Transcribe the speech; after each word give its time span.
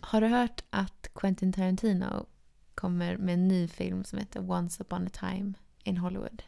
Har 0.00 0.20
du 0.20 0.26
hört 0.26 0.64
att 0.70 1.10
Quentin 1.14 1.52
Tarantino 1.52 2.26
kommer 2.74 3.16
med 3.16 3.34
en 3.34 3.48
ny 3.48 3.68
film 3.68 4.04
som 4.04 4.18
heter 4.18 4.50
Once 4.50 4.82
upon 4.82 5.06
a 5.06 5.10
time 5.12 5.54
in 5.84 5.96
Hollywood? 5.96 6.42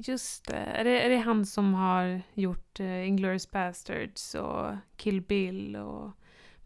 Just 0.00 0.44
det. 0.44 0.56
Är 0.56 0.84
det, 0.84 1.02
är 1.02 1.08
det 1.08 1.16
han 1.16 1.46
som 1.46 1.74
har 1.74 2.22
gjort 2.34 2.80
uh, 2.80 3.08
Inglourious 3.08 3.50
Basterds 3.50 4.34
och 4.34 4.76
Kill 4.96 5.20
Bill 5.20 5.76
och 5.76 6.10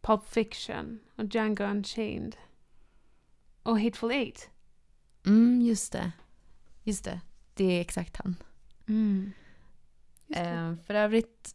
Pulp 0.01 0.29
Fiction 0.29 1.01
och 1.17 1.25
Django 1.25 1.65
Unchained? 1.65 2.37
Och 3.63 3.81
Hateful 3.81 4.11
Eight? 4.11 4.51
Mm, 5.27 5.61
just 5.61 5.93
det. 5.93 6.13
Just 6.83 7.05
det. 7.05 7.21
Det 7.55 7.65
är 7.65 7.81
exakt 7.81 8.17
han. 8.17 8.37
Mm. 8.89 9.33
Eh, 10.29 10.75
för 10.87 10.95
övrigt 10.95 11.55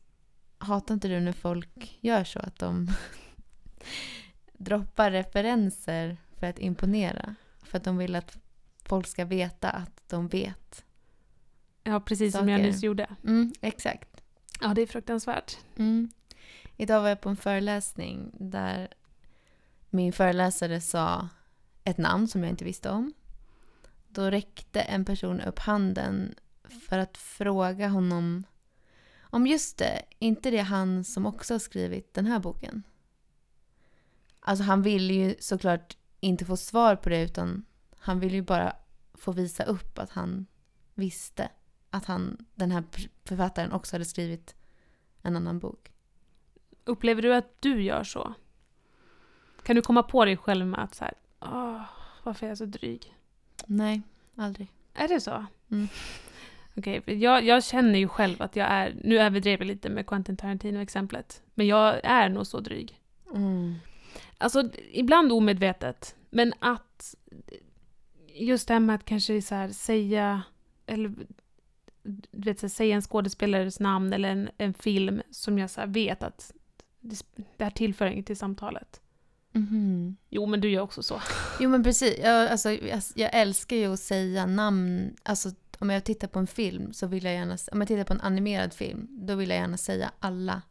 hatar 0.58 0.94
inte 0.94 1.08
du 1.08 1.20
när 1.20 1.32
folk 1.32 1.98
gör 2.02 2.24
så 2.24 2.40
att 2.40 2.60
de 2.60 2.88
droppar 4.54 5.12
referenser 5.12 6.18
för 6.36 6.48
att 6.48 6.60
imponera? 6.60 7.36
För 7.64 7.78
att 7.78 7.84
de 7.84 7.98
vill 7.98 8.16
att 8.16 8.38
folk 8.84 9.08
ska 9.08 9.26
veta 9.26 9.70
att 9.70 10.02
de 10.08 10.28
vet. 10.28 10.86
Ja, 11.88 12.00
precis 12.00 12.34
som 12.34 12.50
jag 12.50 12.60
Saker. 12.60 12.72
nyss 12.72 12.84
gjorde. 12.84 13.16
Mm, 13.24 13.54
exakt. 13.62 14.22
Ja, 14.62 14.74
det 14.74 14.82
är 14.82 14.88
fruktansvärt. 14.88 15.58
Mm. 15.76 16.10
Idag 16.78 17.02
var 17.02 17.10
jag 17.10 17.22
på 17.22 17.30
en 17.30 17.38
föreläsning 17.38 18.32
där 18.34 18.88
min 19.90 20.14
föreläsare 20.14 20.82
sa 20.82 21.30
ett 21.84 21.98
namn 21.98 22.28
som 22.28 22.44
jag 22.44 22.50
inte 22.50 22.66
visste 22.66 22.90
om. 22.90 23.14
Då 24.08 24.30
räckte 24.32 24.82
en 24.82 25.06
person 25.06 25.42
upp 25.42 25.60
handen 25.60 26.36
för 26.90 26.98
att 26.98 27.18
fråga 27.18 27.88
honom 27.88 28.44
om 29.22 29.48
just 29.48 29.78
det, 29.78 30.02
inte 30.20 30.52
det 30.52 30.62
han 30.62 31.04
som 31.04 31.26
också 31.26 31.54
har 31.54 31.60
skrivit 31.60 32.14
den 32.14 32.26
här 32.26 32.40
boken? 32.40 32.84
Alltså 34.40 34.64
han 34.64 34.82
ville 34.82 35.14
ju 35.14 35.36
såklart 35.40 35.98
inte 36.20 36.46
få 36.46 36.58
svar 36.58 36.96
på 36.96 37.10
det 37.10 37.22
utan 37.22 37.66
han 38.00 38.20
ville 38.20 38.36
ju 38.36 38.42
bara 38.42 38.76
få 39.14 39.32
visa 39.32 39.64
upp 39.64 40.00
att 40.00 40.10
han 40.10 40.46
visste 40.94 41.50
att 41.98 42.06
han, 42.06 42.46
den 42.56 42.72
här 42.72 42.84
författaren 43.26 43.72
också 43.72 43.96
hade 43.96 44.06
skrivit 44.06 44.56
en 45.22 45.36
annan 45.36 45.60
bok. 45.60 45.92
Upplever 46.84 47.22
du 47.22 47.36
att 47.36 47.62
du 47.62 47.82
gör 47.84 48.04
så? 48.04 48.34
Kan 49.64 49.76
du 49.76 49.82
komma 49.82 50.04
på 50.04 50.26
dig 50.26 50.38
själv 50.38 50.66
med 50.66 50.84
att 50.84 50.96
så 50.96 51.04
här, 51.04 51.14
åh, 51.40 51.82
varför 52.24 52.46
är 52.46 52.50
jag 52.50 52.58
så 52.58 52.66
dryg? 52.66 53.16
Nej, 53.66 54.02
aldrig. 54.36 54.72
Är 54.94 55.08
det 55.08 55.22
så? 55.22 55.46
Mm. 55.72 55.88
Okej, 56.78 57.02
för 57.02 57.12
jag, 57.12 57.44
jag 57.44 57.64
känner 57.64 58.00
ju 58.00 58.08
själv 58.08 58.42
att 58.42 58.56
jag 58.56 58.68
är, 58.68 58.96
nu 59.04 59.20
överdrev 59.20 59.60
jag 59.60 59.68
lite 59.68 59.90
med 59.90 60.08
Quentin 60.08 60.38
Tarantino-exemplet, 60.38 61.42
men 61.54 61.68
jag 61.68 62.00
är 62.04 62.30
nog 62.30 62.48
så 62.48 62.60
dryg. 62.60 63.02
Mm. 63.36 63.76
Alltså, 64.38 64.70
ibland 64.92 65.32
omedvetet, 65.32 66.16
men 66.30 66.54
att 66.60 67.16
just 68.34 68.68
det 68.68 68.74
här 68.74 68.80
med 68.80 68.96
att 68.96 69.06
kanske 69.06 69.42
så 69.42 69.56
här 69.56 69.70
säga, 69.70 70.42
eller 70.86 71.14
du 72.32 72.50
vet, 72.50 72.60
så 72.60 72.70
säga 72.70 72.96
en 72.96 73.02
skådespelares 73.02 73.80
namn 73.80 74.14
eller 74.14 74.30
en, 74.30 74.50
en 74.58 74.74
film 74.74 75.22
som 75.32 75.60
jag 75.60 75.70
så 75.70 75.86
vet 75.86 76.24
att 76.24 76.54
det, 77.00 77.22
det 77.58 77.64
här 77.64 77.72
tillför 77.72 78.06
inget 78.06 78.26
till 78.26 78.38
samtalet. 78.38 79.02
Mhm. 79.52 80.18
Jo, 80.30 80.46
men 80.46 80.62
du 80.62 80.70
gör 80.70 80.82
också 80.82 81.04
så. 81.04 81.22
Jo 81.60 81.70
men 81.70 81.84
precis, 81.84 82.20
jag, 82.24 82.48
alltså, 82.48 82.72
jag, 82.72 83.02
jag 83.16 83.30
älskar 83.34 83.76
ju 83.76 83.94
att 83.94 84.00
säga 84.00 84.46
namn. 84.46 85.16
Alltså 85.24 85.52
om 85.80 85.90
jag 85.90 86.04
tittar 86.04 86.28
på 86.28 86.40
en 86.40 86.48
film 86.48 86.94
så 86.94 87.08
vill 87.08 87.24
jag 87.24 87.34
gärna, 87.34 87.58
om 87.72 87.82
jag 87.82 87.88
tittar 87.88 88.04
på 88.04 88.14
en 88.14 88.22
animerad 88.22 88.74
film, 88.74 89.08
då 89.10 89.36
vill 89.36 89.50
jag 89.50 89.60
gärna 89.60 89.78
säga 89.78 90.12
alla 90.20 90.62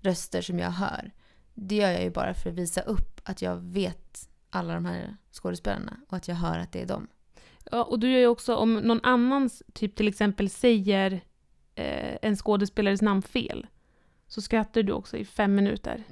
röster 0.00 0.42
som 0.42 0.58
jag 0.58 0.70
hör. 0.70 1.10
Det 1.54 1.74
gör 1.74 1.90
jag 1.90 2.02
ju 2.02 2.10
bara 2.10 2.34
för 2.34 2.50
att 2.50 2.56
visa 2.56 2.80
upp 2.80 3.20
att 3.24 3.42
jag 3.42 3.56
vet 3.56 4.28
alla 4.50 4.74
de 4.74 4.84
här 4.84 5.16
skådespelarna 5.32 5.96
och 6.08 6.16
att 6.16 6.28
jag 6.28 6.34
hör 6.34 6.58
att 6.58 6.72
det 6.72 6.82
är 6.82 6.86
dem. 6.86 7.08
Ja, 7.70 7.82
och 7.84 7.98
du 7.98 8.10
gör 8.12 8.18
ju 8.20 8.26
också, 8.26 8.54
om 8.54 8.74
någon 8.74 9.00
annan 9.02 9.50
typ 9.72 9.94
till 9.96 10.08
exempel 10.08 10.50
säger 10.50 11.12
eh, 11.74 12.16
en 12.22 12.36
skådespelares 12.36 13.02
namn 13.02 13.22
fel, 13.22 13.66
så 14.28 14.42
skrattar 14.42 14.82
du 14.82 14.92
också 14.92 15.16
i 15.16 15.24
fem 15.24 15.54
minuter 15.54 16.02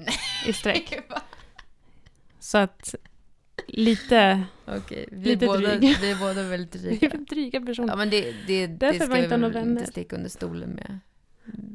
i 0.47 0.53
sträck. 0.53 0.99
Så 2.39 2.59
att 2.59 2.95
lite, 3.67 4.43
Okej, 4.67 5.09
vi, 5.13 5.29
Lite 5.31 5.47
båda, 5.47 5.59
dryg. 5.77 5.97
vi 6.01 6.11
är 6.11 6.19
båda 6.19 6.43
väldigt 6.43 6.75
vi 6.83 6.97
dryga. 6.97 7.09
är 7.11 7.19
dryga 7.19 7.61
personer. 7.61 7.89
Ja 7.89 7.97
men 7.97 8.11
det, 8.11 8.33
det, 8.47 8.67
det 8.67 8.95
ska 8.95 9.07
vi 9.07 9.23
inte 9.25 9.37
väl 9.37 9.69
inte 9.69 9.87
sticka 9.87 10.17
under 10.17 10.29
stolen 10.29 10.71
med. 10.71 10.99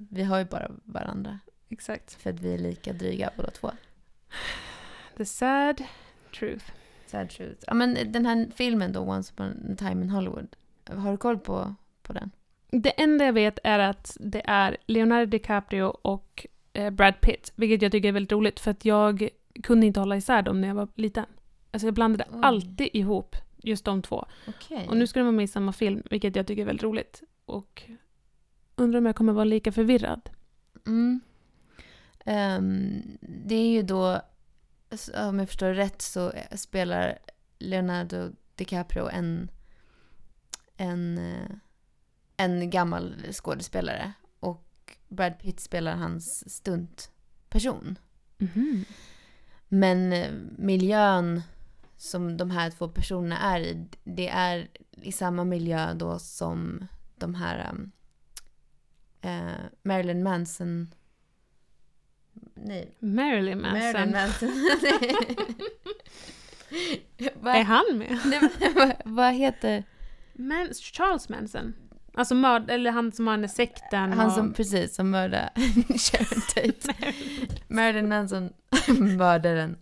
Vi 0.10 0.24
har 0.24 0.38
ju 0.38 0.46
bara 0.46 0.72
varandra. 0.84 1.40
Exakt. 1.70 2.22
För 2.22 2.30
att 2.30 2.40
vi 2.40 2.54
är 2.54 2.58
lika 2.58 2.94
dryga 2.94 3.30
båda 3.38 3.52
två. 3.52 3.72
The 5.18 5.26
sad 5.26 5.84
truth. 6.40 6.66
Sad 7.16 7.30
truth. 7.30 7.64
Ja 7.68 7.74
men 7.74 8.12
den 8.12 8.26
här 8.26 8.48
filmen 8.56 8.94
då, 8.94 9.00
Once 9.00 9.34
upon 9.34 9.72
a 9.74 9.76
time 9.78 10.04
in 10.04 10.10
Hollywood. 10.10 10.48
Har 10.90 11.12
du 11.12 11.18
koll 11.18 11.40
på, 11.40 11.76
på 12.02 12.14
den? 12.14 12.32
Det 12.70 13.02
enda 13.02 13.26
jag 13.26 13.34
vet 13.34 13.60
är 13.64 13.80
att 13.80 14.18
det 14.20 14.42
är 14.46 14.78
Leonardo 14.86 15.26
DiCaprio 15.26 15.84
och 15.84 16.48
eh, 16.74 16.90
Brad 16.90 17.22
Pitt, 17.22 17.52
vilket 17.56 17.82
jag 17.82 17.92
tycker 17.92 18.08
är 18.08 18.12
väldigt 18.14 18.32
roligt 18.32 18.60
för 18.60 18.72
att 18.72 18.86
jag 18.86 19.30
kunde 19.64 19.86
inte 19.86 20.00
hålla 20.00 20.18
isär 20.18 20.42
dem 20.42 20.62
när 20.62 20.68
jag 20.68 20.76
var 20.76 20.88
liten. 20.96 21.26
Alltså 21.72 21.88
jag 21.88 21.94
blandade 21.94 22.26
Oj. 22.32 22.40
alltid 22.42 22.90
ihop 22.94 23.36
just 23.58 23.86
de 23.86 24.02
två. 24.02 24.26
Okej. 24.48 24.88
Och 24.90 24.98
nu 24.98 25.08
ska 25.08 25.20
de 25.20 25.24
vara 25.26 25.36
med 25.36 25.44
i 25.44 25.48
samma 25.48 25.74
film, 25.74 26.04
vilket 26.10 26.36
jag 26.36 26.48
tycker 26.48 26.62
är 26.62 26.66
väldigt 26.66 26.84
roligt. 26.84 27.24
Och 27.46 27.84
undrar 28.76 28.98
om 28.98 29.06
jag 29.06 29.16
kommer 29.16 29.34
vara 29.34 29.46
lika 29.46 29.72
förvirrad. 29.72 30.30
Mm. 30.86 31.22
Ehm, 32.26 33.02
det 33.22 33.56
är 33.56 33.68
ju 33.68 33.82
då, 33.82 34.22
om 35.16 35.40
jag 35.40 35.48
förstår 35.48 35.74
rätt 35.74 36.02
så 36.02 36.34
spelar 36.52 37.18
Leonardo 37.60 38.32
DiCaprio 38.56 39.10
en, 39.10 39.52
en, 40.78 41.18
eh, 41.18 41.50
en 42.38 42.70
gammal 42.70 43.16
skådespelare. 43.32 44.14
Och 44.40 44.98
Brad 45.08 45.40
Pitt 45.40 45.60
spelar 45.60 45.96
hans 45.96 46.56
stuntperson. 46.56 48.00
Men 49.68 50.14
eh, 50.14 50.32
miljön 50.58 51.42
som 51.98 52.38
de 52.38 52.52
här 52.52 52.72
två 52.72 52.90
personerna 52.90 53.40
är 53.40 53.60
i, 53.60 53.88
det 54.04 54.30
är 54.30 54.68
i 54.92 55.12
samma 55.12 55.44
miljö 55.44 55.94
då 55.94 56.20
som 56.20 56.88
de 57.16 57.36
här 57.36 57.76
eh, 59.22 59.66
Marilyn 59.84 60.24
Manson... 60.24 60.88
Nej. 62.54 62.96
Marilyn 63.00 63.62
Manson. 63.62 63.80
Marilyn 63.80 64.12
Manson. 64.12 64.50
Är 67.44 67.64
han 67.64 67.98
med? 67.98 68.20
nej, 68.26 68.50
vad, 69.06 69.34
heter 69.34 69.84
Man 70.34 70.74
Charles 70.74 71.30
Manson? 71.30 71.74
Alltså 72.14 72.36
mörd, 72.36 72.70
eller 72.70 72.92
han 72.92 73.12
som 73.12 73.28
har 73.28 73.38
den 73.38 73.50
sekten 73.50 74.14
han 74.14 74.28
och... 74.28 74.34
som 74.34 74.54
precis 74.54 74.96
som 74.96 75.10
mördade 75.10 75.50
Sharon 75.98 76.42
Tate? 76.56 76.94
Marilyn 77.68 78.10
Manson, 78.10 78.50
mördaren. 79.00 79.78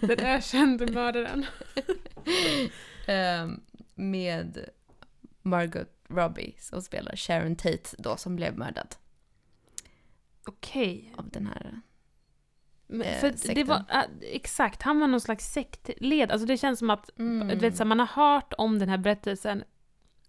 Den 0.00 0.20
ökände 0.20 0.92
mördaren. 0.92 1.46
Ehm, 3.06 3.60
med 3.94 4.68
Margot 5.42 5.88
Robbie 6.08 6.54
som 6.58 6.82
spelar 6.82 7.16
Sharon 7.16 7.56
Tate 7.56 7.96
då 7.98 8.16
som 8.16 8.36
blev 8.36 8.58
mördad 8.58 8.94
Okej. 10.48 11.12
av 11.16 11.28
den 11.30 11.46
här. 11.46 11.80
Eh, 13.04 13.20
För 13.20 13.30
det 13.30 13.38
sekten. 13.38 13.66
var, 13.66 13.76
äh, 13.76 14.02
exakt, 14.20 14.82
han 14.82 15.00
var 15.00 15.06
någon 15.06 15.20
slags 15.20 15.52
sektled. 15.52 16.30
Alltså 16.30 16.46
det 16.46 16.56
känns 16.56 16.78
som 16.78 16.90
att, 16.90 17.18
Mm. 17.18 17.48
du 17.48 17.56
vet, 17.56 17.76
så 17.76 17.82
här, 17.82 17.88
man 17.88 17.98
har 18.00 18.06
hört 18.06 18.52
om 18.58 18.78
den 18.78 18.88
här 18.88 18.98
berättelsen, 18.98 19.64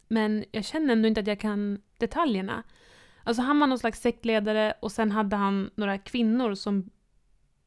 men 0.07 0.45
jag 0.51 0.65
känner 0.65 0.93
ändå 0.93 1.07
inte 1.07 1.21
att 1.21 1.27
jag 1.27 1.39
kan 1.39 1.81
detaljerna. 1.97 2.63
Alltså 3.23 3.41
han 3.43 3.59
var 3.59 3.67
någon 3.67 3.79
slags 3.79 4.01
sektledare 4.01 4.73
och 4.81 4.91
sen 4.91 5.11
hade 5.11 5.35
han 5.35 5.69
några 5.75 5.97
kvinnor 5.97 6.55
som 6.55 6.89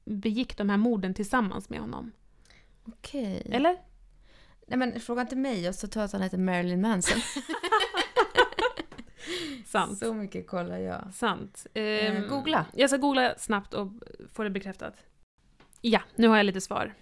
begick 0.05 0.57
de 0.57 0.69
här 0.71 0.77
morden 0.77 1.15
tillsammans 1.15 1.71
med 1.71 1.81
honom. 1.81 2.13
Okej. 2.85 3.43
Eller? 3.51 3.77
Nej 4.67 4.79
men 4.79 5.01
fråga 5.01 5.21
inte 5.23 5.37
mig 5.37 5.69
och 5.69 5.75
så 5.75 5.87
tror 5.89 6.01
jag 6.01 6.07
att 6.07 6.13
han 6.13 6.23
heter 6.23 6.39
Marilyn 6.39 6.81
Manson. 6.81 7.19
Sant. 9.73 9.99
Så 9.99 10.15
mycket 10.15 10.47
kollar 10.47 10.79
jag. 10.79 11.09
Sant. 11.15 11.67
Eh, 11.75 11.83
Ehm, 11.83 12.29
googla. 12.29 12.67
Jag 12.75 12.91
ska 12.91 12.97
googla 12.99 13.35
snabbt 13.39 13.75
och 13.75 13.93
få 14.33 14.43
det 14.45 14.51
bekräftat. 14.51 15.05
Ja, 15.81 16.01
nu 16.17 16.29
har 16.29 16.37
jag 16.37 16.47
lite 16.47 16.61
svar. 16.61 16.95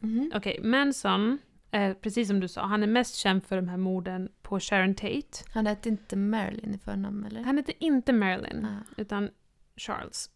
Mhm. 0.00 0.30
Okej, 0.34 0.60
Manson, 0.62 1.38
eh, 1.70 1.94
precis 1.94 2.28
som 2.28 2.40
du 2.40 2.48
sa, 2.48 2.66
han 2.66 2.82
är 2.82 2.86
mest 2.86 3.14
känd 3.14 3.44
för 3.44 3.56
de 3.56 3.68
här 3.68 3.76
morden 3.76 4.28
på 4.42 4.60
Sharon 4.60 4.94
Tate. 4.94 5.44
Han 5.54 5.66
hette 5.66 5.88
inte 5.88 6.16
Marilyn 6.16 6.74
i 6.74 6.78
förnamn 6.78 7.24
eller? 7.24 7.42
Han 7.42 7.56
heter 7.56 7.74
inte 7.78 8.12
Marilyn, 8.12 8.64
Ah. 8.66 8.84
utan 8.96 9.30
Charles. 9.76 10.30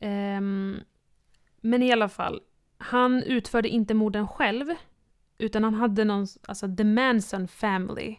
Ehm, 0.00 0.76
men 1.60 1.82
i 1.82 1.92
alla 1.92 2.08
fall, 2.08 2.40
han 2.78 3.22
utförde 3.22 3.68
inte 3.68 3.94
morden 3.94 4.28
själv, 4.28 4.66
utan 5.38 5.64
han 5.64 5.74
hade 5.74 6.04
någon, 6.04 6.26
alltså 6.48 6.76
the 6.76 6.84
Manson 6.84 7.48
family, 7.48 8.16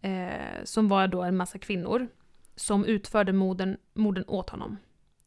eh, 0.00 0.64
som 0.64 0.88
var 0.88 1.08
då 1.08 1.22
en 1.22 1.36
massa 1.36 1.58
kvinnor, 1.58 2.08
som 2.56 2.84
utförde 2.84 3.32
morden, 3.32 3.76
morden 3.94 4.24
åt 4.26 4.50
honom. 4.50 4.76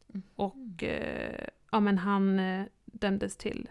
Mm. 0.08 0.22
Och 0.34 0.82
eh, 0.82 1.46
ja, 1.70 1.80
men 1.80 1.98
han 1.98 2.38
eh, 2.38 2.64
dömdes 2.84 3.36
till 3.36 3.68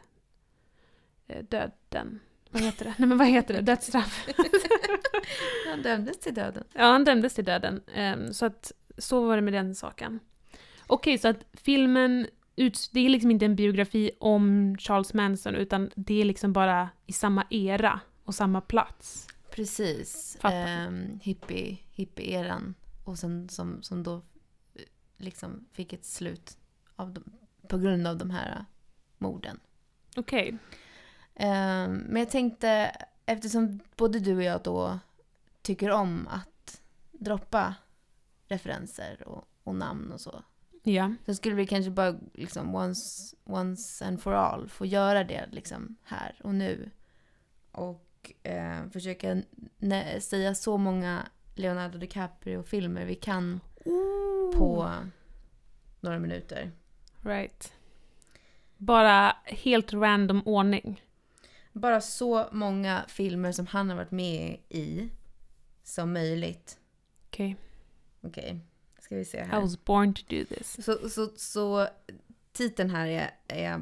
eh, 1.27 1.43
döden. 1.43 2.19
Vad 2.49 2.61
heter 2.61 2.85
det? 2.85 2.95
Nej 2.99 3.09
men 3.09 3.17
vad 3.17 3.27
heter 3.27 3.53
det? 3.53 3.61
Dödsstraff. 3.61 4.27
Han 5.69 5.81
dömdes 5.81 6.19
till 6.19 6.33
döden. 6.33 6.63
Ja, 6.73 6.83
han 6.83 7.03
dömdes 7.03 7.33
till 7.33 7.45
döden. 7.45 7.81
Ehm, 7.93 8.33
så 8.33 8.45
att 8.45 8.71
så 8.97 9.25
var 9.25 9.35
det 9.35 9.41
med 9.41 9.53
den 9.53 9.75
saken. 9.75 10.19
Okej, 10.87 11.17
så 11.17 11.27
att 11.27 11.45
filmen, 11.53 12.27
ut, 12.55 12.89
det 12.91 13.05
är 13.05 13.09
liksom 13.09 13.31
inte 13.31 13.45
en 13.45 13.55
biografi 13.55 14.11
om 14.19 14.75
Charles 14.79 15.13
Manson, 15.13 15.55
utan 15.55 15.91
det 15.95 16.21
är 16.21 16.25
liksom 16.25 16.53
bara 16.53 16.89
i 17.05 17.13
samma 17.13 17.45
era 17.49 17.99
och 18.23 18.35
samma 18.35 18.61
plats. 18.61 19.27
Precis. 19.61 20.37
Um, 20.43 21.19
hippie, 21.23 21.77
hippie-eran. 21.91 22.73
Och 23.05 23.19
sen 23.19 23.49
som, 23.49 23.83
som 23.83 24.03
då 24.03 24.15
eh, 24.15 24.83
liksom 25.17 25.65
fick 25.71 25.93
ett 25.93 26.05
slut 26.05 26.57
av 26.95 27.13
dem, 27.13 27.33
på 27.67 27.77
grund 27.77 28.07
av 28.07 28.17
de 28.17 28.29
här 28.29 28.51
eh, 28.51 28.63
morden. 29.17 29.59
Okej. 30.15 30.57
Ehm, 31.35 31.97
men 31.97 32.19
jag 32.19 32.29
tänkte, 32.29 32.91
eftersom 33.25 33.79
både 33.95 34.19
du 34.19 34.35
och 34.35 34.43
jag 34.43 34.61
då 34.63 34.99
tycker 35.61 35.91
om 35.91 36.27
att 36.27 36.81
droppa 37.11 37.75
referenser 38.47 39.27
och, 39.27 39.47
och 39.63 39.75
namn 39.75 40.11
och 40.11 40.21
så. 40.21 40.43
Ja. 40.83 41.13
Så 41.25 41.35
skulle 41.35 41.55
vi 41.55 41.67
kanske 41.67 41.91
bara 41.91 42.19
liksom 42.33 42.75
once, 42.75 43.35
once 43.43 44.05
and 44.05 44.21
for 44.21 44.33
all 44.33 44.69
få 44.69 44.85
göra 44.85 45.23
det 45.23 45.49
liksom 45.51 45.95
här 46.03 46.35
och 46.43 46.55
nu. 46.55 46.91
Och 47.71 48.10
eh, 48.43 48.89
försöka 48.91 49.41
säga 50.19 50.55
så 50.55 50.77
många 50.77 51.27
Leonardo 51.55 51.97
DiCaprio-filmer 51.97 53.05
vi 53.05 53.15
kan 53.15 53.59
på 54.53 54.93
några 55.99 56.19
minuter. 56.19 56.71
Right. 57.21 57.73
Bara 58.77 59.35
helt 59.45 59.93
random 59.93 60.41
ordning. 60.45 61.01
Bara 61.73 62.01
så 62.01 62.47
många 62.51 63.05
filmer 63.07 63.51
som 63.51 63.67
han 63.67 63.89
har 63.89 63.95
varit 63.95 64.11
med 64.11 64.57
i 64.69 65.09
som 65.83 66.13
möjligt. 66.13 66.79
Okej. 67.27 67.55
Okej, 68.21 68.59
ska 68.99 69.15
vi 69.15 69.25
se 69.25 69.37
I 69.37 69.41
här. 69.41 69.61
was 69.61 69.83
born 69.85 70.13
to 70.13 70.21
do 70.29 70.45
this. 70.45 70.85
Så, 70.85 71.09
så, 71.09 71.29
så 71.35 71.87
titeln 72.51 72.89
här 72.89 73.07
är, 73.07 73.31
är 73.47 73.81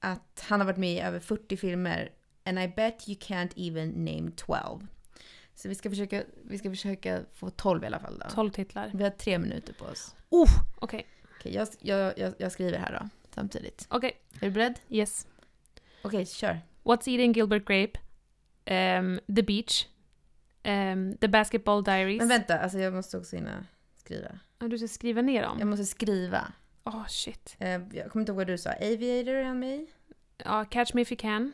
att 0.00 0.44
han 0.48 0.60
har 0.60 0.66
varit 0.66 0.78
med 0.78 0.94
i 0.94 1.00
över 1.00 1.20
40 1.20 1.56
filmer. 1.56 2.12
And 2.44 2.58
I 2.58 2.68
bet 2.68 3.08
you 3.08 3.18
can't 3.18 3.52
even 3.56 4.04
name 4.04 4.30
12. 4.36 4.86
Så 5.54 5.68
vi 5.68 5.74
ska 5.74 5.90
försöka, 5.90 6.22
vi 6.42 6.58
ska 6.58 6.70
försöka 6.70 7.20
få 7.34 7.50
12 7.50 7.82
i 7.84 7.86
alla 7.86 7.98
fall 7.98 8.18
då. 8.18 8.30
12 8.34 8.50
titlar. 8.50 8.90
Vi 8.94 9.02
har 9.02 9.10
tre 9.10 9.38
minuter 9.38 9.72
på 9.72 9.84
oss. 9.84 10.14
Uh, 10.32 10.62
Okej. 10.78 11.06
Okej, 11.38 11.54
jag, 11.54 11.68
jag, 11.80 12.18
jag, 12.18 12.34
jag 12.38 12.52
skriver 12.52 12.78
här 12.78 12.98
då, 13.00 13.08
samtidigt. 13.34 13.86
Okej. 13.90 14.12
Är 14.40 14.46
du 14.46 14.50
beredd? 14.50 14.80
Yes. 14.88 15.26
Okej, 16.02 16.26
kör. 16.26 16.60
What's 16.82 17.08
Eating 17.08 17.32
Gilbert 17.32 17.64
Grape? 17.64 17.98
Um, 18.66 19.20
the 19.36 19.42
Beach. 19.42 19.86
Um, 20.64 21.16
the 21.16 21.28
Basketball 21.28 21.84
Diaries. 21.84 22.18
Men 22.18 22.28
vänta, 22.28 22.58
alltså 22.58 22.78
jag 22.78 22.92
måste 22.92 23.18
också 23.18 23.36
hinna 23.36 23.66
skriva. 23.96 24.38
Ja, 24.58 24.68
du 24.68 24.78
ska 24.78 24.88
skriva 24.88 25.22
ner 25.22 25.42
dem? 25.42 25.58
Jag 25.58 25.68
måste 25.68 25.84
skriva. 25.84 26.52
Åh, 26.84 27.06
shit. 27.08 27.56
Eh, 27.58 27.68
jag 27.68 28.10
kommer 28.10 28.20
inte 28.22 28.32
ihåg 28.32 28.36
vad 28.36 28.46
du 28.46 28.58
sa. 28.58 28.70
Aviator 28.70 29.34
är 29.34 29.44
han 29.44 29.58
med? 29.58 29.86
Ja, 30.44 30.64
Catch 30.64 30.94
Me 30.94 31.02
If 31.02 31.12
You 31.12 31.18
Can. 31.18 31.52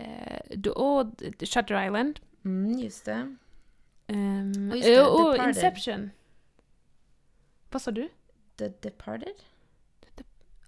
Uh, 0.00 0.72
oh, 0.76 1.04
d- 1.04 1.46
Shutter 1.46 1.86
Island. 1.86 2.20
Mm, 2.44 2.78
just 2.78 3.04
det. 3.04 3.36
Um, 4.08 4.70
Och 4.70 4.76
just 4.76 4.88
det, 4.88 5.02
oh, 5.02 5.30
Departed. 5.32 5.48
Inception. 5.48 6.10
Vad 7.70 7.82
sa 7.82 7.90
du? 7.90 8.08
The 8.56 8.68
Departed? 8.68 9.34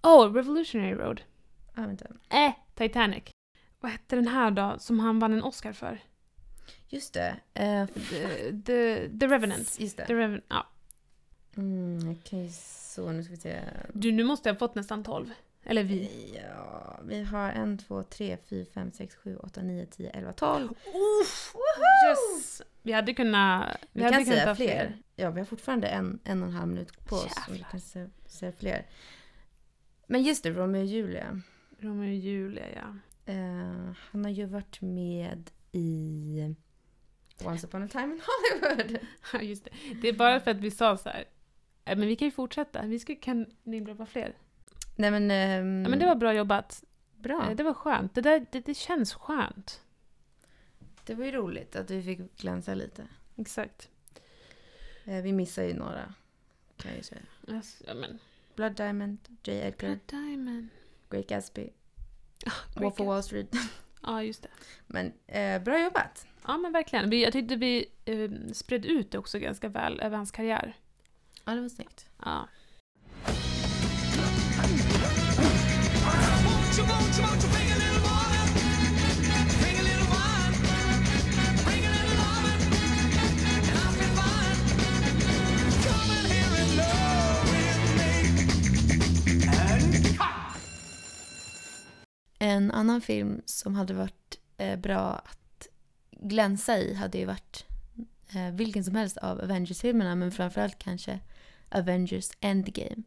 Oh, 0.02 0.32
Revolutionary 0.34 0.94
Road. 0.94 1.22
Ah, 1.74 1.86
vänta. 1.86 2.06
Äh, 2.28 2.52
Titanic. 2.74 3.22
Vad 3.80 3.92
hette 3.92 4.16
den 4.16 4.28
här 4.28 4.50
då, 4.50 4.76
som 4.78 5.00
han 5.00 5.18
vann 5.18 5.32
en 5.32 5.42
Oscar 5.42 5.72
för? 5.72 5.98
Just 6.88 7.14
det. 7.14 7.36
Eh, 7.54 7.86
The, 7.86 8.52
the, 8.66 9.08
the 9.18 9.26
Revenant. 9.26 9.80
Just 9.80 9.96
The 9.96 10.04
det. 10.04 10.14
Revenant, 10.14 10.44
ja. 10.48 10.66
Mm, 11.56 12.10
okej, 12.10 12.48
så 12.52 13.12
nu 13.12 13.22
ska 13.22 13.30
vi 13.30 13.40
se. 13.40 13.60
Du, 13.92 14.12
nu 14.12 14.24
måste 14.24 14.48
jag 14.48 14.54
ha 14.54 14.58
fått 14.58 14.74
nästan 14.74 15.02
12. 15.04 15.30
Eller 15.64 15.84
vi. 15.84 16.10
Ja, 16.44 17.00
vi 17.04 17.22
har 17.22 17.50
en, 17.52 17.78
två, 17.78 18.02
tre, 18.02 18.36
fyra, 18.48 18.66
fem, 18.74 18.92
sex, 18.92 19.14
sju, 19.16 19.36
åtta, 19.36 19.62
nio, 19.62 19.86
tio, 19.86 20.10
elva, 20.10 20.32
tolv. 20.32 20.70
Uff, 21.22 21.54
yes! 22.08 22.62
Vi 22.82 22.92
hade 22.92 23.14
kunnat... 23.14 23.76
Vi, 23.92 24.02
hade 24.02 24.14
kan 24.16 24.24
kunnat 24.24 24.38
säga 24.38 24.48
ha 24.50 24.54
fler. 24.54 24.98
Ja, 25.16 25.30
vi 25.30 25.40
har 25.40 25.44
fortfarande 25.46 25.86
en, 25.88 26.20
en 26.24 26.42
och 26.42 26.48
en 26.48 26.54
halv 26.54 26.68
minut 26.68 27.04
på 27.06 27.16
oss. 27.16 27.34
Så 27.46 27.52
vi 27.52 27.64
kan 27.70 27.80
säga, 27.80 28.10
säga 28.26 28.52
fler. 28.52 28.86
Men 30.06 30.22
just 30.22 30.42
det, 30.42 30.50
Romeo 30.50 30.80
och 30.80 30.86
Julia. 30.86 31.40
Romeo 31.78 32.08
och 32.08 32.14
Julia, 32.14 32.64
ja. 32.74 32.96
Eh, 33.32 33.92
han 34.10 34.24
har 34.24 34.30
ju 34.30 34.46
varit 34.46 34.80
med 34.80 35.50
i 35.72 36.54
Once 37.44 37.66
upon 37.66 37.82
a 37.82 37.88
time 37.88 38.14
in 38.14 38.20
Hollywood. 38.20 38.98
Ja, 39.32 39.40
just 39.42 39.64
det. 39.64 39.70
Det 40.02 40.08
är 40.08 40.12
bara 40.12 40.40
för 40.40 40.50
att 40.50 40.56
vi 40.60 40.70
sa 40.70 40.96
så 40.96 41.08
här. 41.08 41.24
"Eh, 41.84 41.98
Men 41.98 42.08
vi 42.08 42.16
kan 42.16 42.26
ju 42.28 42.32
fortsätta. 42.32 42.82
Vi 42.86 42.98
ska, 42.98 43.14
kan 43.14 43.46
namedroppa 43.62 44.06
fler. 44.06 44.34
Nej 44.96 45.10
men... 45.10 45.30
ehm, 45.30 45.82
Ja, 45.84 45.88
men 45.90 45.98
det 45.98 46.06
var 46.06 46.14
bra 46.14 46.34
jobbat. 46.34 46.84
bra. 47.16 47.50
Eh, 47.50 47.56
Det 47.56 47.62
var 47.62 47.74
skönt. 47.74 48.14
Det, 48.14 48.20
där, 48.20 48.46
det, 48.52 48.60
det 48.60 48.74
känns 48.74 49.14
skönt. 49.14 49.80
Det 51.04 51.14
var 51.14 51.24
ju 51.24 51.32
roligt 51.32 51.76
att 51.76 51.90
vi 51.90 52.02
fick 52.02 52.36
glänsa 52.40 52.74
lite. 52.74 53.06
Exakt. 53.36 53.88
Eh, 55.04 55.22
vi 55.22 55.32
missar 55.32 55.62
ju 55.62 55.74
några, 55.74 56.14
kan 56.76 56.90
jag 56.90 56.96
ju 56.98 57.02
säga. 57.02 57.20
Ja, 57.86 57.94
men. 57.94 58.18
Blood 58.54 58.72
Diamond, 58.76 59.18
J. 59.42 59.52
Edgar, 59.66 59.88
Blood 59.88 59.98
Diamond. 60.06 60.68
Great 61.10 61.26
Gatsby, 61.28 61.70
Ah, 62.46 62.80
Wolf 62.80 63.00
of 63.00 63.06
Wall 63.06 63.22
Street. 63.22 63.54
Ja, 64.04 64.22
just 64.22 64.42
det. 64.42 64.48
Men 64.86 65.12
eh, 65.26 65.62
bra 65.62 65.82
jobbat. 65.82 66.26
Ja, 66.46 66.58
men 66.58 66.72
verkligen. 66.72 67.10
Vi, 67.10 67.22
jag 67.24 67.32
tyckte 67.32 67.56
vi 67.56 67.86
eh, 68.04 68.30
spred 68.52 68.84
ut 68.86 69.10
det 69.10 69.18
också 69.18 69.38
ganska 69.38 69.68
väl 69.68 70.00
över 70.00 70.16
hans 70.16 70.30
karriär. 70.30 70.76
Ja, 71.44 71.52
det 71.54 71.60
var 71.60 71.68
snyggt. 71.68 72.06
Ja. 72.24 72.48
En 92.38 92.70
annan 92.70 93.00
film 93.00 93.42
som 93.44 93.74
hade 93.74 93.94
varit 93.94 94.38
eh, 94.56 94.78
bra 94.78 94.98
att 94.98 95.68
glänsa 96.10 96.78
i 96.78 96.94
hade 96.94 97.18
ju 97.18 97.24
varit 97.24 97.64
eh, 98.34 98.50
vilken 98.50 98.84
som 98.84 98.94
helst 98.94 99.16
av 99.16 99.40
Avengers-filmerna 99.40 100.14
men 100.14 100.32
framförallt 100.32 100.78
kanske 100.78 101.20
Avengers 101.70 102.30
Endgame. 102.40 103.02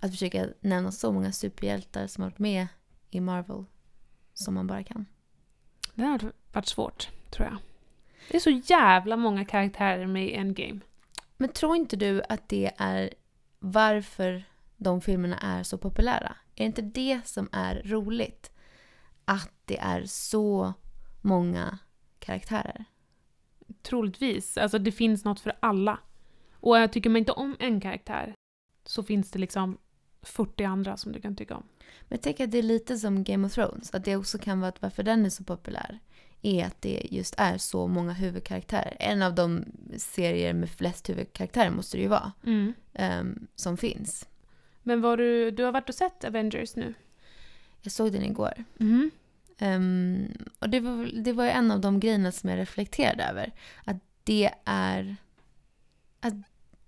Att 0.00 0.10
försöka 0.10 0.48
nämna 0.60 0.92
så 0.92 1.12
många 1.12 1.32
superhjältar 1.32 2.06
som 2.06 2.22
har 2.22 2.30
varit 2.30 2.38
med 2.38 2.66
i 3.14 3.20
Marvel 3.20 3.64
som 4.32 4.54
man 4.54 4.66
bara 4.66 4.84
kan. 4.84 5.06
Det 5.94 6.04
har 6.04 6.32
varit 6.52 6.66
svårt, 6.66 7.08
tror 7.30 7.48
jag. 7.48 7.56
Det 8.30 8.36
är 8.36 8.40
så 8.40 8.50
jävla 8.50 9.16
många 9.16 9.44
karaktärer 9.44 10.06
med 10.06 10.26
i 10.26 10.34
Endgame. 10.34 10.80
Men 11.36 11.48
tror 11.48 11.76
inte 11.76 11.96
du 11.96 12.22
att 12.28 12.48
det 12.48 12.72
är 12.76 13.14
varför 13.58 14.44
de 14.76 15.00
filmerna 15.00 15.38
är 15.38 15.62
så 15.62 15.78
populära? 15.78 16.36
Är 16.54 16.58
det 16.58 16.64
inte 16.64 16.82
det 16.82 17.20
som 17.24 17.48
är 17.52 17.82
roligt? 17.84 18.50
Att 19.24 19.52
det 19.64 19.78
är 19.78 20.04
så 20.04 20.72
många 21.20 21.78
karaktärer. 22.18 22.84
Troligtvis. 23.82 24.56
Alltså 24.58 24.78
det 24.78 24.92
finns 24.92 25.24
något 25.24 25.40
för 25.40 25.56
alla. 25.60 25.98
Och 26.52 26.78
jag 26.78 26.92
tycker 26.92 27.10
man 27.10 27.18
inte 27.18 27.32
om 27.32 27.56
en 27.58 27.80
karaktär 27.80 28.34
så 28.84 29.02
finns 29.02 29.30
det 29.30 29.38
liksom 29.38 29.78
40 30.22 30.64
andra 30.64 30.96
som 30.96 31.12
du 31.12 31.20
kan 31.20 31.36
tycka 31.36 31.56
om. 31.56 31.68
Men 32.00 32.16
jag 32.16 32.22
tänker 32.22 32.44
att 32.44 32.50
det 32.50 32.58
är 32.58 32.62
lite 32.62 32.98
som 32.98 33.24
Game 33.24 33.46
of 33.46 33.54
Thrones. 33.54 33.94
Att 33.94 34.04
det 34.04 34.16
också 34.16 34.38
kan 34.38 34.60
vara 34.60 34.68
att 34.68 34.82
varför 34.82 35.02
den 35.02 35.26
är 35.26 35.30
så 35.30 35.44
populär 35.44 35.98
är 36.42 36.66
att 36.66 36.82
det 36.82 37.06
just 37.10 37.34
är 37.38 37.58
så 37.58 37.86
många 37.86 38.12
huvudkaraktärer. 38.12 38.96
En 39.00 39.22
av 39.22 39.34
de 39.34 39.64
serier 39.96 40.52
med 40.52 40.70
flest 40.70 41.08
huvudkaraktärer 41.08 41.70
måste 41.70 41.96
det 41.96 42.02
ju 42.02 42.08
vara. 42.08 42.32
ehm, 42.92 43.46
som 43.54 43.76
finns. 43.76 44.28
Men 44.82 45.00
var 45.00 45.16
du, 45.16 45.50
du 45.50 45.64
har 45.64 45.72
varit 45.72 45.88
och 45.88 45.94
sett 45.94 46.24
Avengers 46.24 46.76
nu? 46.76 46.94
Jag 47.80 47.92
såg 47.92 48.12
den 48.12 48.24
igår. 48.24 48.64
Mm. 48.80 49.10
Ehm, 49.58 50.28
och 50.58 50.68
det 50.68 50.80
var, 50.80 51.22
det 51.22 51.32
var 51.32 51.44
en 51.44 51.70
av 51.70 51.80
de 51.80 52.00
grejerna 52.00 52.32
som 52.32 52.50
jag 52.50 52.58
reflekterade 52.58 53.24
över. 53.24 53.52
Att 53.84 53.96
det 54.24 54.50
är... 54.64 55.16
Att, 56.20 56.34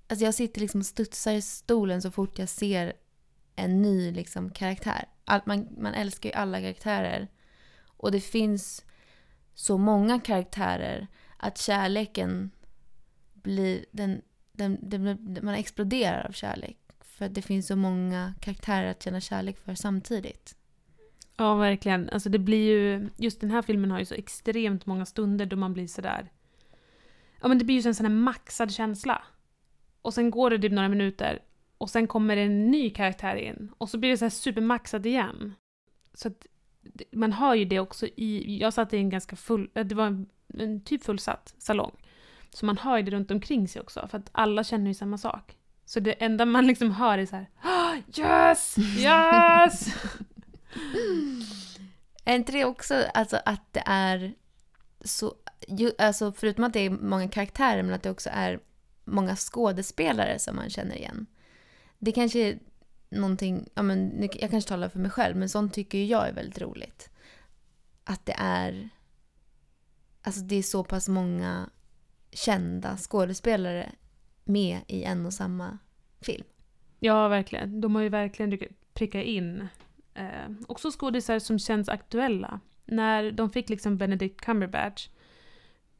alltså 0.09 0.25
jag 0.25 0.35
sitter 0.35 0.61
liksom 0.61 0.81
och 0.81 0.87
studsar 0.87 1.33
i 1.33 1.43
stolen 1.43 2.03
så 2.03 2.11
fort 2.11 2.39
jag 2.39 2.49
ser 2.49 2.93
en 3.57 3.83
ny 3.83 4.13
liksom, 4.13 4.51
karaktär. 4.51 5.09
Allt, 5.25 5.47
man, 5.47 5.69
man 5.79 5.95
älskar 5.95 6.31
ju 6.31 6.35
alla 6.35 6.61
karaktärer. 6.61 7.29
Och 7.87 8.13
det 8.13 8.21
finns 8.21 8.85
så 9.55 9.79
många 9.79 10.21
karaktärer 10.21 11.07
att 11.37 11.59
kärleken 11.59 12.51
blir... 13.35 13.85
Den, 13.91 14.23
den, 14.53 14.79
den, 14.83 15.39
man 15.43 15.55
exploderar 15.55 16.27
av 16.27 16.33
kärlek. 16.33 16.79
För 17.01 17.25
att 17.25 17.35
det 17.35 17.43
finns 17.43 17.67
så 17.67 17.77
många 17.77 18.35
karaktärer 18.41 18.91
att 18.91 19.03
känna 19.03 19.21
kärlek 19.21 19.59
för 19.59 19.75
samtidigt. 19.75 20.57
Ja, 21.37 21.55
verkligen. 21.55 22.11
Alltså 22.11 22.29
det 22.29 22.39
blir 22.39 22.71
ju, 22.71 23.09
just 23.17 23.41
den 23.41 23.51
här 23.51 23.63
filmen 23.63 23.91
har 23.91 23.99
ju 23.99 24.05
så 24.05 24.15
extremt 24.15 24.87
många 24.87 25.07
stunder 25.07 25.47
då 25.47 25.57
man 25.57 25.73
blir 25.73 25.87
sådär... 25.87 26.33
Ja 27.41 27.49
men 27.49 27.59
det 27.59 27.65
blir 27.65 27.81
ju 27.81 27.89
en 27.89 27.95
sån 27.95 28.07
här 28.07 28.15
maxad 28.15 28.73
känsla. 28.73 29.23
Och 30.03 30.15
sen 30.15 30.31
går 30.31 30.51
det 30.51 30.59
typ 30.59 30.73
några 30.73 30.89
minuter 30.89 31.43
och 31.79 31.91
sen 31.91 32.07
kommer 32.07 32.37
det 32.37 32.43
en 32.43 32.71
ny 32.71 32.91
karaktär 32.91 33.37
in 33.37 33.73
och 33.79 33.89
så 33.89 33.99
blir 33.99 34.11
det 34.11 34.19
så 34.19 34.25
här 34.25 34.31
supermaxat 34.31 35.07
igen. 35.07 35.55
Så 36.15 36.29
att 36.29 36.47
man 37.13 37.33
hör 37.33 37.55
ju 37.55 37.65
det 37.65 37.81
också 37.81 38.07
i... 38.07 38.59
Jag 38.61 38.75
satt 38.75 38.93
i 38.93 38.97
en 38.97 39.11
ganska 39.11 39.37
full... 39.37 39.71
Eh, 39.75 39.87
det 39.87 39.95
var 39.95 40.07
en, 40.07 40.27
en 40.59 40.81
typ 40.81 41.05
fullsatt 41.05 41.55
salong. 41.59 41.93
Så 42.51 42.67
man 42.67 42.79
hör 42.79 42.97
ju 42.97 43.03
det 43.03 43.11
runt 43.11 43.31
omkring 43.31 43.69
sig 43.69 43.83
också 43.83 44.09
för 44.09 44.19
att 44.19 44.31
alla 44.33 44.65
känner 44.65 44.87
ju 44.87 44.95
samma 44.95 45.19
sak. 45.19 45.57
Så 45.85 46.01
det 46.01 46.13
enda 46.13 46.45
man 46.45 46.67
liksom 46.67 46.91
hör 46.91 47.19
är 47.19 47.27
så 47.27 47.37
här 47.37 47.51
ah, 47.63 47.95
Yes! 48.19 48.79
Yes! 48.79 49.95
Är 52.25 52.37
inte 52.37 52.53
det 52.53 52.65
också 52.65 52.95
alltså, 53.15 53.41
att 53.45 53.73
det 53.73 53.83
är 53.87 54.35
så... 55.01 55.35
Ju, 55.69 55.93
alltså, 55.99 56.33
förutom 56.33 56.65
att 56.65 56.73
det 56.73 56.81
är 56.81 56.91
många 56.91 57.29
karaktärer, 57.29 57.83
men 57.83 57.95
att 57.95 58.03
det 58.03 58.11
också 58.11 58.31
är 58.33 58.61
många 59.05 59.37
skådespelare 59.37 60.39
som 60.39 60.57
man 60.57 60.71
känner 60.71 60.97
igen. 60.97 61.27
Det 61.99 62.13
kanske 62.13 62.39
är 62.39 62.59
någonting... 63.09 63.69
Ja, 63.75 63.83
men, 63.83 64.29
jag 64.41 64.51
kanske 64.51 64.69
talar 64.69 64.89
för 64.89 64.99
mig 64.99 65.11
själv, 65.11 65.37
men 65.37 65.49
sånt 65.49 65.75
tycker 65.75 65.99
ju 65.99 66.05
jag 66.05 66.29
är 66.29 66.33
väldigt 66.33 66.61
roligt. 66.61 67.11
Att 68.05 68.27
det 68.27 68.35
är... 68.39 68.89
Alltså 70.23 70.41
det 70.41 70.57
är 70.57 70.63
så 70.63 70.85
pass 70.85 71.09
många 71.09 71.71
kända 72.31 72.97
skådespelare 72.97 73.93
med 74.45 74.81
i 74.87 75.05
en 75.05 75.27
och 75.27 75.33
samma 75.33 75.79
film. 76.21 76.45
Ja, 76.99 77.29
verkligen. 77.29 77.81
De 77.81 77.95
har 77.95 78.03
ju 78.03 78.09
verkligen 78.09 78.51
prickat 78.51 78.77
pricka 78.95 79.23
in 79.23 79.69
eh, 80.15 80.51
också 80.69 80.91
skådisar 80.91 81.39
som 81.39 81.59
känns 81.59 81.89
aktuella. 81.89 82.61
När 82.85 83.33
de 83.33 83.51
fick 83.51 83.69
liksom 83.69 83.97
Benedict 83.97 84.41
Cumberbatch 84.41 85.09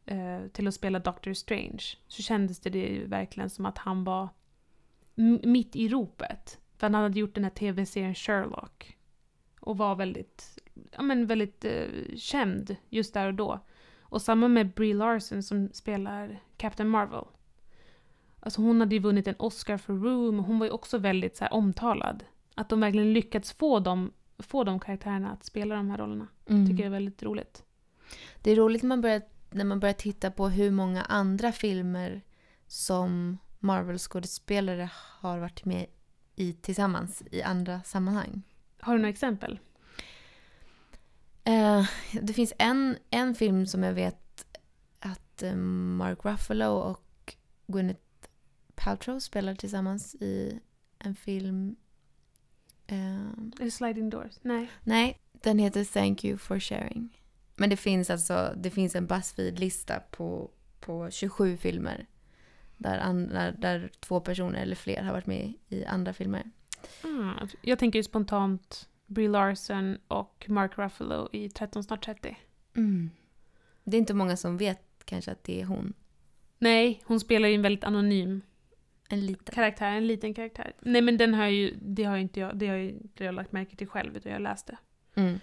eh, 0.07 0.47
till 0.53 0.69
att 0.69 0.75
spela 0.75 0.99
Doctor 0.99 1.33
Strange 1.33 1.83
så 2.09 2.23
kändes 2.23 2.61
det 2.61 2.79
ju 2.79 3.07
verkligen 3.07 3.51
som 3.51 3.67
att 3.67 3.79
han 3.79 4.05
var 4.05 4.29
mitt 5.43 5.77
i 5.77 5.89
ropet. 5.89 6.59
För 6.77 6.87
han 6.87 6.95
hade 6.95 7.21
gjort 7.21 7.35
den 7.35 7.45
här 7.45 7.51
tv-serien 7.51 8.15
Sherlock. 8.15 8.97
Och 9.61 9.79
var 9.79 9.97
väldigt, 9.97 10.59
ja 10.91 11.03
men 11.03 11.27
väldigt 11.27 11.65
eh, 11.65 12.17
känd 12.17 12.77
just 12.89 13.15
där 13.15 13.27
och 13.27 13.35
då. 13.35 13.61
Och 14.01 14.23
samma 14.23 14.49
med 14.49 14.75
Brie 14.75 14.95
Larson 14.95 15.43
som 15.43 15.69
spelar 15.73 16.41
Captain 16.57 16.89
Marvel. 16.89 17.25
Alltså 18.41 18.63
hon 18.63 18.81
hade 18.81 18.95
ju 18.95 19.01
vunnit 19.01 19.27
en 19.27 19.35
Oscar 19.39 19.79
för 19.79 19.93
Room 19.95 20.39
och 20.39 20.45
hon 20.45 20.59
var 20.59 20.67
ju 20.67 20.73
också 20.73 20.99
väldigt 20.99 21.37
så 21.37 21.45
här 21.45 21.53
omtalad. 21.53 22.25
Att 22.55 22.69
de 22.69 22.81
verkligen 22.81 23.13
lyckats 23.13 23.53
få 23.53 23.81
dem, 23.81 24.13
få 24.39 24.65
de 24.65 24.81
karaktärerna 24.81 25.31
att 25.31 25.45
spela 25.45 25.75
de 25.75 25.91
här 25.91 25.99
rollerna. 25.99 26.29
Tycker 26.69 26.83
jag 26.83 26.87
är 26.87 26.91
väldigt 26.91 27.23
roligt. 27.23 27.65
Det 28.43 28.51
är 28.51 28.57
roligt 28.57 28.83
när 28.83 28.89
man, 28.89 29.01
börjar, 29.01 29.23
när 29.51 29.65
man 29.65 29.81
börjar 29.81 29.93
titta 29.93 30.31
på 30.31 30.49
hur 30.49 30.71
många 30.71 31.03
andra 31.03 31.53
filmer 31.53 32.23
som 32.67 33.39
Marvel-skådespelare 33.61 34.91
har 34.95 35.39
varit 35.39 35.65
med 35.65 35.87
i 36.37 36.53
tillsammans 36.53 37.23
i 37.31 37.43
andra 37.43 37.83
sammanhang. 37.83 38.43
Har 38.81 38.93
du 38.93 38.99
några 38.99 39.11
exempel? 39.11 39.61
Eh, 41.45 41.87
det 42.23 42.33
finns 42.33 42.53
en, 42.59 42.99
en 43.11 43.35
film 43.35 43.67
som 43.67 43.83
jag 43.83 43.93
vet 43.93 44.47
att 45.01 45.43
eh, 45.43 45.55
Mark 45.55 46.25
Ruffalo 46.25 46.71
och 46.71 47.35
Gwyneth 47.67 48.01
Paltrow 48.75 49.19
spelar 49.19 49.55
tillsammans 49.55 50.15
i 50.15 50.61
en 50.99 51.15
film. 51.15 51.77
Eh, 52.87 53.69
Sliding 53.71 54.11
Doors? 54.11 54.35
Nej. 54.43 54.71
nej, 54.85 55.19
den 55.33 55.59
heter 55.59 55.85
Thank 55.85 56.25
you 56.25 56.39
for 56.39 56.61
sharing. 56.61 57.21
Men 57.57 57.71
det 57.71 57.77
finns 57.77 58.11
alltså 58.11 58.55
det 58.57 58.71
finns 58.71 58.97
en 58.97 59.07
Buzzfeed-lista 59.07 60.01
på, 60.11 60.51
på 60.81 61.11
27 61.11 61.57
filmer. 61.57 62.07
Där, 62.77 62.99
andra, 62.99 63.53
där 63.53 63.91
två 64.01 64.21
personer 64.21 64.63
eller 64.63 64.77
fler 64.77 65.03
har 65.03 65.13
varit 65.13 65.27
med 65.27 65.53
i 65.69 65.85
andra 65.85 66.13
filmer. 66.13 66.51
Ah, 67.03 67.47
jag 67.63 67.79
tänker 67.79 67.99
ju 67.99 68.03
spontant 68.03 68.89
Brie 69.07 69.29
Larson 69.29 69.99
och 70.09 70.45
Mark 70.49 70.79
Ruffalo 70.79 71.29
i 71.33 71.49
13 71.49 71.85
snart 71.85 72.05
30. 72.05 72.37
Mm. 72.77 73.11
Det 73.85 73.97
är 73.97 73.99
inte 73.99 74.15
många 74.15 74.37
som 74.37 74.57
vet 74.57 74.81
kanske 75.05 75.31
att 75.31 75.45
det 75.45 75.61
är 75.61 75.65
hon. 75.65 75.93
Nej, 76.59 77.03
hon 77.05 77.21
spelar 77.21 77.49
ju 77.49 77.55
en 77.55 77.63
väldigt 77.63 77.85
anonym 77.85 78.43
En 79.09 79.27
liten. 79.27 79.55
karaktär, 79.55 79.91
en 79.91 80.07
liten 80.07 80.35
karaktär. 80.35 80.73
Nej 80.81 81.03
men 81.03 81.17
den 81.17 81.35
har 81.35 81.47
ju, 81.47 81.77
det 81.83 82.05
har 82.05 82.17
ju 82.17 82.23
inte 82.23 82.41
jag, 82.41 82.57
det 82.59 82.69
har 82.69 82.77
ju 82.77 82.91
inte 82.91 83.25
jag 83.25 83.35
lagt 83.35 83.53
märke 83.53 83.77
till 83.77 83.89
själv 83.89 84.17
utan 84.17 84.33
jag 84.33 84.43
läste. 84.43 84.79
Mm. 85.15 85.41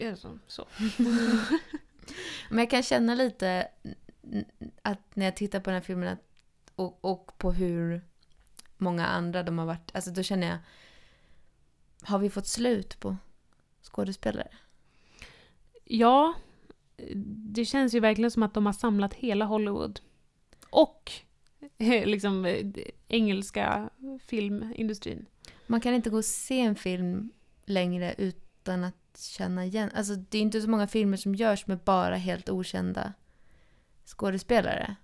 Alltså, 0.00 0.38
så. 0.46 0.66
Men 2.50 2.58
jag 2.58 2.70
kan 2.70 2.82
känna 2.82 3.14
lite 3.14 3.68
att 4.82 5.16
när 5.16 5.24
jag 5.24 5.36
tittar 5.36 5.60
på 5.60 5.70
den 5.70 5.74
här 5.74 5.80
filmen 5.80 6.08
att, 6.08 6.22
och, 6.78 7.04
och 7.04 7.38
på 7.38 7.52
hur 7.52 8.04
många 8.76 9.06
andra 9.06 9.42
de 9.42 9.58
har 9.58 9.66
varit, 9.66 9.90
alltså 9.94 10.10
då 10.10 10.22
känner 10.22 10.46
jag, 10.46 10.58
har 12.02 12.18
vi 12.18 12.30
fått 12.30 12.46
slut 12.46 13.00
på 13.00 13.16
skådespelare? 13.82 14.48
Ja, 15.84 16.34
det 17.54 17.64
känns 17.64 17.94
ju 17.94 18.00
verkligen 18.00 18.30
som 18.30 18.42
att 18.42 18.54
de 18.54 18.66
har 18.66 18.72
samlat 18.72 19.14
hela 19.14 19.44
Hollywood. 19.44 20.00
Och 20.70 21.12
eh, 21.78 22.06
liksom 22.06 22.44
eh, 22.44 22.66
engelska 23.08 23.90
filmindustrin. 24.20 25.26
Man 25.66 25.80
kan 25.80 25.94
inte 25.94 26.10
gå 26.10 26.16
och 26.16 26.24
se 26.24 26.60
en 26.60 26.76
film 26.76 27.30
längre 27.64 28.14
utan 28.18 28.84
att 28.84 29.18
känna 29.18 29.64
igen, 29.64 29.90
alltså 29.94 30.14
det 30.14 30.38
är 30.38 30.42
inte 30.42 30.60
så 30.60 30.70
många 30.70 30.86
filmer 30.86 31.16
som 31.16 31.34
görs 31.34 31.66
med 31.66 31.78
bara 31.78 32.16
helt 32.16 32.48
okända 32.48 33.12
skådespelare. 34.04 34.96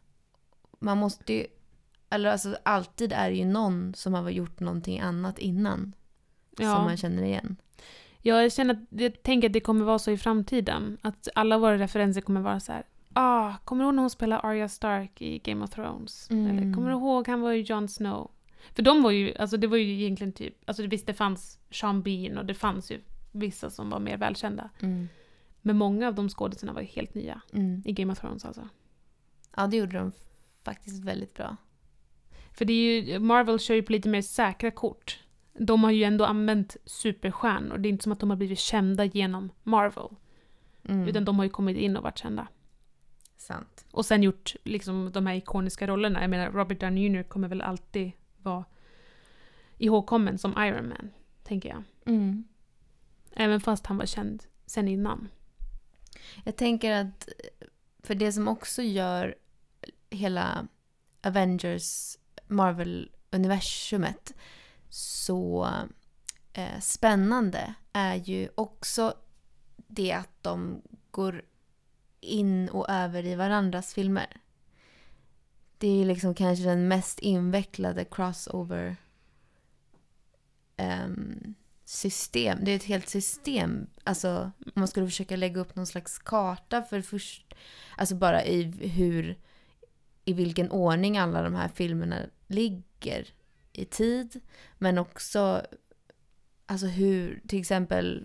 Man 0.78 0.98
måste 0.98 1.32
ju, 1.32 1.46
eller 2.14 2.30
alltså 2.30 2.56
alltid 2.62 3.12
är 3.12 3.30
det 3.30 3.36
ju 3.36 3.44
någon 3.44 3.94
som 3.94 4.14
har 4.14 4.30
gjort 4.30 4.60
någonting 4.60 5.00
annat 5.00 5.38
innan 5.38 5.94
som 6.56 6.66
Ja. 6.66 6.84
man 6.84 6.96
känner 6.96 7.22
igen. 7.22 7.56
Ja, 8.22 8.42
jag 8.42 8.52
känner 8.52 8.74
att, 8.74 9.00
jag 9.00 9.22
tänker 9.22 9.48
att 9.48 9.52
det 9.52 9.60
kommer 9.60 9.84
vara 9.84 9.98
så 9.98 10.10
i 10.10 10.18
framtiden. 10.18 10.98
Att 11.02 11.28
alla 11.34 11.58
våra 11.58 11.78
referenser 11.78 12.20
kommer 12.20 12.40
vara 12.40 12.60
så 12.60 12.72
här. 12.72 12.82
Ah, 13.12 13.54
kommer 13.64 13.84
du 13.84 13.86
ihåg 13.86 13.94
när 13.94 14.02
hon 14.02 14.10
spelade 14.10 14.42
Arya 14.42 14.68
Stark 14.68 15.22
i 15.22 15.38
Game 15.38 15.64
of 15.64 15.70
Thrones? 15.70 16.30
Mm. 16.30 16.50
Eller 16.50 16.74
kommer 16.74 16.88
du 16.90 16.94
ihåg, 16.96 17.28
han 17.28 17.40
var 17.40 17.52
ju 17.52 17.62
Jon 17.62 17.88
Snow. 17.88 18.30
För 18.74 18.82
de 18.82 19.02
var 19.02 19.10
ju, 19.10 19.34
alltså 19.36 19.56
det 19.56 19.66
var 19.66 19.76
ju 19.76 19.92
egentligen 20.02 20.32
typ, 20.32 20.54
alltså 20.64 20.86
visst 20.86 21.06
det 21.06 21.14
fanns 21.14 21.58
Sean 21.70 22.02
Bean 22.02 22.38
och 22.38 22.46
det 22.46 22.54
fanns 22.54 22.90
ju 22.90 23.00
vissa 23.32 23.70
som 23.70 23.90
var 23.90 23.98
mer 23.98 24.16
välkända. 24.16 24.70
Mm. 24.80 25.08
Men 25.62 25.78
många 25.78 26.08
av 26.08 26.14
de 26.14 26.28
skådisarna 26.28 26.72
var 26.72 26.80
ju 26.80 26.86
helt 26.86 27.14
nya. 27.14 27.40
Mm. 27.52 27.82
I 27.84 27.92
Game 27.92 28.12
of 28.12 28.20
Thrones 28.20 28.44
alltså. 28.44 28.68
Ja, 29.56 29.66
det 29.66 29.76
gjorde 29.76 29.98
de 29.98 30.12
faktiskt 30.64 31.04
väldigt 31.04 31.34
bra. 31.34 31.56
För 32.54 32.64
det 32.64 32.72
är 32.72 33.02
ju, 33.02 33.18
Marvel 33.18 33.58
kör 33.58 33.74
ju 33.74 33.82
på 33.82 33.92
lite 33.92 34.08
mer 34.08 34.22
säkra 34.22 34.70
kort. 34.70 35.20
De 35.58 35.84
har 35.84 35.90
ju 35.90 36.04
ändå 36.04 36.24
använt 36.24 36.76
superstjärnor. 36.84 37.78
Det 37.78 37.88
är 37.88 37.90
inte 37.90 38.02
som 38.02 38.12
att 38.12 38.20
de 38.20 38.30
har 38.30 38.36
blivit 38.36 38.58
kända 38.58 39.04
genom 39.04 39.50
Marvel. 39.62 40.08
Mm. 40.88 41.08
Utan 41.08 41.24
de 41.24 41.36
har 41.38 41.44
ju 41.44 41.50
kommit 41.50 41.76
in 41.76 41.96
och 41.96 42.02
varit 42.02 42.18
kända. 42.18 42.46
Sant. 43.36 43.86
Och 43.90 44.06
sen 44.06 44.22
gjort 44.22 44.56
liksom 44.64 45.12
de 45.12 45.26
här 45.26 45.34
ikoniska 45.34 45.86
rollerna. 45.86 46.20
Jag 46.20 46.30
menar, 46.30 46.52
Robert 46.52 46.80
Downey 46.80 47.08
Jr 47.08 47.22
kommer 47.22 47.48
väl 47.48 47.60
alltid 47.60 48.12
vara 48.42 48.64
ihågkommen 49.78 50.38
som 50.38 50.54
Iron 50.58 50.88
Man, 50.88 51.10
tänker 51.42 51.68
jag. 51.68 51.82
Mm. 52.06 52.44
Även 53.32 53.60
fast 53.60 53.86
han 53.86 53.96
var 53.96 54.06
känd 54.06 54.44
sen 54.66 54.88
innan. 54.88 55.28
Jag 56.44 56.56
tänker 56.56 56.92
att, 56.92 57.28
för 58.02 58.14
det 58.14 58.32
som 58.32 58.48
också 58.48 58.82
gör 58.82 59.34
hela 60.10 60.66
Avengers 61.22 62.18
Marvel-universumet 62.54 64.34
så 64.88 65.68
eh, 66.52 66.80
spännande 66.80 67.74
är 67.92 68.14
ju 68.14 68.48
också 68.54 69.14
det 69.76 70.12
att 70.12 70.42
de 70.42 70.82
går 71.10 71.42
in 72.20 72.68
och 72.68 72.90
över 72.90 73.26
i 73.26 73.34
varandras 73.34 73.94
filmer. 73.94 74.40
Det 75.78 75.88
är 75.88 75.96
ju 75.96 76.04
liksom 76.04 76.34
kanske 76.34 76.64
den 76.64 76.88
mest 76.88 77.18
invecklade 77.18 78.04
crossover 78.04 78.96
ehm, 80.76 81.54
system. 81.84 82.58
Det 82.62 82.70
är 82.70 82.76
ett 82.76 82.84
helt 82.84 83.08
system. 83.08 83.86
Alltså 84.04 84.50
om 84.66 84.72
man 84.74 84.88
skulle 84.88 85.06
försöka 85.06 85.36
lägga 85.36 85.60
upp 85.60 85.76
någon 85.76 85.86
slags 85.86 86.18
karta 86.18 86.82
för 86.82 87.00
först, 87.00 87.54
alltså 87.96 88.14
bara 88.14 88.44
i 88.44 88.62
hur, 88.88 89.38
i 90.24 90.32
vilken 90.32 90.70
ordning 90.70 91.18
alla 91.18 91.42
de 91.42 91.54
här 91.54 91.68
filmerna 91.68 92.26
ligger 92.46 93.26
i 93.72 93.84
tid. 93.84 94.40
Men 94.78 94.98
också 94.98 95.62
alltså 96.66 96.86
hur, 96.86 97.40
till 97.48 97.60
exempel 97.60 98.24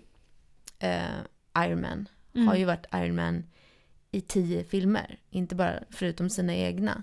eh, 0.78 1.18
Iron 1.58 1.80
Man 1.80 2.08
Mm. 2.34 2.48
har 2.48 2.56
ju 2.56 2.64
varit 2.64 2.86
Iron 2.94 3.16
Man 3.16 3.44
i 4.10 4.20
tio 4.20 4.64
filmer. 4.64 5.18
Inte 5.30 5.54
bara 5.54 5.82
förutom 5.90 6.30
sina 6.30 6.54
egna. 6.54 7.02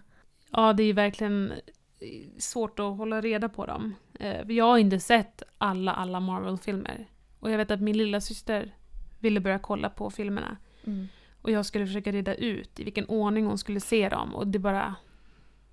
Ja, 0.51 0.73
det 0.73 0.83
är 0.83 0.87
ju 0.87 0.93
verkligen 0.93 1.51
eh, 1.99 2.27
svårt 2.37 2.79
att 2.79 2.97
hålla 2.97 3.21
reda 3.21 3.49
på 3.49 3.65
dem. 3.65 3.95
Eh, 4.19 4.51
Jag 4.51 4.65
har 4.65 4.77
inte 4.77 4.99
sett 4.99 5.43
alla, 5.57 5.93
alla 5.93 6.19
Marvel-filmer. 6.19 7.09
Och 7.39 7.51
jag 7.51 7.57
vet 7.57 7.71
att 7.71 7.81
min 7.81 7.97
lilla 7.97 8.21
syster 8.21 8.75
ville 9.19 9.39
börja 9.39 9.59
kolla 9.59 9.89
på 9.89 10.09
filmerna. 10.09 10.57
Och 11.41 11.51
jag 11.51 11.65
skulle 11.65 11.85
försöka 11.87 12.11
reda 12.11 12.35
ut 12.35 12.79
i 12.79 12.83
vilken 12.83 13.05
ordning 13.05 13.45
hon 13.45 13.57
skulle 13.57 13.79
se 13.79 14.09
dem. 14.09 14.35
Och 14.35 14.47
det 14.47 14.59
bara... 14.59 14.95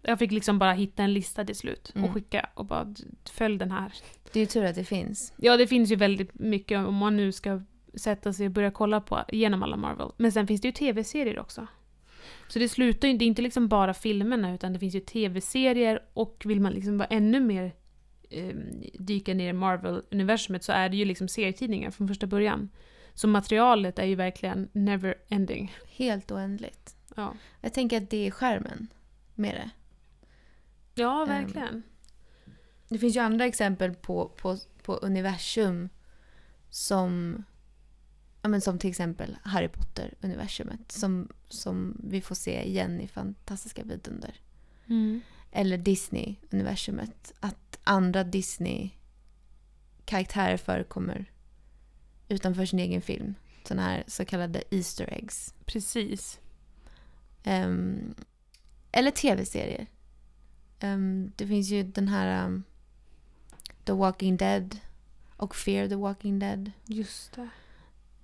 Jag 0.06 0.18
fick 0.18 0.32
liksom 0.32 0.58
bara 0.58 0.72
hitta 0.72 1.02
en 1.02 1.12
lista 1.12 1.44
till 1.44 1.54
slut 1.56 1.88
och 1.90 1.96
Mm. 1.96 2.12
skicka 2.12 2.48
och 2.54 2.64
bara 2.66 2.94
följ 3.32 3.58
den 3.58 3.70
här. 3.70 3.92
Det 4.32 4.38
är 4.38 4.40
ju 4.40 4.46
tur 4.46 4.64
att 4.64 4.74
det 4.74 4.84
finns. 4.84 5.32
Ja, 5.36 5.56
det 5.56 5.66
finns 5.66 5.90
ju 5.92 5.96
väldigt 5.96 6.34
mycket 6.38 6.78
om 6.78 6.94
man 6.94 7.16
nu 7.16 7.32
ska 7.32 7.60
sätta 7.94 8.32
sig 8.32 8.46
och 8.46 8.52
börja 8.52 8.70
kolla 8.70 9.00
på 9.00 9.24
genom 9.32 9.62
alla 9.62 9.76
Marvel. 9.76 10.10
Men 10.16 10.32
sen 10.32 10.46
finns 10.46 10.60
det 10.60 10.68
ju 10.68 10.72
tv-serier 10.72 11.38
också. 11.38 11.66
Så 12.48 12.58
det 12.58 12.68
slutar 12.68 13.08
ju, 13.08 13.16
det 13.18 13.24
är 13.24 13.26
inte 13.26 13.42
liksom 13.42 13.68
bara 13.68 13.94
filmerna 13.94 14.54
utan 14.54 14.72
det 14.72 14.78
finns 14.78 14.94
ju 14.94 15.00
tv-serier 15.00 16.00
och 16.14 16.42
vill 16.46 16.60
man 16.60 16.72
liksom 16.72 16.98
vara 16.98 17.08
ännu 17.08 17.40
mer 17.40 17.72
eh, 18.30 18.54
dyka 18.98 19.34
ner 19.34 19.48
i 19.50 19.52
Marvel-universumet 19.52 20.64
så 20.64 20.72
är 20.72 20.88
det 20.88 20.96
ju 20.96 21.04
liksom 21.04 21.28
serietidningar 21.28 21.90
från 21.90 22.08
första 22.08 22.26
början. 22.26 22.68
Så 23.14 23.28
materialet 23.28 23.98
är 23.98 24.04
ju 24.04 24.14
verkligen 24.14 24.68
never 24.72 25.14
ending. 25.28 25.72
Helt 25.96 26.32
oändligt. 26.32 26.96
Ja, 27.16 27.34
Jag 27.60 27.74
tänker 27.74 27.96
att 27.96 28.10
det 28.10 28.26
är 28.26 28.30
skärmen 28.30 28.88
med 29.34 29.54
det. 29.54 29.70
Ja 30.94 31.22
Ehm, 31.22 31.28
verkligen. 31.28 31.82
Det 32.88 32.98
finns 32.98 33.16
ju 33.16 33.20
andra 33.20 33.46
exempel 33.46 33.94
på, 33.94 34.28
på, 34.28 34.58
på 34.82 34.94
universum 34.94 35.88
som, 36.70 37.44
ja, 38.42 38.48
men 38.48 38.60
som 38.60 38.78
till 38.78 38.90
exempel 38.90 39.36
Harry 39.42 39.68
Potter-universumet 39.68 40.92
som, 40.92 41.28
som 41.48 42.00
vi 42.04 42.20
får 42.20 42.34
se 42.34 42.68
igen 42.68 43.00
i 43.00 43.08
Fantastiska 43.08 43.82
vidunder. 43.82 44.40
Mm. 44.86 45.20
Eller 45.52 45.78
Disney-universumet. 45.78 47.32
Att 47.40 47.78
andra 47.84 48.24
Disney-karaktärer 48.24 50.56
förekommer 50.56 51.30
utanför 52.28 52.66
sin 52.66 52.78
egen 52.78 53.02
film. 53.02 53.34
Sådana 53.68 53.82
här 53.82 54.04
så 54.06 54.24
kallade 54.24 54.62
Easter 54.70 55.12
eggs. 55.12 55.54
Precis. 55.64 56.40
Ehm, 57.42 58.14
eller 58.92 59.10
tv-serier. 59.10 59.86
Ehm, 60.84 61.32
det 61.36 61.46
finns 61.46 61.68
ju 61.70 61.82
den 61.82 62.08
här 62.08 62.44
um, 62.46 62.64
The 63.84 63.92
Walking 63.92 64.36
Dead 64.36 64.76
och 65.36 65.54
Fear 65.56 65.88
the 65.88 65.94
Walking 65.94 66.38
Dead. 66.38 66.70
Just 66.84 67.32
det. 67.34 67.48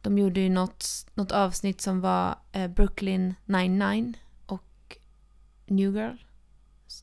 De 0.02 0.18
gjorde 0.18 0.40
ju 0.40 0.48
något, 0.50 0.84
något 1.14 1.32
avsnitt 1.32 1.80
som 1.80 2.00
var 2.00 2.36
eh, 2.52 2.68
Brooklyn 2.68 3.34
99 3.44 4.12
och 4.46 4.96
New 5.66 5.96
Girl. 5.96 6.16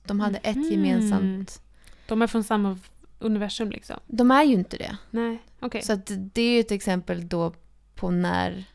De 0.06 0.20
hade 0.20 0.40
Mhm. 0.44 0.50
ett 0.62 0.72
gemensamt. 0.72 1.62
De 2.08 2.22
är 2.22 2.28
från 2.28 2.44
samma 2.44 2.80
universum 3.20 3.70
liksom. 3.70 4.00
De 4.08 4.32
är 4.32 4.44
ju 4.44 4.54
inte 4.54 4.78
det. 4.78 4.98
Nej, 5.12 5.38
okej. 5.60 5.82
Så 5.82 5.96
det 6.18 6.42
är 6.42 6.54
ju 6.54 6.60
ett 6.60 6.72
exempel 6.72 7.28
då 7.28 7.54
på 7.96 8.12
när 8.12 8.66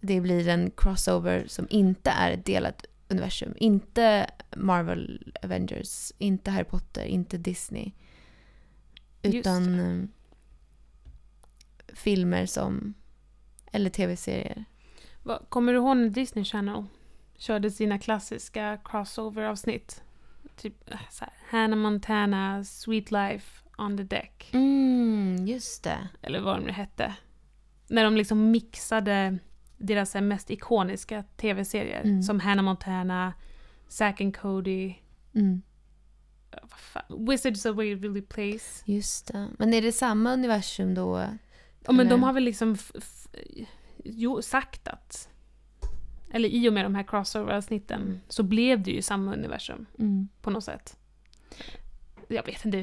det 0.00 0.20
blir 0.20 0.48
en 0.48 0.70
crossover 0.76 1.44
som 1.48 1.66
inte 1.70 2.10
är 2.10 2.30
ett 2.32 2.44
delat 2.46 2.84
universum. 3.08 3.54
Inte 3.56 4.30
Marvel 4.58 5.32
Avengers, 5.42 6.12
inte 6.18 6.50
Harry 6.50 6.64
Potter, 6.64 7.04
inte 7.04 7.38
Disney. 7.38 7.92
Utan 9.22 9.80
eh, 9.80 10.04
filmer 11.94 12.46
som, 12.46 12.94
eller 13.72 13.90
tv-serier. 13.90 14.64
Kommer 15.48 15.72
du 15.72 15.78
ihåg 15.78 15.96
när 15.96 16.08
Disney 16.08 16.44
Channel 16.44 16.84
körde 17.36 17.70
sina 17.70 17.98
klassiska 17.98 18.78
crossover-avsnitt? 18.84 20.02
Typ 20.56 20.90
äh, 20.90 20.98
så 21.10 21.24
här, 21.24 21.34
Hannah 21.48 21.78
Montana, 21.78 22.64
Sweet 22.64 23.10
Life 23.10 23.64
on 23.78 23.96
the 23.96 24.02
Deck. 24.02 24.50
Mm, 24.52 25.46
just 25.46 25.84
det. 25.84 26.08
Eller 26.22 26.40
vad 26.40 26.56
de 26.56 26.64
nu 26.64 26.72
hette. 26.72 27.14
När 27.88 28.04
de 28.04 28.16
liksom 28.16 28.50
mixade 28.50 29.38
deras 29.76 30.14
mest 30.14 30.50
ikoniska 30.50 31.24
tv-serier. 31.36 32.00
Mm. 32.00 32.22
Som 32.22 32.40
Hannah 32.40 32.64
Montana, 32.64 33.34
Zack 33.88 34.20
and 34.20 34.36
Cody, 34.36 34.94
Mm, 35.34 35.62
Wizards 37.28 37.66
of 37.66 37.76
Waverly 37.76 38.22
Place. 38.22 38.82
just 38.84 39.26
det. 39.26 39.48
Men 39.58 39.74
är 39.74 39.82
det 39.82 39.92
samma 39.92 40.32
universum 40.32 40.94
då? 40.94 41.24
Ja, 41.86 41.92
men 41.92 42.08
de 42.08 42.22
har 42.22 42.32
väl 42.32 42.44
liksom 42.44 42.76
jo, 44.04 44.42
sagt 44.42 44.88
att... 44.88 45.28
Eller 46.30 46.48
i 46.48 46.68
och 46.68 46.72
med 46.72 46.84
de 46.84 46.94
här 46.94 47.02
crossover-avsnitten 47.02 48.02
Mm. 48.02 48.18
så 48.28 48.42
blev 48.42 48.82
det 48.82 48.90
ju 48.90 49.02
samma 49.02 49.32
universum 49.34 49.86
Mm. 49.98 50.28
på 50.42 50.50
något 50.50 50.64
sätt. 50.64 50.96
Jag 52.28 52.46
vet 52.46 52.64
inte, 52.64 52.82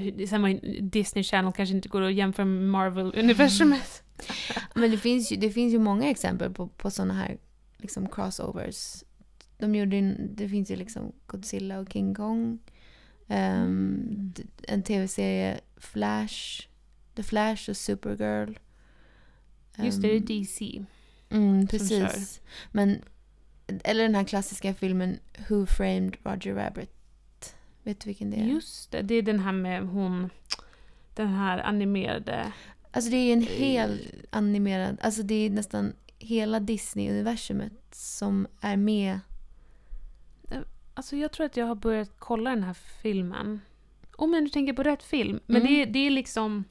Disney 0.81 1.23
Channel 1.23 1.53
kanske 1.53 1.75
inte 1.75 1.89
går 1.89 2.01
att 2.01 2.13
jämföra 2.13 2.45
med 2.45 2.69
Marvel-universumet. 2.69 4.03
Men 4.75 4.91
det 4.91 4.97
finns 4.97 5.31
ju, 5.31 5.35
det 5.35 5.49
finns 5.49 5.73
ju 5.73 5.79
många 5.79 6.09
exempel 6.09 6.53
på, 6.53 6.67
på 6.67 6.91
sådana 6.91 7.13
här 7.13 7.37
liksom 7.77 8.07
crossovers. 8.09 9.03
De 9.65 9.75
gjorde 9.75 10.15
det 10.35 10.49
finns 10.49 10.71
ju 10.71 10.75
liksom 10.75 11.11
Godzilla 11.27 11.79
och 11.79 11.93
King 11.93 12.15
Kong. 12.15 12.59
Ehm, 13.27 13.65
Mm. 13.67 14.33
En 14.67 14.83
tv-serie, 14.83 15.59
Flash. 15.77 16.67
The 17.15 17.23
Flash 17.23 17.69
och 17.69 17.77
Supergirl. 17.77 18.53
Just 19.77 20.01
det, 20.01 20.07
det 20.07 20.13
är 20.13 20.17
Ehm, 20.17 20.25
DC. 20.25 20.85
Mm, 21.29 21.67
precis. 21.67 22.41
Men, 22.71 23.01
eller 23.83 24.03
den 24.03 24.15
här 24.15 24.23
klassiska 24.23 24.73
filmen 24.73 25.19
Who 25.49 25.65
Framed 25.65 26.17
Roger 26.23 26.53
Rabbit. 26.55 26.91
Vet 27.83 27.99
du 27.99 28.07
vilken 28.07 28.31
det 28.31 28.37
är? 28.37 28.45
Just 28.45 28.91
det, 28.91 29.01
det 29.01 29.15
är 29.15 29.21
den 29.21 29.39
här 29.39 29.51
med 29.51 29.87
hon... 29.87 30.29
Den 31.13 31.27
här 31.27 31.59
animerade... 31.59 32.51
Alltså 32.91 33.11
det 33.11 33.17
är 33.17 33.25
ju 33.25 33.33
en 33.33 33.41
hel 33.41 33.99
animerad, 34.29 34.97
alltså 35.01 35.23
det 35.23 35.35
är 35.35 35.49
nästan 35.49 35.93
hela 36.19 36.59
Disney-universumet 36.59 37.71
som 37.91 38.47
är 38.61 38.77
med. 38.77 39.19
Alltså 40.97 41.15
jag 41.15 41.31
tror 41.31 41.45
att 41.45 41.57
jag 41.57 41.65
har 41.65 41.75
börjat 41.75 42.11
kolla 42.19 42.49
den 42.49 42.63
här 42.63 42.73
filmen. 42.73 43.61
Om 44.15 44.33
jag 44.33 44.43
nu 44.43 44.49
tänker 44.49 44.73
på 44.73 44.83
rätt 44.83 45.03
film. 45.03 45.39
Men 45.45 45.61
Mm. 45.61 45.73
det, 45.73 45.81
är- 45.81 45.85
det 45.85 45.99
är 45.99 46.09
liksom 46.09 46.63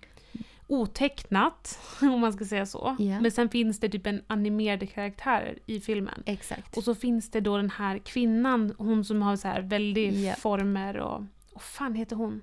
otecknat, 0.66 1.78
om 2.00 2.20
man 2.20 2.32
ska 2.32 2.44
säga 2.44 2.66
så. 2.66 2.96
Ja. 2.98 3.20
Men 3.20 3.30
sen 3.30 3.48
finns 3.48 3.80
det 3.80 3.88
typ 3.88 4.06
en 4.06 4.22
animerade 4.26 4.86
karaktär 4.86 5.58
i 5.66 5.80
filmen. 5.80 6.22
Exakt. 6.26 6.76
Och 6.76 6.84
så 6.84 6.94
finns 6.94 7.30
det 7.30 7.40
då 7.40 7.56
den 7.56 7.70
här 7.70 7.98
kvinnan, 7.98 8.74
hon 8.78 9.04
som 9.04 9.22
har 9.22 9.36
så 9.36 9.48
här 9.48 9.60
väldigt 9.62 10.14
Ja. 10.24 10.34
former 10.34 10.96
och... 10.96 11.24
Vad 11.52 11.62
fan 11.62 11.94
heter 11.94 12.16
hon? 12.16 12.42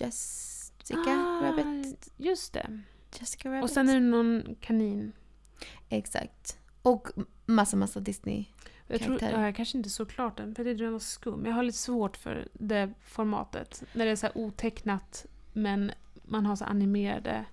Jessica 0.00 1.10
Ah, 1.10 1.42
Rabbit. 1.42 2.12
Just 2.16 2.52
det. 2.52 2.80
Jessica 3.20 3.48
Rabbit. 3.48 3.62
Och 3.64 3.70
sen 3.70 3.88
är 3.88 3.94
det 3.94 4.00
någon 4.00 4.56
kanin. 4.60 5.12
Exakt. 5.88 6.58
Och 6.82 7.08
massa, 7.46 7.76
massa 7.76 8.00
Disney. 8.00 8.44
Jag 8.90 9.00
tror, 9.00 9.18
ja, 9.22 9.44
jag 9.44 9.56
kanske 9.56 9.78
inte 9.78 9.90
såg 9.90 10.10
klart 10.10 10.36
den, 10.36 10.54
för 10.54 10.64
det 10.64 10.70
är 10.70 10.90
var 10.90 10.98
skum. 10.98 11.46
Jag 11.46 11.52
har 11.52 11.62
lite 11.62 11.78
svårt 11.78 12.16
för 12.16 12.48
det 12.52 12.92
formatet. 13.04 13.82
När 13.92 14.04
det 14.04 14.10
är 14.10 14.16
så 14.16 14.26
här 14.26 14.38
otecknat, 14.38 15.26
men 15.52 15.92
man 16.22 16.46
har 16.46 16.56
så 16.56 16.64
animerade... 16.64 17.44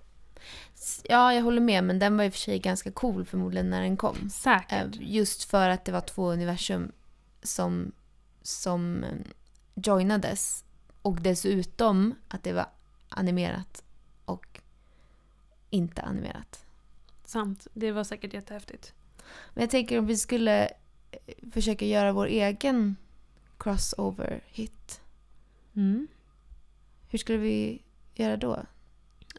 Ja, 1.04 1.34
jag 1.34 1.42
håller 1.42 1.60
med, 1.60 1.84
men 1.84 1.98
den 1.98 2.16
var 2.16 2.24
i 2.24 2.28
och 2.28 2.32
för 2.32 2.38
sig 2.38 2.58
ganska 2.58 2.92
cool 2.92 3.24
förmodligen 3.24 3.70
när 3.70 3.82
den 3.82 3.96
kom. 3.96 4.30
Säkert. 4.30 4.96
Just 5.00 5.44
för 5.44 5.68
att 5.68 5.84
det 5.84 5.92
var 5.92 6.00
två 6.00 6.32
universum 6.32 6.92
som, 7.42 7.92
som 8.42 9.04
eh, 9.04 9.16
joinades. 9.74 10.64
Och 11.02 11.20
dessutom 11.20 12.14
att 12.28 12.42
det 12.42 12.52
var 12.52 12.66
animerat 13.08 13.84
och 14.24 14.60
inte 15.70 16.02
animerat. 16.02 16.64
Sant. 17.24 17.66
Det 17.72 17.92
var 17.92 18.04
säkert 18.04 18.34
jättehäftigt. 18.34 18.94
Men 19.54 19.62
jag 19.62 19.70
tänker 19.70 19.98
om 19.98 20.06
vi 20.06 20.16
skulle 20.16 20.70
eh, 21.10 21.50
försöka 21.52 21.86
göra 21.86 22.12
vår 22.12 22.26
egen 22.26 22.96
crossover-hit. 23.58 25.00
Mm. 25.76 26.06
Hur 27.08 27.18
skulle 27.18 27.38
vi 27.38 27.82
göra 28.14 28.36
då? 28.36 28.62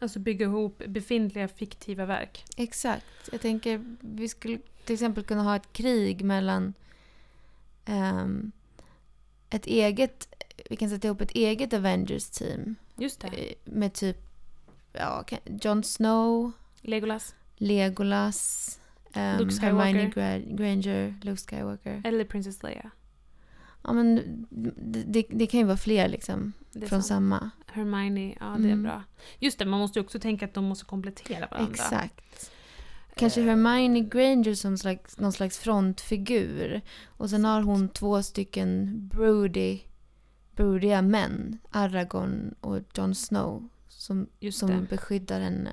Alltså 0.00 0.18
bygga 0.18 0.46
ihop 0.46 0.78
befintliga 0.86 1.48
fiktiva 1.48 2.06
verk. 2.06 2.44
Exakt. 2.56 3.06
Jag 3.32 3.40
tänker 3.40 3.96
vi 4.00 4.28
skulle 4.28 4.58
till 4.84 4.94
exempel 4.94 5.24
kunna 5.24 5.42
ha 5.42 5.56
ett 5.56 5.72
krig 5.72 6.24
mellan 6.24 6.74
ehm, 7.84 8.52
ett 9.50 9.66
eget, 9.66 10.34
vi 10.70 10.76
kan 10.76 10.90
sätta 10.90 11.08
ihop 11.08 11.20
ett 11.20 11.30
eget 11.30 11.72
Avengers-team 11.72 12.74
Just 12.96 13.20
det. 13.20 13.28
eh, 13.28 13.54
med 13.64 13.92
typ 13.92 14.18
ja, 14.92 15.24
Jon 15.62 15.84
Snow, 15.84 16.52
Legolas. 16.80 17.34
Legolas, 17.56 18.80
um, 19.16 19.38
Luke 19.38 19.60
Hermione 19.62 20.10
Skywalker. 20.10 20.20
Gra- 20.20 20.56
Granger, 20.56 21.14
Luke 21.22 21.40
Skywalker. 21.42 22.02
Eller 22.04 22.24
Princess 22.24 22.62
Leia. 22.62 22.90
Ja, 23.84 23.92
men 23.92 24.16
det, 24.50 25.02
det, 25.06 25.26
det 25.30 25.46
kan 25.46 25.60
ju 25.60 25.66
vara 25.66 25.76
fler 25.76 26.08
liksom 26.08 26.52
från 26.72 26.88
sant. 26.88 27.06
samma. 27.06 27.50
Hermione, 27.66 28.34
ja 28.40 28.46
det 28.46 28.68
är 28.68 28.72
Mm. 28.72 28.82
bra. 28.82 29.02
Just 29.38 29.58
det, 29.58 29.64
man 29.64 29.80
måste 29.80 29.98
ju 29.98 30.04
också 30.04 30.18
tänka 30.20 30.44
att 30.44 30.54
de 30.54 30.64
måste 30.64 30.84
komplettera 30.84 31.48
varandra. 31.50 31.70
Exakt. 31.72 32.50
Kanske 33.16 33.40
Eh. 33.40 33.46
Hermione 33.46 34.00
Granger 34.00 34.54
som 34.54 34.78
slags, 34.78 35.18
någon 35.18 35.32
slags 35.32 35.58
frontfigur. 35.58 36.80
Och 37.06 37.30
sen 37.30 37.44
har 37.44 37.62
hon 37.62 37.88
två 37.88 38.22
stycken 38.22 39.00
broody, 39.08 39.80
broodiga 40.56 41.02
män. 41.02 41.58
Aragorn 41.70 42.54
och 42.60 42.78
Jon 42.94 43.14
Snow. 43.14 43.68
Som, 43.88 44.26
Just 44.40 44.58
som 44.58 44.70
det. 44.70 44.86
beskyddar 44.90 45.40
henne 45.40 45.70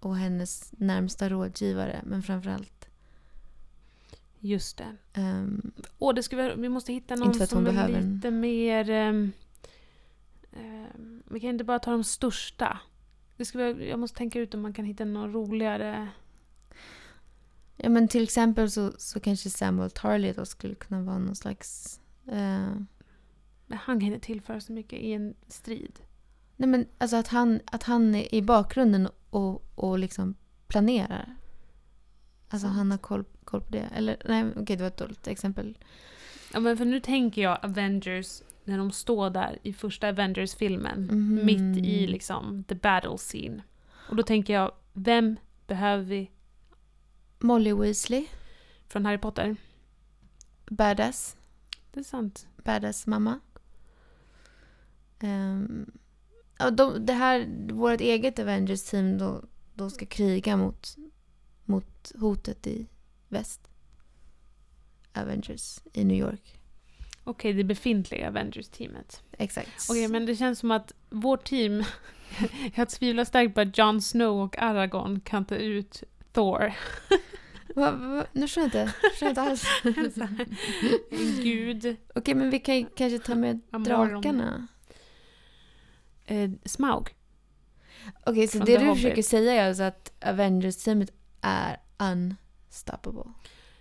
och 0.00 0.16
hennes 0.16 0.72
närmsta 0.76 1.28
rådgivare. 1.28 2.02
Men 2.04 2.22
framförallt... 2.22 2.88
Just 4.40 4.76
det. 4.78 4.96
ehm, 5.12 5.72
Åh, 5.98 6.14
det 6.14 6.22
ska 6.22 6.36
vi, 6.36 6.54
vi 6.56 6.68
måste 6.68 6.92
hitta 6.92 7.16
någon 7.16 7.34
som 7.46 7.66
är 7.66 7.88
en- 7.88 8.14
lite 8.14 8.30
mer... 8.30 8.90
ehm, 8.90 9.32
ehm, 10.52 11.22
vi 11.26 11.40
kan 11.40 11.50
inte 11.50 11.64
bara 11.64 11.78
ta 11.78 11.90
de 11.90 12.04
största. 12.04 12.78
Det 13.36 13.54
vi, 13.54 13.88
jag 13.88 13.98
måste 13.98 14.18
tänka 14.18 14.38
ut 14.40 14.54
om 14.54 14.60
man 14.62 14.72
kan 14.72 14.84
hitta 14.84 15.04
någon 15.04 15.32
roligare... 15.32 16.08
ja 17.76 17.88
men 17.88 18.08
till 18.08 18.22
exempel 18.22 18.70
så, 18.70 18.92
så 18.98 19.20
kanske 19.20 19.50
Samuel 19.50 19.90
Tarly 19.90 20.32
då 20.32 20.44
skulle 20.46 20.74
kunna 20.74 21.02
vara 21.02 21.18
någon 21.18 21.36
slags... 21.36 22.00
Men 23.66 23.78
Han 23.78 24.00
kan 24.00 24.02
inte 24.12 24.26
tillföra 24.26 24.60
så 24.60 24.72
mycket 24.72 24.98
i 25.00 25.12
en 25.12 25.34
strid. 25.48 26.00
nej 26.56 26.68
men 26.68 26.86
alltså 26.98 27.16
att 27.16 27.28
han, 27.28 27.60
att 27.64 27.82
han 27.82 28.14
är 28.14 28.34
i 28.34 28.42
bakgrunden 28.42 29.08
och, 29.30 29.64
och 29.74 29.98
liksom 29.98 30.34
planerar. 30.66 31.36
Alltså 32.48 32.66
Sant. 32.66 32.76
han 32.76 32.90
har 32.90 32.98
koll, 32.98 33.24
koll 33.44 33.60
på 33.60 33.70
det. 33.72 33.88
Eller 33.94 34.16
nej 34.24 34.44
okej 34.56 34.76
det 34.76 34.82
var 34.82 34.86
ett 34.88 34.96
dåligt 34.96 35.26
exempel. 35.28 35.78
Ja, 36.52 36.60
men 36.60 36.76
för 36.76 36.84
nu 36.84 37.00
tänker 37.00 37.42
jag 37.42 37.58
Avengers, 37.64 38.42
när 38.64 38.78
de 38.78 38.90
står 38.90 39.30
där 39.30 39.58
i 39.62 39.72
första 39.72 40.08
Avengers-filmen. 40.08 41.04
Mhm. 41.04 41.46
Mitt 41.46 41.84
i 41.86 42.06
liksom 42.06 42.64
the 42.64 42.74
battle 42.74 43.16
scene. 43.18 43.62
Och 44.08 44.16
då 44.16 44.22
tänker 44.22 44.52
jag, 44.54 44.72
vem 44.92 45.36
behöver 45.66 46.04
vi 46.04 46.30
Molly 47.38 47.72
Weasley, 47.72 48.26
från 48.88 49.06
Harry 49.06 49.18
Potter? 49.18 49.56
badass, 50.70 51.36
Det 51.92 52.00
är 52.00 52.04
sant. 52.04 52.46
badass 52.64 53.06
mamma. 53.06 53.40
Um, 55.20 55.90
de, 56.58 57.06
det 57.06 57.12
här, 57.12 57.48
vårt 57.72 58.00
eget 58.00 58.38
Avengers-team 58.38 59.18
då, 59.18 59.42
då 59.74 59.90
ska 59.90 60.06
kriga 60.06 60.56
mot, 60.56 60.96
mot 61.64 62.12
hotet 62.20 62.66
i 62.66 62.86
väst. 63.28 63.60
Avengers 65.12 65.80
i 65.92 66.04
New 66.04 66.16
York. 66.16 66.58
Okej, 67.24 67.52
det 67.52 67.64
befintliga 67.64 68.28
Avengers-teamet. 68.28 69.22
Exakt. 69.32 69.86
Okej, 69.90 70.08
men 70.08 70.26
det 70.26 70.36
känns 70.36 70.58
som 70.58 70.70
att 70.70 70.92
vårt 71.10 71.44
team... 71.44 71.84
jag 72.74 72.88
tvivlar 72.88 73.24
starkt 73.24 73.54
på 73.54 73.60
att 73.60 73.78
Jon 73.78 74.02
Snow 74.02 74.42
och 74.42 74.58
Aragorn 74.58 75.20
kan 75.20 75.44
ta 75.44 75.54
ut 75.56 76.02
Thor. 76.32 76.72
Va, 77.74 77.90
va, 77.90 78.26
nu 78.32 78.40
förstår 78.40 78.62
jag 78.62 78.66
inte. 78.66 78.94
Förstår 79.10 79.28
inte 79.28 79.42
alls. 79.42 79.64
En 81.10 81.36
gud. 81.42 81.96
Okej, 82.14 82.34
men 82.34 82.50
vi 82.50 82.58
kan 82.58 82.86
kanske 82.96 83.18
ta 83.18 83.34
med 83.34 83.60
Amorgon. 83.70 84.08
drakarna. 84.08 84.66
Eh, 86.28 86.50
Smaug. 86.64 87.14
Okej, 88.26 88.48
så 88.48 88.58
Från 88.58 88.66
det 88.66 88.72
The 88.72 88.78
du 88.78 88.86
Hobbit. 88.86 89.02
försöker 89.02 89.22
säga 89.22 89.52
är 89.52 89.68
alltså 89.68 89.82
att 89.82 90.12
Avengers-teamet 90.20 91.12
är 91.40 91.76
unstoppable. 91.98 93.32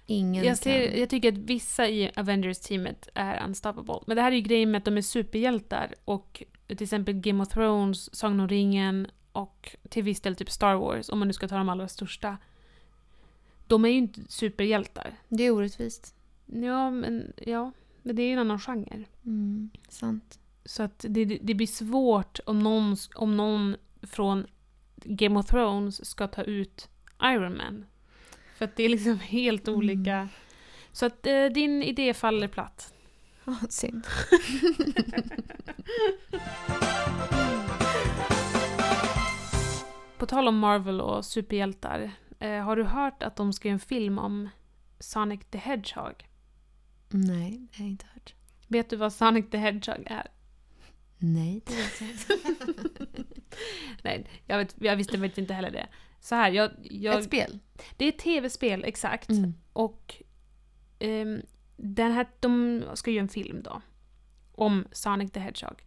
Ingen 0.05 0.43
Jag, 0.43 0.57
ser, 0.57 0.89
kan... 0.89 0.99
jag 0.99 1.09
tycker 1.09 1.31
att 1.31 1.37
vissa 1.37 1.87
i 1.87 2.11
Avengers-teamet 2.15 3.09
är 3.13 3.43
unstoppable. 3.45 3.99
Men 4.07 4.15
det 4.15 4.21
här 4.21 4.31
är 4.31 4.35
ju 4.35 4.41
grejen 4.41 4.71
med 4.71 4.77
att 4.79 4.85
de 4.85 4.97
är 4.97 5.01
superhjältar. 5.01 5.95
Och 6.05 6.43
till 6.67 6.83
exempel 6.83 7.13
Game 7.13 7.43
of 7.43 7.49
Thrones, 7.49 8.15
Sagan 8.15 8.39
om 8.39 8.47
ringen 8.47 9.07
och 9.31 9.75
till 9.89 10.03
viss 10.03 10.21
del 10.21 10.35
typ 10.35 10.49
Star 10.51 10.75
Wars, 10.75 11.09
om 11.09 11.19
man 11.19 11.27
nu 11.27 11.33
ska 11.33 11.47
ta 11.47 11.57
de 11.57 11.69
allra 11.69 11.87
största. 11.87 12.37
De 13.67 13.85
är 13.85 13.89
ju 13.89 13.95
inte 13.97 14.21
superhjältar. 14.29 15.13
Det 15.29 15.43
är 15.43 15.51
orättvist. 15.51 16.15
Ja, 16.45 16.91
men, 16.91 17.33
ja, 17.45 17.71
men 18.01 18.15
det 18.15 18.21
är 18.21 18.27
ju 18.27 18.33
en 18.33 18.39
annan 18.39 18.59
genre. 18.59 19.03
Mm, 19.25 19.69
sant. 19.89 20.39
Så 20.67 20.83
att 20.83 21.05
det, 21.09 21.25
det 21.25 21.53
blir 21.53 21.67
svårt 21.67 22.39
om 22.45 22.59
någon, 22.59 22.95
om 23.15 23.37
någon 23.37 23.75
från 24.01 24.47
Game 24.95 25.39
of 25.39 25.45
Thrones 25.45 26.05
ska 26.05 26.27
ta 26.27 26.41
ut 26.43 26.89
Iron 27.23 27.57
Man. 27.57 27.85
För 28.57 28.65
att 28.65 28.75
det 28.75 28.83
är 28.83 28.89
liksom 28.89 29.19
helt 29.23 29.67
Mm. 29.67 29.77
olika. 29.77 30.29
Så 30.91 31.05
att 31.05 31.27
eh, 31.27 31.45
din 31.45 31.83
idé 31.83 32.13
faller 32.13 32.47
platt. 32.47 32.93
Oh, 33.45 33.63
synd. 33.69 34.07
På 40.17 40.25
tal 40.25 40.47
om 40.47 40.57
Marvel 40.59 41.01
och 41.01 41.25
superhjältar. 41.25 42.11
Eh, 42.39 42.63
har 42.63 42.75
du 42.75 42.83
hört 42.83 43.23
att 43.23 43.35
de 43.35 43.53
ska 43.53 43.67
göra 43.67 43.73
en 43.73 43.79
film 43.79 44.19
om 44.19 44.49
Sonic 44.99 45.39
the 45.51 45.57
Hedgehog? 45.57 46.25
Nej, 47.09 47.67
det 47.71 47.77
har 47.77 47.85
jag 47.85 47.89
inte 47.89 48.05
hört. 48.13 48.33
Vet 48.67 48.89
du 48.89 48.95
vad 48.95 49.13
Sonic 49.13 49.49
the 49.49 49.57
Hedgehog 49.57 50.03
är? 50.05 50.27
Nej, 51.17 51.61
det 51.65 51.75
vet 51.75 52.01
jag 52.01 52.09
inte. 52.09 52.63
Nej, 54.03 54.25
jag, 54.45 54.57
vet, 54.57 54.75
jag 54.79 54.95
visste 54.95 55.17
vet 55.17 55.37
inte 55.37 55.53
heller 55.53 55.71
det. 55.71 55.87
Så 56.19 56.35
här, 56.35 56.51
jag, 56.51 56.71
jag, 56.81 57.19
Ett 57.19 57.25
spel. 57.25 57.59
det 57.97 58.05
är 58.05 58.09
ett 58.09 58.19
tv-spel, 58.19 58.83
exakt. 58.83 59.29
Mm. 59.29 59.53
Och 59.73 60.15
ehm, 60.99 61.41
den 61.77 62.11
här, 62.11 62.27
de 62.39 62.83
ska 62.93 63.11
göra 63.11 63.21
en 63.21 63.29
film 63.29 63.63
då. 63.63 63.81
Om 64.51 64.87
Sonic 64.91 65.31
the 65.31 65.39
Hedgehog. 65.39 65.83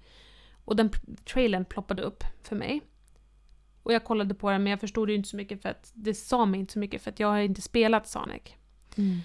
Och 0.64 0.76
den 0.76 0.90
trailern 1.24 1.64
ploppade 1.64 2.02
upp 2.02 2.24
för 2.42 2.56
mig. 2.56 2.80
Och 3.82 3.92
jag 3.92 4.04
kollade 4.04 4.34
på 4.34 4.50
den 4.50 4.62
men 4.62 4.70
jag 4.70 4.80
förstod 4.80 5.10
ju 5.10 5.16
inte 5.16 5.28
så 5.28 5.36
mycket 5.36 5.62
för 5.62 5.68
att 5.68 5.92
det 5.94 6.14
sa 6.14 6.46
mig 6.46 6.60
inte 6.60 6.72
så 6.72 6.78
mycket 6.78 7.02
för 7.02 7.10
att 7.10 7.20
jag 7.20 7.28
har 7.28 7.38
inte 7.38 7.62
spelat 7.62 8.08
Sonic. 8.08 8.42
Mm. 8.96 9.20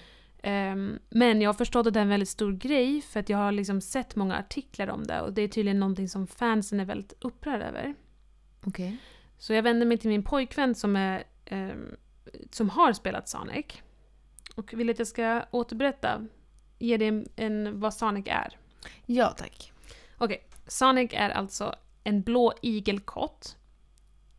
Ehm, 0.48 1.00
men 1.10 1.42
jag 1.42 1.50
har 1.50 1.54
förstått 1.54 1.88
att 1.88 1.94
det 1.94 2.00
är 2.00 2.02
en 2.02 2.10
väldigt 2.10 2.30
stor 2.30 2.52
grej 2.52 3.02
för 3.02 3.20
att 3.20 3.30
jag 3.30 3.38
har 3.38 3.52
liksom 3.52 3.82
sett 3.82 4.16
många 4.16 4.38
artiklar 4.38 4.88
om 4.88 5.04
det 5.04 5.22
och 5.22 5.34
det 5.34 5.42
är 5.42 5.48
tydligen 5.48 5.80
någonting 5.80 6.10
som 6.10 6.28
fansen 6.28 6.80
är 6.80 6.86
väldigt 6.86 7.14
upprörda 7.20 7.66
över. 7.66 7.96
Okej. 8.66 8.98
Så 9.38 9.54
jag 9.54 9.64
vände 9.64 9.86
mig 9.86 9.98
till 9.98 10.10
min 10.10 10.24
pojkvän 10.24 10.76
som, 10.76 10.96
är, 10.96 11.24
ehm, 11.46 11.96
som 12.52 12.70
har 12.70 12.94
spelat 12.94 13.30
Sonic. 13.30 13.66
Och 14.56 14.74
vill 14.74 14.90
att 14.90 15.00
jag 15.00 15.08
ska 15.08 15.46
återberätta, 15.52 16.28
ge 16.80 16.98
dig 16.98 17.08
en, 17.08 17.28
en, 17.36 17.80
vad 17.80 17.94
Sonic 17.94 18.26
är. 18.28 18.58
Ja, 19.06 19.30
tack. 19.38 19.74
Okej, 20.18 20.48
Sonic 20.68 21.12
är 21.14 21.30
alltså 21.30 21.76
en 22.04 22.22
blå 22.22 22.54
igelkott 22.62 23.58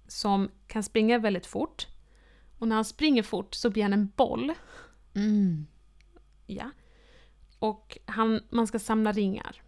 som 0.06 0.50
kan 0.66 0.82
springa 0.82 1.18
väldigt 1.18 1.46
fort. 1.46 1.86
Och 2.58 2.68
när 2.68 2.76
han 2.76 2.84
springer 2.84 3.22
fort 3.22 3.54
så 3.54 3.70
blir 3.70 3.82
han 3.82 3.92
en 3.92 4.12
boll. 4.16 4.52
Mm. 5.14 5.66
Ja. 6.46 6.70
Och 7.59 7.98
han, 8.04 8.40
man 8.50 8.66
ska 8.66 8.78
samla 8.78 9.12
ringar. 9.12 9.62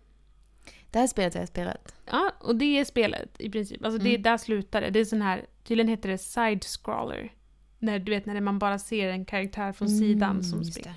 Det 0.90 0.98
här 0.98 1.06
spelet 1.06 1.34
har 1.34 1.40
jag 1.40 1.48
spelat. 1.48 1.94
Ja, 2.06 2.32
och 2.40 2.56
det 2.56 2.78
är 2.78 2.84
spelet 2.84 3.40
i 3.40 3.50
princip. 3.50 3.84
Alltså 3.84 3.98
det 3.98 4.08
är 4.08 4.14
Mm. 4.14 4.22
där 4.22 4.36
slutar 4.36 4.80
det. 4.80 4.90
Det 4.90 4.98
är 5.00 5.04
sån 5.04 5.22
här, 5.22 5.46
tydligen 5.64 5.88
heter 5.88 6.08
det 6.08 6.18
side-scroller. 6.18 7.32
När 7.78 7.98
du 7.98 8.10
vet 8.12 8.26
när 8.26 8.40
man 8.40 8.58
bara 8.58 8.78
ser 8.78 9.08
en 9.08 9.24
karaktär 9.24 9.72
från 9.72 9.88
sidan 9.88 10.42
som 10.44 10.52
Mm, 10.52 10.62
just 10.62 10.72
springer. 10.74 10.94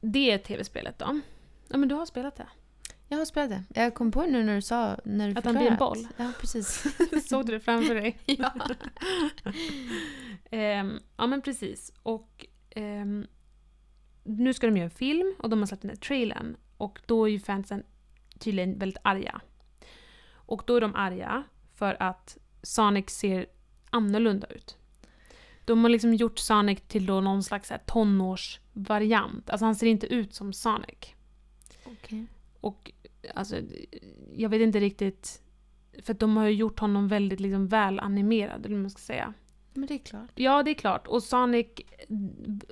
det, 0.00 0.30
är 0.30 0.38
tv-spelet 0.38 0.98
då. 0.98 1.20
Ja 1.68 1.76
men 1.76 1.88
du 1.88 1.94
har 1.94 2.06
spelat 2.06 2.36
det. 2.36 2.46
Jag 3.08 3.18
har 3.18 3.24
spelat 3.24 3.50
det. 3.50 3.64
Jag 3.80 3.94
kom 3.94 4.12
på 4.12 4.22
det 4.22 4.30
nu 4.30 4.42
när 4.42 4.54
du 4.54 4.62
sa... 4.62 4.96
När 5.04 5.28
du 5.30 5.38
Att 5.38 5.44
han 5.44 5.54
blir 5.54 5.70
en 5.70 5.76
boll? 5.76 6.06
Ja, 6.16 6.32
precis. 6.40 6.84
Såg 7.28 7.46
du 7.46 7.52
det 7.52 7.60
framför 7.60 7.94
dig? 7.94 8.18
ja. 8.26 8.52
Ehm, 10.50 10.98
ja 11.16 11.26
men 11.26 11.42
precis. 11.42 11.92
Och 12.02 12.46
ehm, 12.70 13.26
nu 14.24 14.54
ska 14.54 14.66
de 14.66 14.76
göra 14.76 14.84
en 14.84 14.90
film 14.90 15.34
och 15.38 15.50
de 15.50 15.58
har 15.58 15.66
släppt 15.66 15.82
den 15.82 15.90
här 15.90 15.96
trailern. 15.96 16.56
Och 16.76 17.00
då 17.06 17.24
är 17.24 17.30
ju 17.30 17.40
fansen 17.40 17.82
tydligen 18.38 18.78
väldigt 18.78 19.02
arga. 19.02 19.40
Och 20.32 20.62
då 20.66 20.76
är 20.76 20.80
de 20.80 20.94
arga 20.94 21.42
för 21.74 22.02
att 22.02 22.38
Sonic 22.62 23.10
ser 23.10 23.46
annorlunda 23.90 24.46
ut. 24.46 24.76
De 25.64 25.82
har 25.82 25.88
liksom 25.90 26.14
gjort 26.14 26.38
Sonic 26.38 26.80
till 26.88 27.06
då 27.06 27.20
någon 27.20 27.42
slags 27.42 27.70
här 27.70 27.80
tonårsvariant. 27.86 29.50
Alltså 29.50 29.64
han 29.64 29.74
ser 29.74 29.86
inte 29.86 30.06
ut 30.06 30.34
som 30.34 30.52
Sonic. 30.52 31.14
Okej. 31.84 32.26
Och 32.60 32.92
alltså, 33.34 33.56
jag 34.34 34.48
vet 34.48 34.60
inte 34.60 34.80
riktigt... 34.80 35.40
För 36.02 36.14
de 36.14 36.36
har 36.36 36.46
ju 36.46 36.54
gjort 36.54 36.78
honom 36.78 37.08
väldigt 37.08 37.40
liksom 37.40 37.68
välanimerad, 37.68 38.66
eller 38.66 38.76
man 38.76 38.90
ska 38.90 39.00
säga. 39.00 39.34
Men 39.74 39.86
det 39.86 39.94
är 39.94 39.98
klart. 39.98 40.30
Ja, 40.34 40.62
det 40.62 40.70
är 40.70 40.74
klart. 40.74 41.06
Och 41.06 41.22
Sonic, 41.22 41.66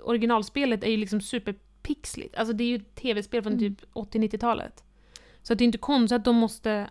originalspelet 0.02 0.84
är 0.84 0.90
ju 0.90 0.96
liksom 0.96 1.20
superpixligt. 1.20 2.36
Alltså 2.36 2.52
det 2.54 2.64
är 2.64 2.68
ju 2.68 2.76
ett 2.76 2.94
tv-spel 2.94 3.42
från 3.42 3.52
Mm. 3.52 3.74
typ 3.74 3.84
80-90-talet. 3.94 4.84
Så 5.42 5.54
det 5.54 5.64
är 5.64 5.66
inte 5.66 5.78
konstigt 5.78 6.16
att 6.16 6.24
de 6.24 6.36
måste, 6.36 6.90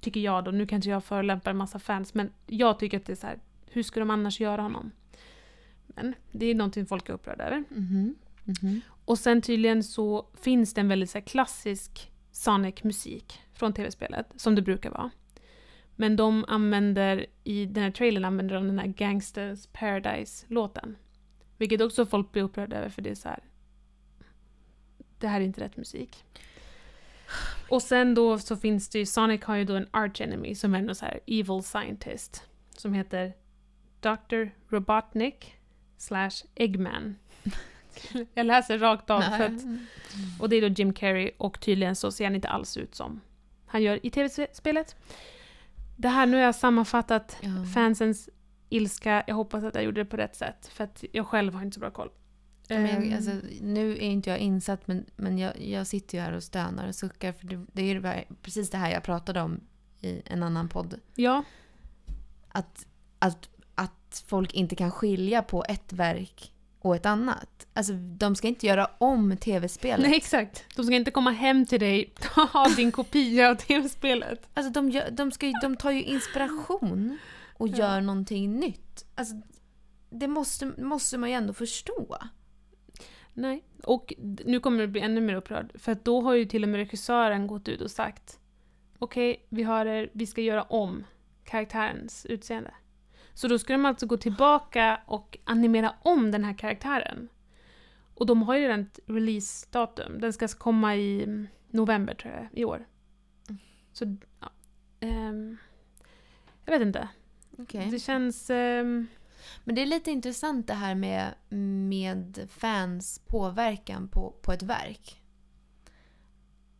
tycker 0.00 0.20
jag 0.20 0.44
då, 0.44 0.50
nu 0.50 0.66
kanske 0.66 0.90
jag 0.90 1.04
förolämpar 1.04 1.50
en 1.50 1.56
massa 1.56 1.78
fans, 1.78 2.14
men 2.14 2.32
jag 2.46 2.78
tycker 2.78 2.96
att 2.96 3.06
det 3.06 3.12
är 3.12 3.16
så 3.16 3.26
här, 3.26 3.38
hur 3.66 3.82
ska 3.82 4.00
de 4.00 4.10
annars 4.10 4.40
göra 4.40 4.62
honom? 4.62 4.90
Men 5.86 6.14
det 6.32 6.46
är 6.46 6.54
någonting 6.54 6.86
folk 6.86 7.08
är 7.08 7.12
upprörda 7.12 7.44
över. 7.44 7.64
Mhm. 7.68 8.14
Mhm. 8.44 8.80
Och 9.04 9.18
sen 9.18 9.42
tydligen 9.42 9.84
så 9.84 10.26
finns 10.40 10.74
det 10.74 10.80
en 10.80 10.88
väldigt 10.88 11.10
så 11.10 11.20
klassisk 11.20 12.12
Sonic-musik 12.32 13.40
från 13.52 13.72
tv-spelet, 13.72 14.26
som 14.36 14.54
det 14.54 14.62
brukar 14.62 14.90
vara. 14.90 15.10
Men 16.00 16.16
de 16.16 16.44
använder, 16.48 17.26
i 17.44 17.66
den 17.66 17.84
här 17.84 17.90
trailern 17.90 18.24
använder 18.24 18.54
de 18.54 18.66
den 18.66 18.78
här 18.78 18.86
Gangsters 18.86 19.66
Paradise-låten. 19.66 20.96
Vilket 21.56 21.80
också 21.80 22.06
folk 22.06 22.32
blir 22.32 22.42
upprörda 22.42 22.76
över 22.76 22.88
för 22.88 23.02
det 23.02 23.10
är 23.10 23.14
så 23.14 23.28
här. 23.28 23.44
Det 25.18 25.28
här 25.28 25.40
är 25.40 25.44
inte 25.44 25.60
rätt 25.60 25.76
musik. 25.76 26.24
Och 27.68 27.82
sen 27.82 28.14
då 28.14 28.38
så 28.38 28.56
finns 28.56 28.88
det 28.88 28.98
ju, 28.98 29.06
Sonic 29.06 29.44
har 29.44 29.56
ju 29.56 29.64
då 29.64 29.74
en 29.74 29.88
arch 29.90 30.20
enemy 30.20 30.54
som 30.54 30.74
är 30.74 30.82
någon 30.82 30.94
så 30.94 31.04
här 31.04 31.20
evil 31.26 31.62
scientist. 31.62 32.48
Som 32.70 32.94
heter 32.94 33.32
Dr. 34.00 34.46
Robotnik 34.68 35.54
slash 35.96 36.46
Eggman. 36.54 37.16
Jag 38.34 38.46
läser 38.46 38.78
rakt 38.78 39.10
av 39.10 39.20
för 39.20 39.44
att 39.44 39.62
och 40.40 40.48
det 40.48 40.56
är 40.56 40.60
då 40.60 40.68
Jim 40.68 40.92
Carrey 40.92 41.30
och 41.36 41.60
tydligen 41.60 41.96
så 41.96 42.12
ser 42.12 42.24
han 42.24 42.34
inte 42.34 42.48
alls 42.48 42.76
ut 42.76 42.94
som 42.94 43.20
han 43.66 43.82
gör 43.82 44.06
i 44.06 44.10
tv-spelet. 44.10 44.96
Det 46.00 46.08
här, 46.08 46.26
nu 46.26 46.36
har 46.36 46.44
jag 46.44 46.54
sammanfattat 46.54 47.36
Ja. 47.40 47.48
fansens 47.74 48.28
ilska. 48.68 49.24
Jag 49.26 49.34
hoppas 49.34 49.64
att 49.64 49.74
jag 49.74 49.84
gjorde 49.84 50.00
det 50.00 50.04
på 50.04 50.16
rätt 50.16 50.36
sätt, 50.36 50.66
för 50.66 50.84
att 50.84 51.04
jag 51.12 51.26
själv 51.26 51.54
har 51.54 51.62
inte 51.62 51.74
så 51.74 51.80
bra 51.80 51.90
koll. 51.90 52.10
Men 52.68 52.86
Ehm, 52.86 53.14
alltså, 53.14 53.30
nu 53.60 53.92
är 53.92 54.00
inte 54.00 54.30
jag 54.30 54.38
insatt 54.38 54.86
men, 54.86 55.04
men 55.16 55.38
jag, 55.38 55.60
jag 55.60 55.86
sitter 55.86 56.18
ju 56.18 56.24
här 56.24 56.32
och 56.32 56.42
stönar 56.42 56.88
och 56.88 56.94
suckar 56.94 57.32
för 57.32 57.46
det, 57.46 57.66
det 57.72 57.82
är 57.82 57.94
ju 57.94 58.24
precis 58.42 58.70
det 58.70 58.78
här 58.78 58.90
jag 58.90 59.02
pratade 59.02 59.40
om 59.40 59.60
i 60.00 60.22
en 60.24 60.42
annan 60.42 60.68
podd. 60.68 60.94
ja, 61.14 61.42
Att, 62.48 62.86
att, 63.18 63.48
att 63.74 64.24
folk 64.26 64.54
inte 64.54 64.76
kan 64.76 64.90
skilja 64.90 65.42
på 65.42 65.64
ett 65.68 65.92
verk 65.92 66.52
och 66.80 66.96
ett 66.96 67.06
annat. 67.06 67.66
Alltså 67.72 67.92
de 67.92 68.36
ska 68.36 68.48
inte 68.48 68.66
göra 68.66 68.90
om 68.98 69.36
tv-spelet. 69.36 70.06
nej 70.08 70.16
exakt. 70.16 70.64
De 70.76 70.84
ska 70.86 70.94
inte 70.94 71.10
komma 71.10 71.30
hem 71.30 71.66
till 71.66 71.80
dig 71.80 72.12
och 72.36 72.42
ha 72.42 72.68
din 72.68 72.92
kopia 72.92 73.50
av 73.50 73.54
tv-spelet. 73.54 74.48
Alltså 74.54 74.72
de, 74.72 74.90
gör, 74.90 75.10
de, 75.10 75.32
ska, 75.32 75.52
de 75.62 75.76
tar 75.76 75.90
ju 75.90 76.02
inspiration 76.02 77.18
och 77.54 77.68
Ja. 77.68 77.76
gör 77.76 78.00
någonting 78.00 78.56
nytt. 78.56 79.04
Alltså, 79.14 79.34
det 80.10 80.28
måste, 80.28 80.66
måste 80.66 81.18
man 81.18 81.28
ju 81.30 81.34
ändå 81.36 81.52
förstå. 81.52 82.16
Nej. 83.34 83.64
Och 83.84 84.14
nu 84.18 84.60
kommer 84.60 84.80
det 84.80 84.88
bli 84.88 85.00
ännu 85.00 85.20
mer 85.20 85.34
upprörd, 85.34 85.70
för 85.74 85.92
att 85.92 86.04
då 86.04 86.20
har 86.20 86.34
ju 86.34 86.44
till 86.44 86.62
och 86.62 86.68
med 86.68 86.78
regissören 86.78 87.46
gått 87.46 87.68
ut 87.68 87.80
och 87.80 87.90
sagt 87.90 88.38
okej, 88.98 89.46
vi 89.48 89.62
har 89.62 89.86
er, 89.86 90.10
vi 90.12 90.26
ska 90.26 90.40
göra 90.40 90.62
om 90.62 91.04
karaktärens 91.44 92.26
utseende. 92.26 92.70
Så 93.40 93.48
då 93.48 93.58
ska 93.58 93.72
de 93.72 93.84
alltså 93.84 94.06
gå 94.06 94.16
tillbaka 94.16 95.00
och 95.06 95.38
animera 95.44 95.94
om 96.02 96.30
den 96.30 96.44
här 96.44 96.58
karaktären. 96.58 97.28
Och 98.14 98.26
de 98.26 98.42
har 98.42 98.56
ju 98.56 98.62
redan 98.62 98.80
ett 98.80 98.98
releasedatum. 99.06 100.20
Den 100.20 100.32
ska 100.32 100.48
komma 100.48 100.96
i 100.96 101.22
mm, 101.22 101.48
november 101.70 102.14
tror 102.14 102.34
jag, 102.34 102.48
i 102.52 102.64
år. 102.64 102.86
Så, 103.92 104.16
ja. 104.40 104.50
ehm, 105.00 105.56
jag 106.64 106.72
vet 106.72 106.82
inte. 106.82 107.08
Okej. 107.58 107.90
Det 107.90 107.98
känns... 107.98 108.50
ehm, 108.50 109.06
Men 109.64 109.74
det 109.74 109.82
är 109.82 109.86
lite 109.86 110.10
intressant 110.10 110.66
det 110.66 110.74
här 110.74 110.94
med, 110.94 111.34
med 111.88 112.48
fans 112.50 113.22
påverkan 113.26 114.08
på, 114.08 114.34
på 114.42 114.52
ett 114.52 114.62
verk. 114.62 115.22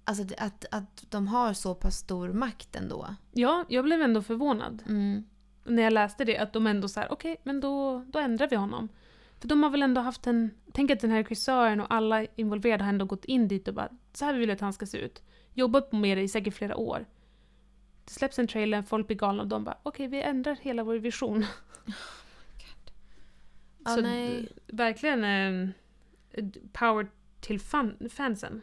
Alltså 0.04 0.24
att, 0.38 0.64
att 0.70 1.04
de 1.10 1.28
har 1.28 1.52
så 1.52 1.74
pass 1.74 1.96
stor 1.96 2.32
makt 2.32 2.76
ändå. 2.76 3.14
ja, 3.32 3.64
jag 3.68 3.84
blev 3.84 4.02
ändå 4.02 4.22
förvånad. 4.22 4.82
Mm. 4.88 5.24
När 5.70 5.82
jag 5.82 5.92
läste 5.92 6.24
det, 6.24 6.38
att 6.38 6.52
de 6.52 6.66
ändå 6.66 6.88
så 6.88 7.00
här, 7.00 7.12
okej, 7.12 7.36
men 7.42 7.60
då, 7.60 8.04
då 8.08 8.18
ändrar 8.18 8.48
vi 8.48 8.56
honom. 8.56 8.88
För 9.40 9.48
de 9.48 9.62
har 9.62 9.70
väl 9.70 9.82
ändå 9.82 10.00
haft 10.00 10.26
en, 10.26 10.50
tänk 10.72 10.90
att 10.90 11.00
den 11.00 11.10
här 11.10 11.18
regissören 11.18 11.80
och 11.80 11.94
alla 11.94 12.24
involverade 12.36 12.84
har 12.84 12.88
ändå 12.88 13.04
gått 13.04 13.24
in 13.24 13.48
dit 13.48 13.68
och 13.68 13.74
bara, 13.74 13.88
så 14.12 14.24
här 14.24 14.34
vill 14.34 14.46
vi 14.46 14.52
att 14.52 14.60
han 14.60 14.72
ska 14.72 14.86
se 14.86 14.98
ut. 14.98 15.22
Jobbat 15.54 15.92
med 15.92 16.18
det 16.18 16.22
i 16.22 16.28
säkert 16.28 16.54
flera 16.54 16.76
år. 16.76 17.06
Det 18.04 18.10
släpps 18.10 18.38
en 18.38 18.46
trailer, 18.46 18.82
folk 18.82 19.06
blir 19.06 19.16
galna 19.16 19.42
och 19.42 19.48
de 19.48 19.64
bara, 19.64 19.78
okej, 19.82 20.06
vi 20.06 20.22
ändrar 20.22 20.56
hela 20.60 20.84
vår 20.84 20.94
vision. 20.94 21.46
Ja, 23.84 23.94
så 23.94 24.00
nej. 24.00 24.48
verkligen 24.66 25.24
eh, 25.24 26.44
power 26.72 27.08
till 27.40 27.60
fan, 27.60 28.08
fansen. 28.10 28.62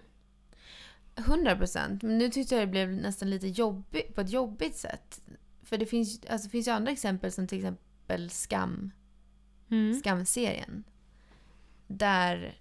100 1.15 1.55
procent. 1.55 2.03
Men 2.03 2.17
nu 2.17 2.29
tyckte 2.29 2.55
jag 2.55 2.61
det 2.61 2.71
blev 2.71 2.89
nästan 2.89 3.29
lite 3.29 3.47
jobbigt 3.47 4.15
på 4.15 4.21
ett 4.21 4.29
jobbigt 4.29 4.75
sätt. 4.75 5.21
För 5.67 5.77
det 5.77 5.85
finns, 5.85 6.25
alltså, 6.29 6.47
det 6.47 6.51
finns 6.51 6.67
ju 6.67 6.71
andra 6.71 6.91
exempel 6.91 7.31
som 7.31 7.47
till 7.47 7.57
exempel 7.57 8.29
Skam. 8.29 8.91
Mm. 9.69 9.99
Skam-serien. 9.99 10.83
Där 11.87 12.59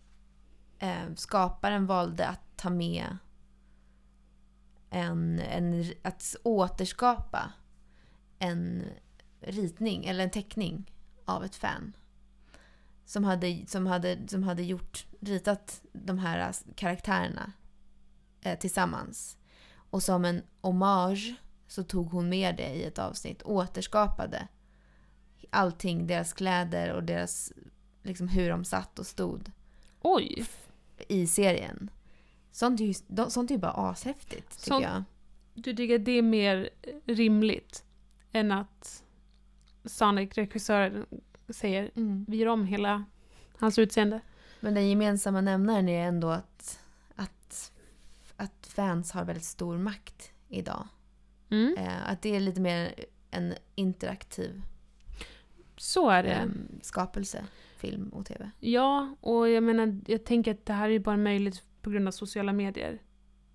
eh, 0.79 1.15
skaparen 1.17 1.87
valde 1.87 2.27
att 2.27 2.57
ta 2.57 2.71
med 2.71 3.17
en, 4.91 5.39
en, 5.39 5.93
att 6.03 6.37
återskapa 6.43 7.53
en 8.39 8.85
ritning 9.41 10.07
eller 10.07 10.25
en 10.25 10.31
teckning 10.31 10.93
av 11.25 11.45
ett 11.45 11.57
fan. 11.57 11.97
Som 13.05 13.25
hade, 13.25 13.65
som 13.67 13.87
hade, 13.87 14.29
som 14.29 14.43
hade 14.43 14.63
gjort, 14.63 15.07
ritat 15.21 15.83
de 15.93 16.19
här 16.19 16.55
karaktärerna 16.75 17.53
eh, 18.41 18.59
tillsammans. 18.59 19.39
Och 19.91 20.03
som 20.03 20.25
en 20.25 20.43
hommage 20.61 21.35
så 21.67 21.83
tog 21.83 22.11
hon 22.11 22.29
med 22.29 22.57
det 22.57 22.75
i 22.75 22.85
ett 22.85 22.99
avsnitt, 22.99 23.43
återskapade 23.43 24.49
allting, 25.51 26.07
deras 26.07 26.33
kläder 26.33 26.93
och 26.93 27.03
deras, 27.03 27.53
liksom 28.03 28.29
hur 28.29 28.51
de 28.51 28.65
satt 28.65 28.99
och 28.99 29.07
stod 29.07 29.53
Oj! 30.01 30.47
i 31.09 31.27
serien. 31.27 31.91
Sånt 32.53 32.81
är 32.81 32.85
ju, 32.85 32.95
sånt 33.29 33.51
är 33.51 33.55
ju 33.55 33.61
bara 33.61 33.91
ashäftigt 33.91 34.51
tycker 34.51 34.67
Sånt- 34.67 34.85
jag. 34.85 35.05
Du 35.55 35.77
tycker 35.77 35.99
det 35.99 36.13
är 36.13 36.23
mer 36.23 36.71
rimligt 37.07 37.85
än 38.33 38.53
att 38.53 39.05
Sonic-regissören 39.85 41.07
säger 41.49 41.91
vi 42.31 42.37
gör 42.37 42.47
om 42.47 42.65
hela 42.67 43.05
hans 43.59 43.79
utseende. 43.79 44.21
Men 44.61 44.75
den 44.75 44.89
gemensamma 44.89 45.41
nämnaren 45.41 45.89
är 45.89 46.09
ändå 46.09 46.31
att, 46.31 46.81
att, 47.15 47.73
att 48.37 48.67
fans 48.67 49.13
har 49.13 49.25
väldigt 49.25 49.45
stor 49.45 49.79
makt 49.79 50.33
idag. 50.49 50.89
Mm. 51.51 51.77
Eh, 51.79 52.11
att 52.11 52.23
det 52.23 52.37
är 52.37 52.41
lite 52.41 52.61
mer 52.61 52.95
en 53.31 53.55
interaktiv 53.75 54.63
Så 55.77 56.11
är 56.11 56.23
det. 56.23 56.31
eh, 56.35 56.45
skapelse, 56.83 57.45
film 57.77 58.09
och 58.09 58.27
tv. 58.27 58.51
Ja, 58.61 59.17
och 59.21 59.49
jag 59.49 59.63
menar, 59.63 60.01
jag 60.07 60.25
tänker 60.25 60.51
att 60.51 60.67
det 60.67 60.73
här 60.73 60.91
är 60.91 60.99
bara 60.99 61.17
möjligt 61.17 61.63
på 61.83 61.91
grund 61.91 62.09
av 62.09 62.13
sociala 62.13 62.53
medier. 62.53 62.99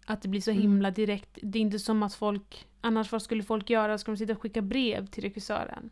Att 0.06 0.22
det 0.22 0.28
blir 0.28 0.42
så 0.42 0.52
Mm. 0.52 0.62
himla 0.62 0.92
direkt. 0.92 1.38
Det 1.42 1.60
är 1.60 1.62
inte 1.62 1.80
som 1.80 2.04
att 2.04 2.14
folk, 2.16 2.68
annars 2.82 3.12
vad 3.12 3.22
skulle 3.22 3.44
folk 3.44 3.70
göra? 3.70 3.98
Ska 3.98 4.12
de 4.12 4.18
sitta 4.18 4.34
och 4.34 4.42
skicka 4.42 4.62
brev 4.62 5.06
till 5.08 5.24
regissören? 5.24 5.90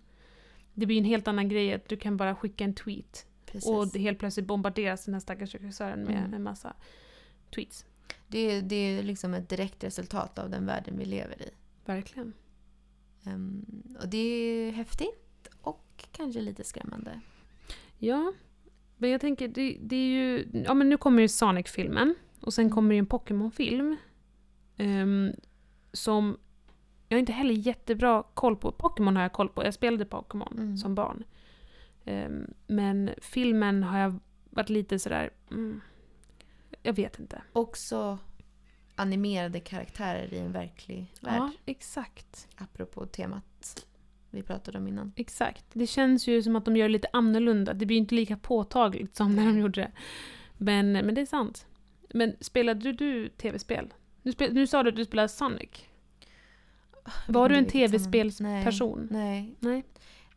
Det 0.73 0.85
blir 0.85 0.97
en 0.97 1.03
helt 1.05 1.27
annan 1.27 1.49
grej 1.49 1.73
att 1.73 1.87
du 1.89 1.97
kan 1.97 2.17
bara 2.17 2.35
skicka 2.35 2.63
en 2.63 2.73
tweet 2.73 3.25
Precis. 3.45 3.69
och 3.69 3.99
helt 3.99 4.19
plötsligt 4.19 4.45
bombarderas 4.45 5.05
den 5.05 5.13
här 5.13 5.21
stackars 5.21 5.55
regissören 5.55 6.03
med 6.03 6.17
Mm. 6.19 6.33
en 6.33 6.43
massa 6.43 6.73
tweets. 7.55 7.85
det, 8.27 8.61
det 8.61 8.75
är 8.75 9.03
liksom 9.03 9.33
ett 9.33 9.49
direkt 9.49 9.83
resultat 9.83 10.39
av 10.39 10.49
den 10.49 10.65
världen 10.65 10.97
vi 10.97 11.05
lever 11.05 11.41
i. 11.41 11.49
Verkligen. 11.89 12.33
Ehm, 13.25 13.65
och 14.01 14.09
det 14.09 14.17
är 14.17 14.71
häftigt 14.71 15.47
och 15.61 16.05
kanske 16.11 16.41
lite 16.41 16.63
skrämmande. 16.63 17.19
Ja, 17.97 18.33
men 18.97 19.09
jag 19.09 19.21
tänker, 19.21 19.47
det, 19.47 19.77
det 19.81 19.95
är 19.95 20.09
ju... 20.09 20.47
Ja, 20.65 20.73
men 20.73 20.89
nu 20.89 20.97
kommer 20.97 21.21
ju 21.21 21.27
Sonic-filmen. 21.27 22.15
Och 22.41 22.53
sen 22.53 22.69
kommer 22.69 22.95
ju 22.95 22.99
en 22.99 23.05
Pokémon-film. 23.05 23.95
ehm, 24.77 25.31
som 25.93 26.37
jag 27.07 27.15
har 27.15 27.19
inte 27.19 27.31
heller 27.31 27.53
jättebra 27.53 28.23
koll 28.33 28.55
på. 28.55 28.71
Pokémon 28.71 29.15
har 29.15 29.23
jag 29.23 29.33
koll 29.33 29.49
på. 29.49 29.63
Jag 29.63 29.73
spelade 29.73 30.05
Pokémon 30.05 30.53
Mm. 30.57 30.77
som 30.77 30.95
barn. 30.95 31.23
Ehm, 32.05 32.53
men 32.67 33.09
filmen 33.21 33.83
har 33.83 33.99
jag 33.99 34.19
varit 34.49 34.69
lite 34.69 34.99
sådär... 34.99 35.29
Mm, 35.51 35.81
jag 36.83 36.93
vet 36.93 37.19
inte. 37.19 37.41
Också 37.53 38.17
animerade 38.99 39.59
karaktärer 39.59 40.33
i 40.33 40.37
en 40.39 40.51
verklig 40.51 41.13
värld. 41.21 41.35
Ja, 41.37 41.51
exakt. 41.65 42.47
Apropå 42.55 43.05
temat 43.05 43.85
vi 44.31 44.43
pratade 44.43 44.77
om 44.77 44.87
innan. 44.87 45.13
Exakt. 45.15 45.65
Det 45.73 45.87
känns 45.87 46.27
ju 46.27 46.43
som 46.43 46.55
att 46.55 46.65
de 46.65 46.75
gör 46.77 46.87
det 46.87 46.91
lite 46.91 47.07
annorlunda. 47.13 47.73
Det 47.73 47.85
blir 47.85 47.97
inte 47.97 48.15
lika 48.15 48.37
påtagligt 48.37 49.15
som 49.15 49.35
när 49.35 49.45
de 49.45 49.59
gjorde 49.59 49.81
det. 49.81 49.91
Men, 50.57 50.91
men 50.91 51.15
det 51.15 51.21
är 51.21 51.25
sant. 51.25 51.65
Men 52.13 52.35
spelade 52.41 52.79
du, 52.79 52.93
du 52.93 53.29
tv-spel? 53.29 53.93
Nu, 54.21 54.31
spel, 54.31 54.53
nu 54.53 54.67
sa 54.67 54.83
du 54.83 54.89
att 54.89 54.95
du 54.95 55.05
spelade 55.05 55.29
Sonic. 55.29 55.69
Var 57.27 57.49
du 57.49 57.55
en 57.55 57.65
tv-spelsperson? 57.65 59.07
Nej. 59.11 59.55
Nej. 59.59 59.83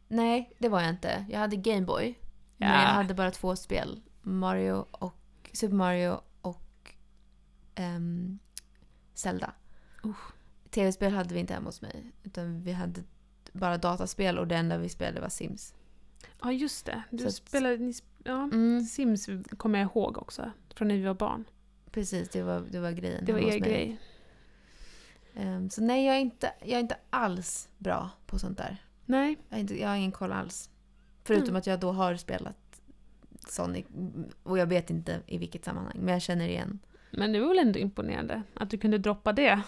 Nej, 0.08 0.52
det 0.58 0.68
var 0.68 0.80
jag 0.80 0.90
inte. 0.90 1.26
Jag 1.30 1.38
hade 1.38 1.56
Gameboy. 1.56 2.18
Men 2.56 2.68
Ja. 2.68 2.74
jag 2.74 2.88
hade 2.88 3.14
bara 3.14 3.30
två 3.30 3.56
spel. 3.56 4.00
Mario 4.22 4.86
och 4.90 5.50
Super 5.52 5.74
Mario 5.74 6.20
och 6.40 6.94
ehm, 7.74 8.38
Zelda. 9.14 9.52
Usch. 10.04 10.32
Tv-spel 10.70 11.12
hade 11.12 11.34
vi 11.34 11.40
inte 11.40 11.54
hemma 11.54 11.68
hos 11.68 11.82
mig. 11.82 12.12
Utan 12.22 12.62
vi 12.62 12.72
hade 12.72 13.02
bara 13.52 13.78
dataspel 13.78 14.38
och 14.38 14.46
det 14.48 14.56
enda 14.56 14.78
vi 14.78 14.88
spelade 14.88 15.20
var 15.20 15.28
Sims. 15.28 15.74
Ja, 16.42 16.52
just 16.52 16.86
det. 16.86 17.02
Du 17.10 17.24
Så 17.24 17.30
spelade... 17.30 17.76
Ni, 17.76 17.94
ja. 18.24 18.42
Mm, 18.42 18.80
Sims 18.84 19.28
kommer 19.56 19.78
jag 19.78 19.86
ihåg 19.90 20.18
också. 20.18 20.50
Från 20.74 20.88
när 20.88 20.94
vi 20.94 21.02
var 21.02 21.14
barn. 21.14 21.44
precis, 21.90 22.28
det 22.28 22.42
var, 22.42 22.60
det 22.60 22.80
var 22.80 22.90
grejen 22.90 23.24
Det 23.24 23.32
var 23.32 23.40
er 23.40 23.58
grej. 23.58 23.98
Ehm, 25.34 25.70
så 25.70 25.82
nej, 25.82 26.06
jag 26.06 26.16
är, 26.16 26.20
inte, 26.20 26.52
jag 26.60 26.70
är 26.76 26.80
inte 26.80 26.96
alls 27.10 27.68
bra 27.78 28.10
på 28.26 28.38
sånt 28.38 28.58
där. 28.58 28.84
Nej. 29.06 29.38
Jag 29.48 29.60
inte, 29.60 29.80
jag 29.80 29.88
har 29.88 29.96
ingen 29.96 30.12
koll 30.12 30.32
alls. 30.32 30.70
Förutom 31.24 31.48
Mm. 31.48 31.56
att 31.56 31.66
jag 31.66 31.80
då 31.80 31.92
har 31.92 32.16
spelat 32.16 32.80
Sonic 33.48 33.86
och 34.42 34.58
jag 34.58 34.66
vet 34.66 34.90
inte 34.90 35.20
i 35.26 35.38
vilket 35.38 35.64
sammanhang, 35.64 35.96
men 35.98 36.12
jag 36.12 36.22
känner 36.22 36.48
igen. 36.48 36.78
Men 37.12 37.32
det 37.32 37.40
var 37.40 37.48
väl 37.48 37.58
ändå 37.58 37.78
imponerande 37.78 38.42
att 38.54 38.70
du 38.70 38.78
kunde 38.78 38.98
droppa 38.98 39.32
det. 39.32 39.62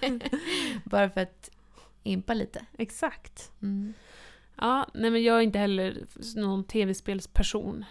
Bara 0.84 1.10
för 1.10 1.20
att 1.20 1.50
impa 2.02 2.34
lite. 2.34 2.66
Exakt. 2.78 3.52
Mm. 3.62 3.92
Ja, 4.56 4.86
nej 4.94 5.10
men 5.10 5.22
jag 5.22 5.36
är 5.36 5.40
inte 5.40 5.58
heller 5.58 6.06
någon 6.36 6.64
tv-spelsperson. 6.64 7.84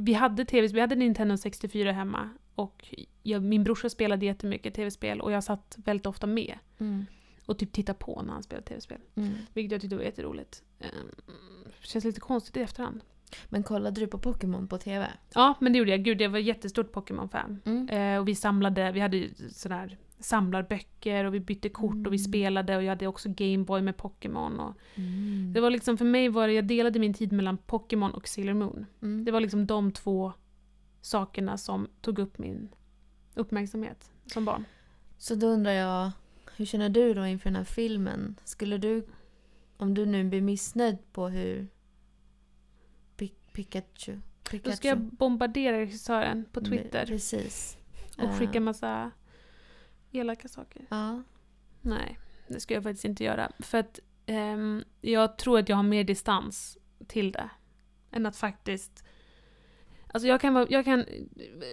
Vi 0.00 0.12
hade 0.12 0.44
tv 0.44 0.66
vi 0.68 0.80
hade 0.80 0.94
Nintendo 0.94 1.36
64 1.36 1.92
hemma 1.92 2.30
och 2.54 2.94
jag, 3.22 3.42
min 3.42 3.64
brorsa 3.64 3.88
spelade 3.90 4.26
jättemycket 4.26 4.74
tv-spel 4.74 5.20
och 5.20 5.32
jag 5.32 5.44
satt 5.44 5.76
väldigt 5.84 6.06
ofta 6.06 6.26
med 6.26 6.58
Mm. 6.78 7.06
och 7.46 7.58
typ 7.58 7.72
tittade 7.72 7.98
på 7.98 8.22
när 8.22 8.32
han 8.32 8.42
spelade 8.42 8.66
tv-spel. 8.66 9.00
Mm. 9.14 9.32
Vilket 9.52 9.72
jag 9.72 9.80
tyckte 9.80 9.96
var 9.96 10.02
jätteroligt. 10.02 10.62
Ehm, 10.80 10.88
känns 11.80 12.04
lite 12.04 12.20
konstigt 12.20 12.56
i 12.56 12.60
efterhand. 12.60 13.00
Men 13.48 13.62
kollade 13.62 14.00
du 14.00 14.06
på 14.06 14.18
Pokémon 14.18 14.68
på 14.68 14.78
TV? 14.78 15.06
Ja, 15.34 15.54
men 15.60 15.72
det 15.72 15.78
gjorde 15.78 15.90
jag. 15.90 16.02
Gud, 16.04 16.20
jag 16.20 16.30
var 16.30 16.38
jättestort 16.38 16.92
Pokémon-fan. 16.92 17.60
Mm. 17.64 17.88
Eh, 17.88 18.20
och 18.20 18.28
vi 18.28 18.34
samlade, 18.34 18.92
vi 18.92 19.00
hade 19.00 19.16
ju 19.16 19.30
sådär 19.50 19.98
samlarböcker 20.18 21.24
och 21.24 21.34
vi 21.34 21.40
bytte 21.40 21.68
kort 21.68 22.06
och 22.06 22.12
vi 22.12 22.16
Mm. 22.16 22.18
spelade 22.18 22.76
och 22.76 22.82
jag 22.82 22.88
hade 22.88 23.06
också 23.06 23.28
Gameboy 23.28 23.82
med 23.82 23.96
Pokémon. 23.96 24.60
Och 24.60 24.74
Mm. 24.94 25.52
det 25.54 25.60
var 25.60 25.70
liksom, 25.70 25.98
för 25.98 26.04
mig 26.04 26.28
var 26.28 26.46
det, 26.48 26.52
jag 26.54 26.66
delade 26.66 26.98
min 26.98 27.14
tid 27.14 27.32
mellan 27.32 27.56
Pokémon 27.58 28.10
och 28.10 28.28
Sailor 28.28 28.54
Moon. 28.54 28.86
Mm. 29.02 29.24
Det 29.24 29.32
var 29.32 29.40
liksom 29.40 29.66
de 29.66 29.92
två 29.92 30.32
sakerna 31.00 31.58
som 31.58 31.88
tog 32.00 32.18
upp 32.18 32.38
min 32.38 32.68
uppmärksamhet 33.34 34.10
som 34.26 34.44
barn. 34.44 34.64
Så 35.18 35.34
då 35.34 35.46
undrar 35.46 35.72
jag, 35.72 36.10
hur 36.56 36.64
känner 36.64 36.88
du 36.88 37.14
då 37.14 37.26
inför 37.26 37.50
den 37.50 37.56
här 37.56 37.64
filmen? 37.64 38.36
Skulle 38.44 38.78
du, 38.78 39.06
om 39.76 39.94
du 39.94 40.06
nu 40.06 40.24
blir 40.24 40.40
missnöjd 40.40 40.98
på 41.12 41.28
hur 41.28 41.68
Pikachu... 43.54 44.20
Pikachu 44.50 44.70
Då 44.70 44.76
ska 44.76 44.88
jag 44.88 44.98
bombardera 44.98 45.78
regissören 45.78 46.44
på 46.52 46.60
Twitter 46.60 47.06
Precis. 47.06 47.78
och 48.16 48.24
Eh, 48.24 48.38
skicka 48.38 48.60
massa 48.60 49.10
elaka 50.12 50.48
saker. 50.48 50.86
Ja. 50.88 51.22
Nej, 51.80 52.18
det 52.48 52.60
ska 52.60 52.74
jag 52.74 52.82
faktiskt 52.82 53.04
inte 53.04 53.24
göra. 53.24 53.52
För 53.58 53.78
att 53.78 54.00
ehm, 54.26 54.84
jag 55.00 55.38
tror 55.38 55.58
att 55.58 55.68
jag 55.68 55.76
har 55.76 55.82
mer 55.82 56.04
distans 56.04 56.78
till 57.06 57.32
det. 57.32 57.50
Än 58.10 58.26
att 58.26 58.36
faktiskt... 58.36 59.04
Alltså 60.06 60.28
jag 60.28 60.40
kan 60.40 60.54
vara, 60.54 60.66
jag 60.70 60.84
kan 60.84 61.00
eh, 61.00 61.06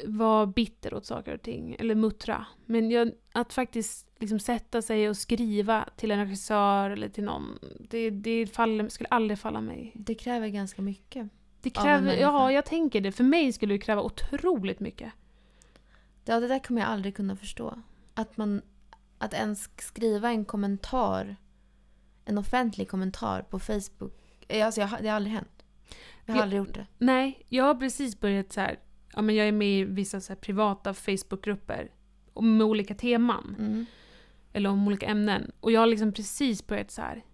vara 0.06 0.46
bitter 0.46 0.94
åt 0.94 1.06
saker 1.06 1.34
och 1.34 1.42
ting, 1.42 1.76
eller 1.80 1.96
muttra. 1.96 2.46
Men 2.66 2.92
jag, 2.92 3.12
att 3.32 3.54
faktiskt 3.54 4.12
liksom 4.20 4.40
sätta 4.40 4.82
sig 4.82 5.10
och 5.10 5.18
skriva 5.18 5.90
till 5.96 6.12
en 6.12 6.20
regissör 6.20 6.90
eller 6.90 7.10
till 7.10 7.24
någon, 7.24 7.60
det, 7.80 8.10
det 8.10 8.48
faller, 8.48 8.90
skulle 8.90 9.10
aldrig 9.10 9.40
falla 9.40 9.62
mig. 9.62 9.92
Det 9.96 10.16
kräver 10.16 10.48
ganska 10.48 10.82
mycket. 10.82 11.30
Det 11.62 11.70
kräver, 11.70 12.16
ja 12.18 12.52
jag 12.52 12.66
tänker 12.66 13.02
det. 13.02 13.12
För 13.12 13.24
mig 13.24 13.54
skulle 13.54 13.74
det 13.74 13.80
kräva 13.80 14.02
otroligt 14.02 14.80
mycket. 14.80 15.14
Ja, 16.26 16.40
det 16.40 16.48
där 16.48 16.60
kommer 16.60 16.82
jag 16.82 16.90
aldrig 16.90 17.16
kunna 17.16 17.36
förstå. 17.36 17.82
Att 18.14 18.38
man... 18.38 18.62
Att 19.18 19.34
ens 19.34 19.70
skriva 19.78 20.30
en 20.30 20.46
kommentar, 20.46 21.36
en 22.26 22.38
offentlig 22.38 22.90
kommentar 22.90 23.42
på 23.42 23.60
Facebook. 23.60 24.14
eh, 24.48 24.66
Alltså 24.66 24.82
jag, 24.82 24.90
det 25.02 25.08
har 25.08 25.16
aldrig 25.16 25.34
hänt. 25.36 25.64
Jag 26.26 26.34
har 26.34 26.40
Ja. 26.40 26.44
aldrig 26.44 26.58
gjort 26.60 26.74
det. 26.74 26.88
Nej, 26.98 27.46
jag 27.50 27.64
har 27.64 27.76
precis 27.76 28.20
börjat 28.20 28.52
så 28.52 28.62
här. 28.62 28.80
Ja, 29.16 29.22
men 29.22 29.36
jag 29.36 29.48
är 29.48 29.52
med 29.52 29.80
i 29.80 29.84
vissa 29.84 30.22
så 30.22 30.36
privata 30.36 30.94
Facebookgrupper 30.94 31.92
om- 32.34 32.58
med 32.58 32.66
olika 32.68 32.96
teman. 32.96 33.56
Mm. 33.60 33.86
Eller 34.54 34.70
om 34.70 34.88
olika 34.88 35.06
ämnen. 35.06 35.52
Och 35.60 35.72
jag 35.72 35.80
har 35.80 35.88
liksom 35.88 36.12
precis 36.14 36.68
börjat 36.68 36.92
så 36.92 37.02
här. 37.02 37.26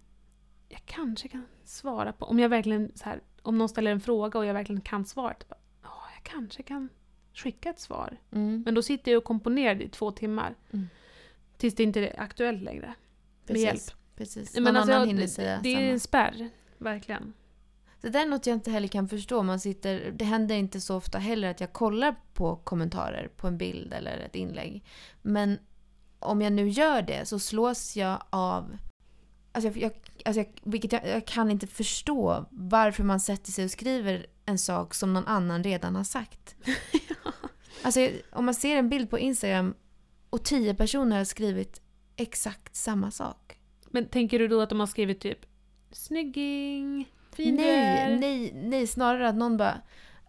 Jag 0.68 0.80
kanske 0.86 1.28
kan 1.28 1.46
svara 1.64 2.12
på... 2.12 2.26
Om 2.26 2.38
jag 2.38 2.48
verkligen 2.48 2.92
så 2.94 3.04
här, 3.04 3.20
Om 3.48 3.58
någon 3.58 3.68
ställer 3.68 3.90
en 3.90 4.00
fråga 4.00 4.38
och 4.38 4.46
jag 4.46 4.54
verkligen 4.54 4.80
kan 4.80 5.04
svaret. 5.04 5.48
bara, 5.48 5.58
Ja, 5.82 5.90
jag 6.14 6.22
kanske 6.32 6.62
kan 6.62 6.88
skicka 7.34 7.70
ett 7.70 7.80
svar. 7.80 8.16
Mm. 8.32 8.62
Men 8.64 8.74
då 8.74 8.82
sitter 8.82 9.12
jag 9.12 9.18
och 9.18 9.24
komponerar 9.24 9.82
i 9.82 9.88
två 9.88 10.10
timmar. 10.10 10.54
Mm. 10.72 10.88
Tills 11.56 11.74
det 11.74 11.82
inte 11.82 12.00
är 12.00 12.20
aktuellt 12.20 12.62
längre. 12.62 12.94
Precis. 13.46 13.64
hjälp. 13.64 13.82
Precis. 14.16 14.54
Men 14.54 14.64
Någon 14.64 14.76
alltså, 14.76 14.92
annan 14.92 15.08
hinner 15.08 15.26
säga 15.26 15.60
det 15.62 15.68
är 15.68 15.76
samma. 15.76 15.86
en 15.88 16.00
spärr. 16.00 16.50
Verkligen. 16.78 17.32
Det 18.00 18.08
där 18.08 18.20
är 18.22 18.26
något 18.26 18.46
jag 18.46 18.54
inte 18.54 18.70
heller 18.70 18.88
kan 18.88 19.08
förstå. 19.08 19.42
Man 19.42 19.60
sitter, 19.60 20.10
det 20.10 20.24
händer 20.24 20.54
inte 20.54 20.80
så 20.80 20.96
ofta 20.96 21.18
heller 21.18 21.50
att 21.50 21.60
jag 21.60 21.72
kollar 21.72 22.14
på 22.32 22.56
kommentarer 22.56 23.28
på 23.36 23.46
en 23.46 23.58
bild 23.58 23.92
eller 23.94 24.18
ett 24.18 24.34
inlägg. 24.36 24.84
Men 25.22 25.58
om 26.18 26.42
jag 26.42 26.52
nu 26.52 26.68
gör 26.68 27.02
det 27.02 27.28
så 27.28 27.38
slås 27.38 27.96
jag 27.96 28.22
av... 28.30 28.76
Alltså 29.58 29.80
jag, 29.80 29.92
jag, 29.92 29.92
alltså 30.24 30.40
jag, 30.40 30.48
vilket 30.62 30.92
jag, 30.92 31.08
jag 31.08 31.26
kan 31.26 31.50
inte 31.50 31.66
förstå 31.66 32.46
varför 32.50 33.04
man 33.04 33.20
sätter 33.20 33.52
sig 33.52 33.64
och 33.64 33.70
skriver 33.70 34.26
en 34.44 34.58
sak 34.58 34.94
som 34.94 35.12
någon 35.12 35.26
annan 35.26 35.64
redan 35.64 35.96
har 35.96 36.04
sagt. 36.04 36.54
Alltså 37.82 38.08
om 38.32 38.44
man 38.44 38.54
ser 38.54 38.76
en 38.76 38.88
bild 38.88 39.10
på 39.10 39.18
Instagram 39.18 39.74
och 40.30 40.44
tio 40.44 40.74
personer 40.74 41.16
har 41.16 41.24
skrivit 41.24 41.80
exakt 42.16 42.76
samma 42.76 43.10
sak. 43.10 43.58
Men 43.90 44.08
tänker 44.08 44.38
du 44.38 44.48
då 44.48 44.60
att 44.60 44.68
de 44.68 44.80
har 44.80 44.86
skrivit 44.86 45.20
typ 45.20 45.38
Snygging, 45.92 47.12
fin 47.32 47.54
Nej, 47.54 48.16
nej, 48.18 48.52
nej, 48.54 48.86
snarare 48.86 49.28
att 49.28 49.34
någon 49.34 49.56
bara 49.56 49.80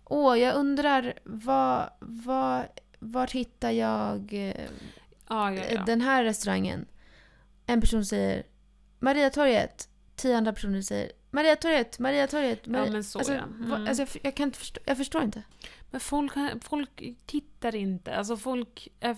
Åh, 0.05 0.39
jag 0.39 0.55
undrar 0.55 1.19
vad, 1.23 1.89
vad, 1.99 2.65
vart 2.99 3.31
hittar 3.31 3.71
jag 3.71 4.33
Ja, 5.27 5.53
ja, 5.53 5.63
ja. 5.71 5.83
den 5.85 6.01
här 6.01 6.23
restaurangen? 6.23 6.85
En 7.65 7.81
person 7.81 8.05
säger 8.05 8.43
Mariatorget. 8.99 9.89
Tio 10.15 10.37
andra 10.37 10.53
personer 10.53 10.81
säger 10.81 11.11
Mariatorget, 11.31 11.99
Mariatorget. 11.99 12.59
Ja, 12.63 12.71
Mari-" 12.71 12.91
men 12.91 13.03
så 13.03 13.19
alltså, 13.19 13.33
ja. 13.33 13.43
Mm. 13.43 13.71
alltså, 13.87 14.03
jag, 14.03 14.09
jag 14.23 14.35
kan 14.35 14.47
inte 14.47 14.59
förstå, 14.59 14.81
jag 14.85 14.97
förstår 14.97 15.23
inte. 15.23 15.43
Men 15.91 15.99
folk, 15.99 16.33
folk 16.61 17.03
tittar 17.25 17.75
inte. 17.75 18.15
Alltså 18.15 18.37
folk 18.37 18.87
är... 18.99 19.17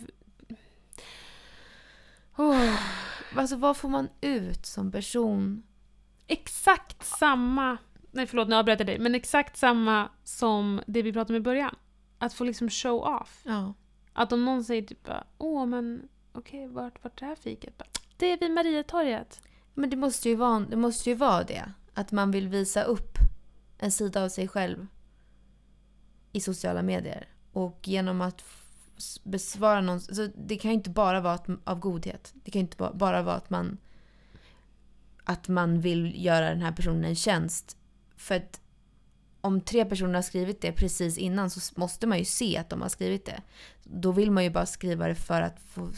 Oh, 2.38 2.76
alltså 3.36 3.56
vad 3.56 3.78
får 3.78 3.90
man 3.90 4.10
ut 4.22 4.66
som 4.66 4.92
person? 4.92 5.64
Exakt 6.28 7.06
samma... 7.06 7.78
Nej 8.12 8.28
förlåt, 8.28 8.48
nu 8.48 8.56
avbröt 8.56 8.80
jag 8.80 8.88
dig. 8.88 9.00
Men 9.00 9.16
exakt 9.16 9.58
samma 9.58 10.10
som 10.24 10.82
det 10.88 11.02
vi 11.02 11.14
pratade 11.14 11.34
om 11.34 11.42
i 11.42 11.44
början. 11.44 11.76
Att 12.18 12.34
få 12.34 12.44
liksom 12.44 12.70
show 12.70 13.04
off. 13.04 13.42
Ja. 13.44 13.74
Att 14.14 14.32
om 14.32 14.46
någon 14.46 14.64
säger 14.64 14.82
typ 14.82 15.10
åh 15.38 15.66
men 15.66 16.10
okej, 16.32 16.68
vart, 16.68 17.04
vart 17.04 17.22
är 17.22 17.26
det 17.26 17.30
här 17.30 17.36
fiket? 17.36 17.78
Bara, 17.78 17.88
Det 18.18 18.32
är 18.32 18.40
vid 18.40 18.52
Mariatorget. 18.52 19.42
Men 19.74 19.90
det 19.90 19.96
måste, 19.96 20.30
ju 20.30 20.36
vara, 20.36 20.60
det 20.60 20.76
måste 20.76 21.10
ju 21.10 21.16
vara 21.16 21.44
det. 21.44 21.72
Att 21.94 22.12
man 22.12 22.32
vill 22.32 22.48
visa 22.48 22.84
upp 22.84 23.18
en 23.78 23.92
sida 23.92 24.24
av 24.24 24.30
sig 24.30 24.48
själv 24.48 24.88
i 26.32 26.42
sociala 26.42 26.82
medier. 26.82 27.28
Och 27.52 27.88
genom 27.88 28.22
att 28.22 28.44
besvara 29.24 29.82
någon... 29.82 30.02
Så 30.02 30.30
det 30.36 30.56
kan 30.56 30.72
ju 30.72 30.76
inte 30.76 30.90
bara 30.90 31.22
vara 31.22 31.34
att, 31.34 31.48
av 31.64 31.80
godhet. 31.80 32.34
Det 32.34 32.52
kan 32.52 32.60
ju 32.60 32.64
inte 32.64 32.78
bara 32.94 33.22
vara 33.22 33.36
att 33.36 33.50
man, 33.50 33.78
att 35.24 35.48
man 35.48 35.82
vill 35.82 36.26
göra 36.26 36.50
den 36.50 36.62
här 36.62 36.72
personen 36.72 37.06
en 37.06 37.16
tjänst. 37.16 37.78
För 38.18 38.36
att 38.36 38.62
om 39.42 39.62
tre 39.62 39.86
personer 39.86 40.14
har 40.14 40.22
skrivit 40.22 40.62
det 40.62 40.72
precis 40.72 41.18
innan 41.18 41.50
så 41.50 41.80
måste 41.80 42.08
man 42.08 42.20
ju 42.20 42.26
se 42.26 42.58
att 42.58 42.70
de 42.70 42.82
har 42.82 42.90
skrivit 42.90 43.26
det. 43.26 43.42
Då 43.84 44.12
vill 44.12 44.32
man 44.32 44.44
ju 44.44 44.50
bara 44.50 44.66
skriva 44.66 45.08
det 45.08 45.16
för 45.16 45.42
att 45.42 45.60
få 45.60 45.92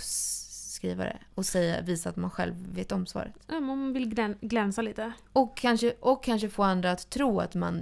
skriva 0.84 1.04
det 1.04 1.20
och 1.36 1.46
säga, 1.46 1.82
visa 1.82 2.10
att 2.10 2.16
man 2.16 2.30
själv 2.30 2.54
vet 2.76 2.92
om 2.92 3.06
svaret. 3.06 3.34
Ja, 3.48 3.60
man 3.60 3.94
vill 3.94 4.10
glän, 4.10 4.38
glänsa 4.42 4.82
lite. 4.82 5.14
Och 5.34 5.58
kanske, 5.58 5.94
och 6.00 6.24
kanske 6.24 6.50
få 6.50 6.64
andra 6.64 6.92
att 6.92 7.10
tro 7.10 7.40
att 7.40 7.56
man 7.56 7.82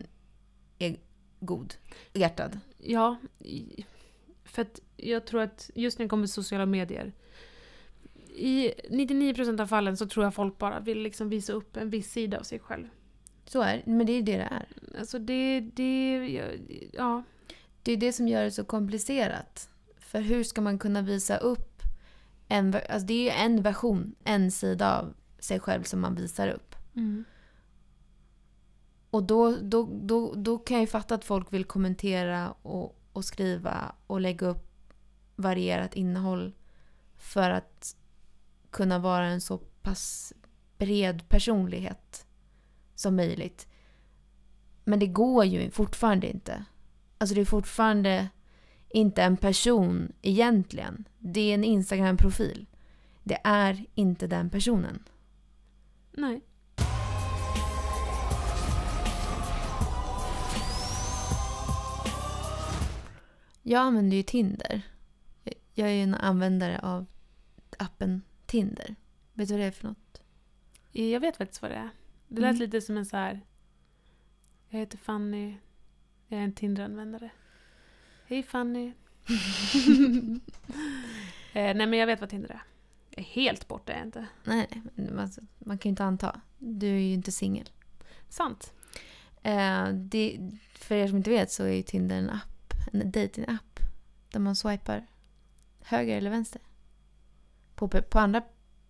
är 0.80 0.96
god 1.40 1.74
hjärtad. 2.14 2.60
Ja, 2.78 3.16
för 4.46 4.62
att 4.62 4.80
jag 4.98 5.26
tror 5.26 5.42
att 5.42 5.70
just 5.76 6.00
när 6.00 6.06
det 6.06 6.10
kommer 6.10 6.28
till 6.28 6.34
sociala 6.34 6.66
medier 6.66 7.14
i 8.36 8.72
99% 8.90 9.62
av 9.62 9.68
fallen 9.68 9.98
så 9.98 10.08
tror 10.08 10.26
jag 10.26 10.36
folk 10.36 10.58
bara 10.58 10.80
vill 10.80 11.00
liksom 11.00 11.30
visa 11.30 11.54
upp 11.54 11.78
en 11.78 11.90
viss 11.90 12.12
sida 12.12 12.40
av 12.40 12.44
sig 12.44 12.60
själv. 12.60 12.88
Så 13.46 13.62
är 13.62 13.78
det, 13.78 13.92
men 13.92 14.06
det 14.06 14.14
är 14.14 14.22
det 14.22 14.38
det 14.38 14.50
är. 14.52 14.68
Alltså 15.00 15.20
det, 15.20 15.60
det, 15.60 16.18
ja. 16.94 17.24
Det 17.84 17.92
är 17.92 17.98
det 17.98 18.14
som 18.14 18.28
gör 18.28 18.44
det 18.44 18.52
så 18.52 18.64
komplicerat. 18.64 19.70
För 20.00 20.22
hur 20.22 20.44
ska 20.44 20.62
man 20.62 20.80
kunna 20.80 21.02
visa 21.02 21.38
upp 21.38 21.71
en, 22.52 22.76
alltså 22.90 23.08
det 23.08 23.14
är 23.14 23.24
ju 23.24 23.30
en 23.30 23.62
version, 23.62 24.16
en 24.24 24.52
sida 24.52 25.00
av 25.00 25.14
sig 25.40 25.60
själv 25.60 25.84
som 25.84 26.00
man 26.02 26.16
visar 26.16 26.48
upp. 26.48 26.76
Mm. 26.96 27.24
Och 29.10 29.24
då, 29.24 29.58
då, 29.62 29.90
då, 30.02 30.34
då 30.36 30.58
kan 30.58 30.78
jag 30.78 30.82
ju 30.82 30.88
fatta 30.88 31.16
att 31.16 31.26
folk 31.26 31.54
vill 31.54 31.66
kommentera 31.66 32.52
och, 32.52 33.00
och 33.14 33.26
skriva 33.26 33.96
och 34.08 34.22
lägga 34.22 34.48
upp 34.48 34.94
varierat 35.36 35.96
innehåll 35.96 36.54
för 37.18 37.50
att 37.50 37.96
kunna 38.70 39.00
vara 39.00 39.26
en 39.26 39.42
så 39.42 39.58
pass 39.58 40.34
bred 40.78 41.30
personlighet 41.30 42.26
som 42.96 43.16
möjligt. 43.16 43.68
Men 44.84 45.00
det 45.00 45.08
går 45.08 45.46
ju 45.46 45.72
fortfarande 45.72 46.30
inte. 46.30 46.66
Alltså 47.18 47.36
det 47.36 47.42
är 47.42 47.46
fortfarande 47.46 48.30
inte 48.94 49.24
en 49.24 49.38
person 49.38 50.12
egentligen. 50.22 51.08
Det 51.20 51.42
är 51.42 51.54
en 51.54 51.64
Instagram-profil. 51.64 52.66
Det 53.24 53.38
är 53.44 53.86
inte 53.96 54.28
den 54.28 54.50
personen. 54.50 55.04
Nej. 56.12 56.42
Jag 63.64 63.82
använder 63.82 64.18
ju 64.18 64.24
Tinder. 64.24 64.82
Jag 65.74 65.90
är 65.90 65.94
ju 65.94 66.02
en 66.04 66.16
användare 66.16 66.80
av 66.80 67.06
appen 67.80 68.22
Tinder. 68.46 68.96
Vet 69.34 69.48
du 69.48 69.54
vad 69.54 69.62
det 69.62 69.66
är 69.66 69.72
för 69.72 69.88
något? 69.88 70.22
Jag 70.92 71.20
vet 71.20 71.38
faktiskt 71.38 71.62
vad 71.62 71.72
det 71.72 71.76
är. 71.76 71.90
Det 72.28 72.42
lät 72.42 72.50
Mm. 72.50 72.60
lite 72.60 72.82
som 72.82 72.98
en 72.98 73.06
så 73.06 73.18
här... 73.18 73.42
Jag 74.70 74.80
heter 74.80 74.98
Fanny. 74.98 75.56
Jag 76.28 76.40
är 76.40 76.44
en 76.44 76.54
Tinder-användare. 76.54 77.30
Hej 78.32 78.44
Fanny. 78.44 78.88
eh, 81.54 81.76
nej 81.76 81.88
men 81.88 81.94
jag 81.94 82.08
vet 82.08 82.20
vad 82.20 82.30
Tinder 82.30 82.50
är. 82.50 82.64
Är 83.12 83.24
helt 83.24 83.68
borta 83.68 83.94
är 83.94 83.98
jag 83.98 84.08
inte. 84.08 84.28
Nej, 84.44 84.82
men 84.96 85.20
alltså, 85.20 85.42
man 85.60 85.78
kan 85.78 85.90
ju 85.90 85.92
inte 85.92 86.04
anta. 86.04 86.42
Du 86.58 86.88
är 86.88 87.00
ju 87.00 87.14
inte 87.14 87.32
singel. 87.32 87.70
Sant. 88.30 88.74
Eh, 89.42 89.88
det, 89.88 90.52
för 90.74 90.96
er 90.96 91.08
som 91.08 91.18
inte 91.18 91.30
vet 91.30 91.52
så 91.52 91.64
är 91.64 91.74
ju 91.74 91.82
Tinder 91.82 92.18
en 92.18 92.30
app, 92.30 92.74
en 92.92 93.12
dating-app. 93.12 93.80
Där 94.32 94.40
man 94.40 94.56
swipar 94.56 95.08
höger 95.82 96.18
eller 96.18 96.30
vänster. 96.30 96.62
På, 97.76 97.88
på 97.88 98.20
andra, 98.20 98.44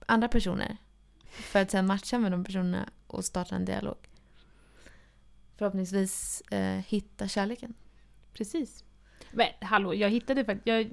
andra 0.05 0.27
personer. 0.27 0.77
För 1.25 1.61
att 1.61 1.71
sen 1.71 1.87
matcha 1.87 2.19
med 2.19 2.31
de 2.31 2.43
personerna 2.43 2.89
och 3.07 3.25
starta 3.25 3.55
en 3.55 3.65
dialog. 3.65 4.09
Förhoppningsvis 5.57 6.41
eh, 6.41 6.77
hitta 6.77 7.27
kärleken. 7.27 7.73
Precis. 8.33 8.83
Men 9.33 9.47
hallå, 9.61 9.93
jag 9.93 10.09
hittade 10.09 10.45
faktiskt... 10.45 10.67
Jag, 10.67 10.85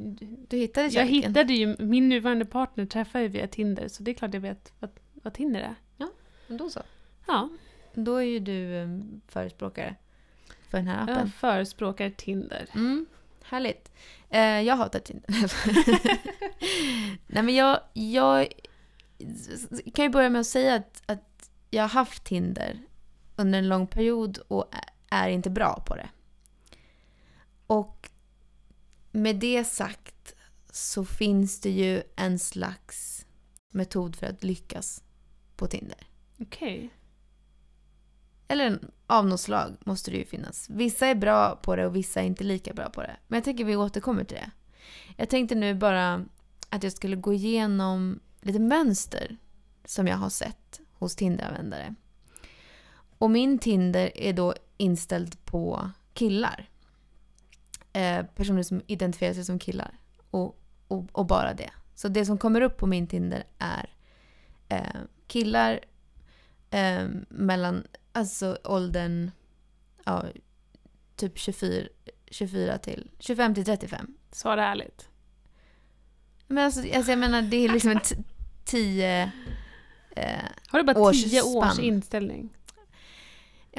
Du 0.48 0.56
hittade 0.56 0.84
jag 0.86 0.92
kärleken. 0.92 1.14
hittade 1.30 1.52
ju... 1.52 1.76
Min 1.78 2.08
nuvarande 2.08 2.44
partner 2.44 2.86
träffade 2.86 3.24
jag 3.24 3.30
via 3.30 3.46
Tinder, 3.48 3.88
så 3.88 4.02
det 4.02 4.10
är 4.10 4.14
klart 4.14 4.34
jag 4.34 4.40
vet 4.40 4.72
vad, 4.78 4.90
vad 5.12 5.34
Tinder 5.34 5.60
är. 5.60 5.74
Men 6.46 6.56
Då 6.56 6.70
så. 6.70 6.80
Ja, 7.26 7.48
Då 7.94 8.16
är 8.16 8.22
ju 8.22 8.38
du 8.38 8.74
eh, 8.76 8.88
förespråkare 9.28 9.94
för 10.70 10.78
den 10.78 10.86
här 10.86 11.02
appen. 11.02 11.16
jag 11.18 11.34
förespråkar 11.34 12.10
Tinder. 12.10 12.66
Mm, 12.74 13.06
härligt. 13.42 13.92
Eh, 14.30 14.40
jag 14.40 14.76
hatar 14.76 14.98
Tinder. 14.98 15.52
Nej 17.26 17.42
men 17.42 17.54
jag, 17.54 17.80
jag 17.92 18.48
kan 19.94 20.04
ju 20.04 20.08
börja 20.10 20.28
med 20.30 20.40
att 20.40 20.46
säga 20.46 20.74
att, 20.74 21.02
att 21.06 21.50
jag 21.70 21.82
har 21.82 21.88
haft 21.88 22.24
Tinder 22.24 22.78
under 23.36 23.58
en 23.58 23.68
lång 23.68 23.86
period 23.86 24.38
och 24.48 24.64
är 25.10 25.28
inte 25.28 25.50
bra 25.50 25.82
på 25.86 25.94
det. 25.96 26.08
Och 27.66 28.10
med 29.10 29.36
det 29.36 29.64
sagt 29.64 30.34
så 30.70 31.04
finns 31.04 31.60
det 31.60 31.70
ju 31.70 32.02
en 32.16 32.38
slags 32.38 33.26
metod 33.72 34.16
för 34.16 34.26
att 34.26 34.44
lyckas 34.44 35.02
på 35.56 35.66
Tinder. 35.66 36.06
Okej. 36.40 36.90
Eller 38.48 38.66
en- 38.66 38.90
av 39.06 39.26
något 39.26 39.40
slag 39.40 39.76
måste 39.80 40.10
det 40.10 40.16
ju 40.16 40.24
finnas. 40.24 40.70
Vissa 40.70 41.06
är 41.06 41.14
bra 41.14 41.56
på 41.62 41.76
det 41.76 41.86
och 41.86 41.96
vissa 41.96 42.20
är 42.20 42.24
inte 42.26 42.44
lika 42.44 42.74
bra 42.74 42.90
på 42.90 43.00
det. 43.02 43.16
Men 43.28 43.36
jag 43.36 43.44
tänker 43.44 43.64
vi 43.64 43.76
återkommer 43.76 44.24
till 44.24 44.36
det. 44.36 44.50
Jag 45.16 45.28
tänkte 45.28 45.54
nu 45.54 45.74
bara 45.74 46.24
att 46.68 46.82
jag 46.82 46.92
skulle 46.92 47.16
gå 47.16 47.32
igenom 47.32 48.20
lite 48.40 48.58
mönster 48.58 49.36
som 49.84 50.06
jag 50.06 50.16
har 50.16 50.30
sett 50.30 50.80
hos 50.92 51.16
Tinder-användare. 51.16 51.94
Och 53.18 53.30
min 53.30 53.58
Tinder 53.58 54.10
är 54.14 54.32
då 54.32 54.54
inställd 54.76 55.44
på 55.44 55.90
killar. 56.14 56.68
Eh, 57.92 58.24
personer 58.34 58.62
som 58.62 58.82
identifierar 58.86 59.34
sig 59.34 59.44
som 59.44 59.58
killar. 59.58 59.98
Och, 60.30 60.60
och, 60.88 61.04
och 61.12 61.26
bara 61.26 61.54
det. 61.54 61.70
Så 61.94 62.08
det 62.08 62.24
som 62.26 62.38
kommer 62.38 62.60
upp 62.60 62.76
på 62.76 62.86
min 62.86 63.06
Tinder 63.06 63.44
är 63.58 63.90
eh, 64.68 65.00
killar 65.26 65.80
eh, 66.70 67.06
mellan 67.28 67.86
alltså 68.12 68.58
åldern 68.64 69.30
ja, 70.04 70.24
typ 71.16 71.38
24, 71.38 71.86
24 72.26 72.78
till 72.78 73.10
25 73.18 73.54
till 73.54 73.64
35. 73.64 74.16
Svara 74.32 74.66
ärligt. 74.66 75.08
Men 76.46 76.64
alltså, 76.64 76.80
alltså 76.94 77.12
jag 77.12 77.18
menar 77.18 77.42
det 77.42 77.56
är 77.56 77.68
liksom 77.68 77.90
en 77.90 78.00
tio... 78.64 79.32
Eh, 80.10 80.42
Har 80.68 80.78
du 80.78 80.84
bara 80.84 80.98
Års 81.00 81.24
tio 81.24 81.42
års 81.42 81.72
spann. 81.74 81.84
inställning? 81.84 82.56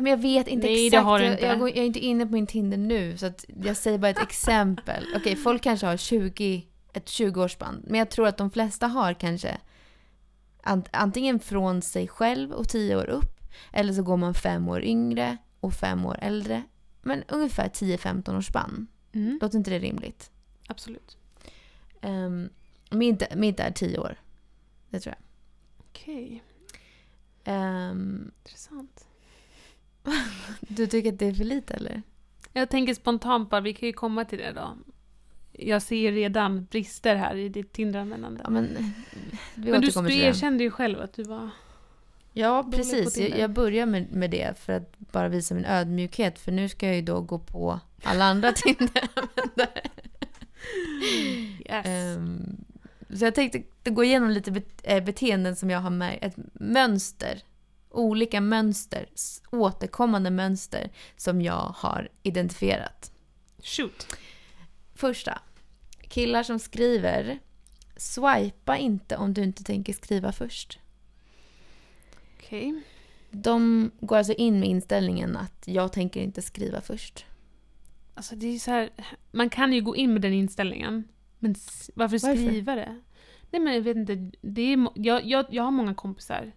Men 0.02 0.12
jag 0.12 0.18
vet 0.18 0.48
inte 0.48 0.68
Nej, 0.68 0.76
det 0.76 0.88
exakt. 0.88 1.06
har 1.06 1.20
du 1.20 1.26
jag, 1.26 1.34
inte. 1.34 1.46
Jag, 1.46 1.60
går, 1.60 1.70
jag 1.70 1.78
är 1.78 1.84
inte 1.84 2.00
inne 2.00 2.26
på 2.26 2.32
min 2.32 2.48
Tinder 2.48 2.78
nu 2.78 3.18
så 3.18 3.32
jag 3.64 3.78
säger 3.78 3.98
bara 3.98 4.10
ett 4.10 4.22
exempel. 4.22 5.06
Okej, 5.16 5.36
folk 5.36 5.64
kanske 5.64 5.88
har 5.88 5.98
20, 5.98 6.68
ett 6.94 7.06
20-årsspann. 7.06 7.84
Men 7.88 8.00
jag 8.00 8.10
tror 8.10 8.28
att 8.28 8.38
de 8.38 8.52
flesta 8.52 8.88
har 8.88 9.14
kanske 9.14 9.58
ant, 10.64 10.88
antingen 10.92 11.40
från 11.40 11.82
sig 11.82 12.08
själv 12.08 12.52
och 12.52 12.70
10 12.70 12.96
år 12.96 13.10
upp. 13.10 13.40
Eller 13.74 13.94
så 13.94 14.04
går 14.04 14.18
man 14.18 14.34
fem 14.34 14.70
år 14.70 14.84
yngre 14.84 15.38
och 15.60 15.74
fem 15.74 16.06
år 16.06 16.18
äldre. 16.22 16.64
Men 17.02 17.24
ungefär 17.28 17.70
10-15 17.70 18.38
års 18.38 18.48
spann. 18.48 18.88
Mm. 19.12 19.40
Låter 19.42 19.58
inte 19.58 19.72
det 19.72 19.80
rimligt? 19.80 20.32
Absolut. 20.68 21.18
Um, 22.02 22.50
mitt, 22.92 23.36
mitt 23.36 23.60
är 23.60 23.72
10 23.72 23.98
år. 23.98 24.16
Det 24.90 25.00
tror 25.00 25.16
jag. 25.18 25.26
Okej, 25.90 26.44
Ehm, 27.44 28.32
intressant. 28.38 29.08
du 30.60 30.88
tycker 30.88 31.14
att 31.14 31.20
det 31.20 31.26
är 31.26 31.34
för 31.34 31.44
lite 31.44 31.74
eller? 31.74 32.02
Jag 32.54 32.70
tänker 32.70 32.94
spontant 32.94 33.50
bara, 33.50 33.62
vi 33.62 33.74
kan 33.74 33.88
ju 33.88 33.94
komma 33.94 34.26
till 34.26 34.38
det 34.38 34.52
då. 34.52 34.78
Jag 35.52 35.82
ser 35.82 35.96
ju 35.96 36.12
redan 36.12 36.66
brister 36.66 37.16
här 37.16 37.36
i 37.36 37.50
ditt 37.50 37.74
Tinderanvändande. 37.74 38.42
Ja, 38.44 38.50
men 38.50 38.94
Men 39.56 39.82
du, 39.82 39.90
du 39.90 40.14
erkände 40.14 40.64
ju 40.64 40.72
själv 40.72 41.02
att 41.02 41.14
du 41.14 41.24
var... 41.24 41.50
Ja, 42.34 42.70
precis. 42.72 43.18
Jag, 43.18 43.40
jag 43.40 43.52
börjar 43.52 43.86
med, 43.86 44.12
med 44.12 44.32
det 44.32 44.60
för 44.60 44.74
att 44.74 45.00
bara 45.00 45.28
visa 45.28 45.56
min 45.56 45.66
ödmjukhet. 45.66 46.40
För 46.40 46.52
nu 46.52 46.70
ska 46.70 46.86
jag 46.86 46.96
ju 46.96 47.02
då 47.02 47.22
gå 47.22 47.40
på 47.40 47.80
alla 48.04 48.26
andra 48.26 48.52
Tinder-användare. 48.56 49.82
Yes. 51.66 51.86
Ehm, 51.86 52.66
så 53.14 53.26
jag 53.26 53.36
tänkte 53.36 53.64
gå 53.90 54.04
igenom 54.04 54.30
lite 54.30 54.62
eh, 54.84 55.04
beteenden 55.04 55.56
som 55.56 55.70
jag 55.70 55.80
har 55.80 55.90
märkt. 55.90 56.24
Ett 56.24 56.36
mönster. 56.54 57.42
Olika 57.90 58.42
mönster. 58.42 59.10
Återkommande 59.52 60.32
mönster 60.32 60.92
som 61.18 61.42
jag 61.42 61.74
har 61.78 62.10
identifierat. 62.24 63.12
Shoot. 63.64 64.08
Första. 64.96 65.42
Killar 66.02 66.44
som 66.44 66.60
skriver 66.60 67.40
Swipa 67.98 68.78
inte 68.78 69.18
om 69.18 69.34
du 69.34 69.44
inte 69.44 69.64
tänker 69.64 69.94
skriva 69.94 70.32
först. 70.32 70.80
Okej. 72.38 72.82
De 73.32 73.92
går 74.00 74.18
alltså 74.18 74.34
in 74.34 74.60
med 74.60 74.70
inställningen 74.70 75.38
att 75.38 75.64
jag 75.68 75.94
tänker 75.94 76.22
inte 76.22 76.42
skriva 76.42 76.82
först. 76.82 77.26
Alltså 78.14 78.36
det 78.36 78.48
är 78.48 78.60
så 78.60 78.72
här, 78.72 78.90
man 79.32 79.50
kan 79.50 79.74
ju 79.74 79.82
gå 79.82 79.96
in 79.96 80.14
med 80.14 80.22
den 80.22 80.34
inställningen. 80.34 81.08
Men 81.40 81.56
varför 81.96 82.20
Varför? 82.28 82.36
skriva 82.36 82.76
det? 82.76 83.02
Nej 83.52 83.62
men 83.62 83.74
jag 83.74 83.82
vet 83.82 83.98
inte, 83.98 84.32
det 84.42 84.62
är, 84.62 84.88
jag, 84.96 85.26
jag, 85.26 85.46
jag 85.50 85.64
har 85.64 85.72
många 85.72 85.94
kompisar 85.94 86.52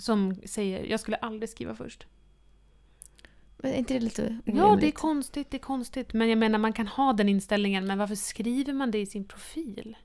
som 0.00 0.34
säger 0.46 0.84
jag 0.84 1.00
skulle 1.00 1.16
aldrig 1.16 1.48
skriva 1.48 1.74
först. 1.74 2.06
Men 3.56 3.72
är 3.72 3.76
inte 3.76 3.94
det 3.94 4.00
lite 4.00 4.22
orimligt? 4.22 4.56
Ja, 4.56 4.76
det 4.80 4.86
är 4.86 4.90
konstigt, 4.90 5.50
det 5.50 5.56
är 5.56 5.58
konstigt. 5.58 6.12
Men 6.12 6.28
jag 6.28 6.38
menar, 6.38 6.58
man 6.58 6.72
kan 6.72 6.86
ha 6.86 7.12
den 7.12 7.28
inställningen, 7.28 7.86
men 7.86 7.98
varför 7.98 8.14
skriver 8.14 8.72
man 8.72 8.90
det 8.90 8.98
i 8.98 9.06
sin 9.06 9.24
profil? 9.24 9.96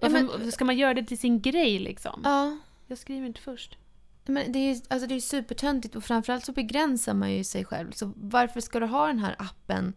Ja, 0.00 0.08
Varför 0.08 0.38
men- 0.38 0.52
ska 0.52 0.64
man 0.64 0.76
göra 0.78 0.94
det 0.94 1.04
till 1.04 1.18
sin 1.18 1.40
grej 1.40 1.78
liksom? 1.78 2.20
Ja, 2.24 2.58
Jag 2.86 2.98
skriver 2.98 3.26
inte 3.26 3.40
först. 3.40 3.78
men 4.26 4.52
det 4.52 4.58
är 4.58 4.74
ju 4.74 4.80
alltså 4.88 5.06
det 5.08 5.14
är 5.14 5.20
supertöntigt 5.20 5.96
och 5.96 6.04
framförallt 6.04 6.44
så 6.44 6.52
begränsar 6.52 7.14
man 7.14 7.32
ju 7.32 7.44
sig 7.44 7.64
själv. 7.64 7.90
Så 7.92 8.12
varför 8.16 8.60
ska 8.60 8.80
du 8.80 8.86
ha 8.86 9.06
den 9.06 9.18
här 9.18 9.36
appen 9.38 9.94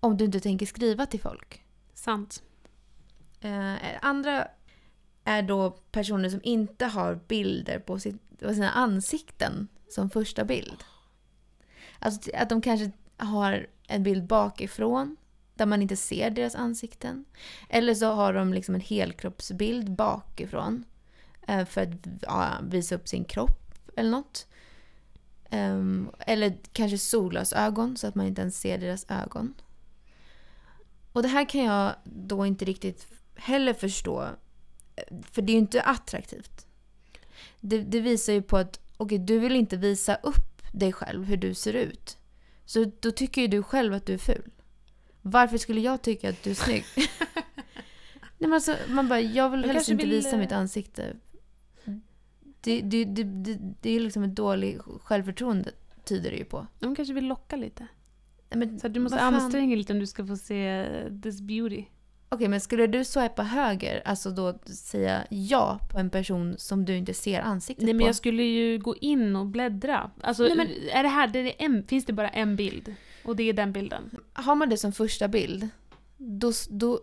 om 0.00 0.16
du 0.16 0.24
inte 0.24 0.40
tänker 0.40 0.66
skriva 0.66 1.06
till 1.06 1.20
folk? 1.20 1.62
Sant. 1.94 2.42
Eh, 3.40 3.74
andra 4.02 4.48
är 5.24 5.42
då 5.42 5.70
personer 5.70 6.28
som 6.28 6.40
inte 6.42 6.86
har 6.86 7.20
bilder 7.28 7.78
på, 7.78 7.98
sitt, 7.98 8.38
på 8.40 8.54
sina 8.54 8.70
ansikten 8.70 9.68
som 9.88 10.10
första 10.10 10.44
bild. 10.44 10.84
Alltså 11.98 12.30
att 12.34 12.48
de 12.48 12.60
kanske 12.60 12.90
har 13.16 13.66
en 13.88 14.02
bild 14.02 14.26
bakifrån 14.26 15.16
där 15.54 15.66
man 15.66 15.82
inte 15.82 15.96
ser 15.96 16.30
deras 16.30 16.54
ansikten. 16.54 17.24
Eller 17.68 17.94
så 17.94 18.06
har 18.06 18.32
de 18.32 18.54
liksom 18.54 18.74
en 18.74 18.80
helkroppsbild 18.80 19.90
bakifrån 19.92 20.84
eh, 21.48 21.64
för 21.64 21.82
att 21.82 21.88
ja, 22.22 22.50
visa 22.62 22.94
upp 22.94 23.08
sin 23.08 23.24
kropp 23.24 23.74
eller 23.96 24.10
något. 24.10 24.46
Ehm, 25.50 26.10
eller 26.18 26.58
kanske 26.72 26.98
solglasögon 26.98 27.96
så 27.96 28.06
att 28.06 28.14
man 28.14 28.26
inte 28.26 28.40
ens 28.40 28.60
ser 28.60 28.78
deras 28.78 29.06
ögon. 29.08 29.54
Och 31.12 31.22
det 31.22 31.28
här 31.28 31.48
kan 31.48 31.64
jag 31.64 31.94
då 32.04 32.46
inte 32.46 32.64
riktigt 32.64 33.06
heller 33.34 33.74
förstå. 33.74 34.28
För 35.32 35.42
det 35.42 35.52
är 35.52 35.54
ju 35.54 35.60
inte 35.60 35.82
attraktivt. 35.82 36.66
Det, 37.60 37.78
det 37.82 38.00
visar 38.00 38.32
ju 38.32 38.42
på 38.42 38.56
att 38.56 38.80
okej, 38.96 39.18
du 39.18 39.38
vill 39.38 39.56
inte 39.56 39.76
visa 39.76 40.14
upp 40.14 40.62
dig 40.72 40.92
själv, 40.92 41.24
hur 41.24 41.36
du 41.36 41.54
ser 41.54 41.72
ut. 41.72 42.18
Så 42.64 42.90
då 43.00 43.10
tycker 43.10 43.40
ju 43.42 43.48
du 43.48 43.62
själv 43.62 43.94
att 43.94 44.06
du 44.06 44.14
är 44.14 44.18
ful. 44.18 44.50
Varför 45.22 45.58
skulle 45.58 45.80
jag 45.80 46.02
tycka 46.02 46.28
att 46.28 46.42
du 46.42 46.50
är 46.50 46.54
snygg? 46.54 46.84
Nej 48.38 48.48
men 48.48 48.52
alltså, 48.52 48.76
man 48.88 49.08
bara, 49.08 49.20
jag 49.20 49.50
vill 49.50 49.60
Jag 49.60 49.68
helst 49.68 49.88
inte 49.88 50.06
vill, 50.06 50.14
visa 50.14 50.30
eh, 50.30 50.38
mitt 50.38 50.52
ansikte. 50.52 51.16
Det, 52.60 52.80
det, 52.80 53.04
det, 53.04 53.22
det, 53.24 53.58
det 53.80 53.90
är 53.90 54.00
liksom 54.00 54.22
ett 54.22 54.34
dåligt 54.34 54.80
självförtroende, 55.02 55.72
tyder 56.04 56.30
det 56.30 56.36
ju 56.36 56.44
på. 56.44 56.66
De 56.78 56.96
kanske 56.96 57.14
vill 57.14 57.26
locka 57.26 57.56
lite. 57.56 57.86
Men, 58.50 58.80
Så 58.80 58.88
du 58.88 59.00
måste 59.00 59.20
anstränga 59.20 59.68
dig 59.68 59.76
lite 59.76 59.92
om 59.92 59.98
du 59.98 60.06
ska 60.06 60.26
få 60.26 60.36
se 60.36 60.66
eh, 60.66 61.20
this 61.22 61.40
beauty. 61.40 61.84
Okej, 62.28 62.48
men 62.48 62.60
skulle 62.60 62.86
du 62.86 63.04
swipa 63.04 63.42
höger, 63.42 64.02
alltså 64.04 64.30
då 64.30 64.58
säga 64.66 65.24
ja 65.30 65.78
på 65.92 65.98
en 65.98 66.10
person 66.10 66.54
som 66.58 66.84
du 66.84 66.96
inte 66.96 67.14
ser 67.14 67.40
ansiktet 67.40 67.84
Nej 67.84 67.94
men 67.94 68.04
på? 68.04 68.08
jag 68.08 68.14
skulle 68.16 68.42
ju 68.42 68.78
gå 68.78 68.96
in 68.96 69.36
och 69.36 69.46
bläddra. 69.46 70.10
Alltså, 70.20 70.42
Nej, 70.42 70.56
men- 70.56 70.68
är 70.92 71.02
det 71.02 71.08
här, 71.08 71.28
det 71.28 71.38
är 71.38 71.64
en, 71.64 71.86
finns 71.86 72.04
det 72.04 72.12
bara 72.12 72.28
en 72.28 72.56
bild? 72.56 72.94
Och 73.24 73.36
det 73.36 73.42
är 73.48 73.52
den 73.52 73.72
bilden? 73.72 74.10
Har 74.32 74.54
man 74.54 74.68
det 74.68 74.76
som 74.76 74.92
första 74.92 75.28
bild, 75.28 75.68
då... 76.16 76.52
då 76.70 77.00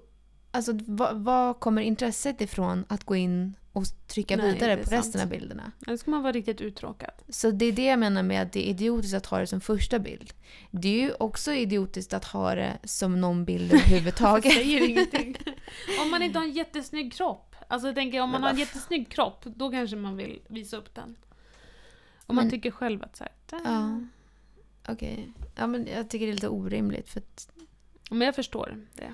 alltså, 0.52 0.72
vad, 0.88 1.16
vad 1.24 1.60
kommer 1.60 1.82
intresset 1.82 2.42
ifrån 2.42 2.86
att 2.88 3.04
gå 3.04 3.16
in 3.16 3.56
och 3.74 3.84
trycka 4.08 4.36
Nej, 4.38 4.54
vidare 4.54 4.76
på 4.78 4.82
resten 4.82 5.04
sant. 5.04 5.24
av 5.24 5.30
bilderna? 5.30 5.72
Eller 5.88 5.98
ska 5.98 6.12
man 6.12 6.22
vara 6.22 6.32
riktigt 6.34 6.62
uttråkad? 6.62 7.12
Så 7.30 7.52
det 7.52 7.66
är 7.66 7.72
det 7.72 7.86
jag 7.86 8.00
menar 8.00 8.24
med 8.24 8.42
att 8.42 8.52
det 8.52 8.68
är 8.68 8.70
idiotiskt 8.70 9.14
att 9.16 9.26
ha 9.26 9.40
det 9.40 9.48
som 9.48 9.62
första 9.62 10.00
bild. 10.00 10.34
Det 10.72 10.88
är 10.88 11.02
ju 11.02 11.14
också 11.14 11.54
idiotiskt 11.54 12.14
att 12.14 12.26
ha 12.26 12.56
det 12.56 12.78
som 12.84 13.22
någon 13.22 13.46
bild 13.46 13.74
överhuvudtaget. 13.74 14.54
säger 14.54 14.90
ingenting. 14.90 15.36
om 16.04 16.12
man 16.12 16.22
inte 16.22 16.40
har 16.40 16.46
en 16.46 16.52
jättesnygg 16.52 17.14
kropp. 17.14 17.56
Alltså 17.68 17.88
jag 17.88 17.96
tänker 17.96 18.22
om 18.22 18.30
man 18.30 18.44
har 18.44 18.50
en 18.50 18.58
jättesnygg 18.58 19.10
kropp, 19.12 19.44
då 19.46 19.72
kanske 19.72 19.96
man 19.96 20.18
vill 20.18 20.40
visa 20.48 20.78
upp 20.78 20.96
den. 20.96 21.16
Om 22.26 22.36
man 22.36 22.50
tycker 22.50 22.72
själv 22.72 23.04
att 23.04 23.16
så 23.16 23.24
här, 23.24 23.34
"Där." 23.46 23.72
Ja. 23.72 24.00
Okej. 24.88 25.34
Ja, 25.56 25.68
men 25.68 25.88
jag 25.96 26.10
tycker 26.10 26.26
det 26.26 26.32
är 26.32 26.34
lite 26.34 26.48
orimligt. 26.50 27.10
För 27.10 27.20
att... 27.20 27.50
Men 28.10 28.22
jag 28.22 28.36
förstår 28.36 28.78
det. 28.94 29.14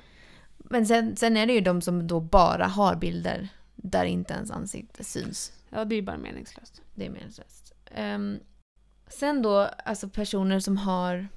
Men 0.58 0.86
sen, 0.86 1.16
sen 1.16 1.38
är 1.38 1.46
det 1.48 1.54
ju 1.54 1.62
de 1.62 1.82
som 1.82 2.08
då 2.08 2.20
bara 2.20 2.66
har 2.68 2.96
bilder 2.96 3.50
där 3.78 4.06
inte 4.06 4.34
ens 4.34 4.52
ansikte 4.52 5.04
syns. 5.04 5.52
Ja, 5.70 5.86
det 5.86 5.96
är 5.96 6.02
bara 6.02 6.18
meningslöst. 6.18 6.82
Det 6.96 7.06
är 7.06 7.10
meningslöst. 7.10 7.74
Um, 7.98 8.40
sen 9.08 9.42
då, 9.42 9.60
alltså 9.86 10.10
personer 10.10 10.60
som 10.60 10.78
har 10.78 11.28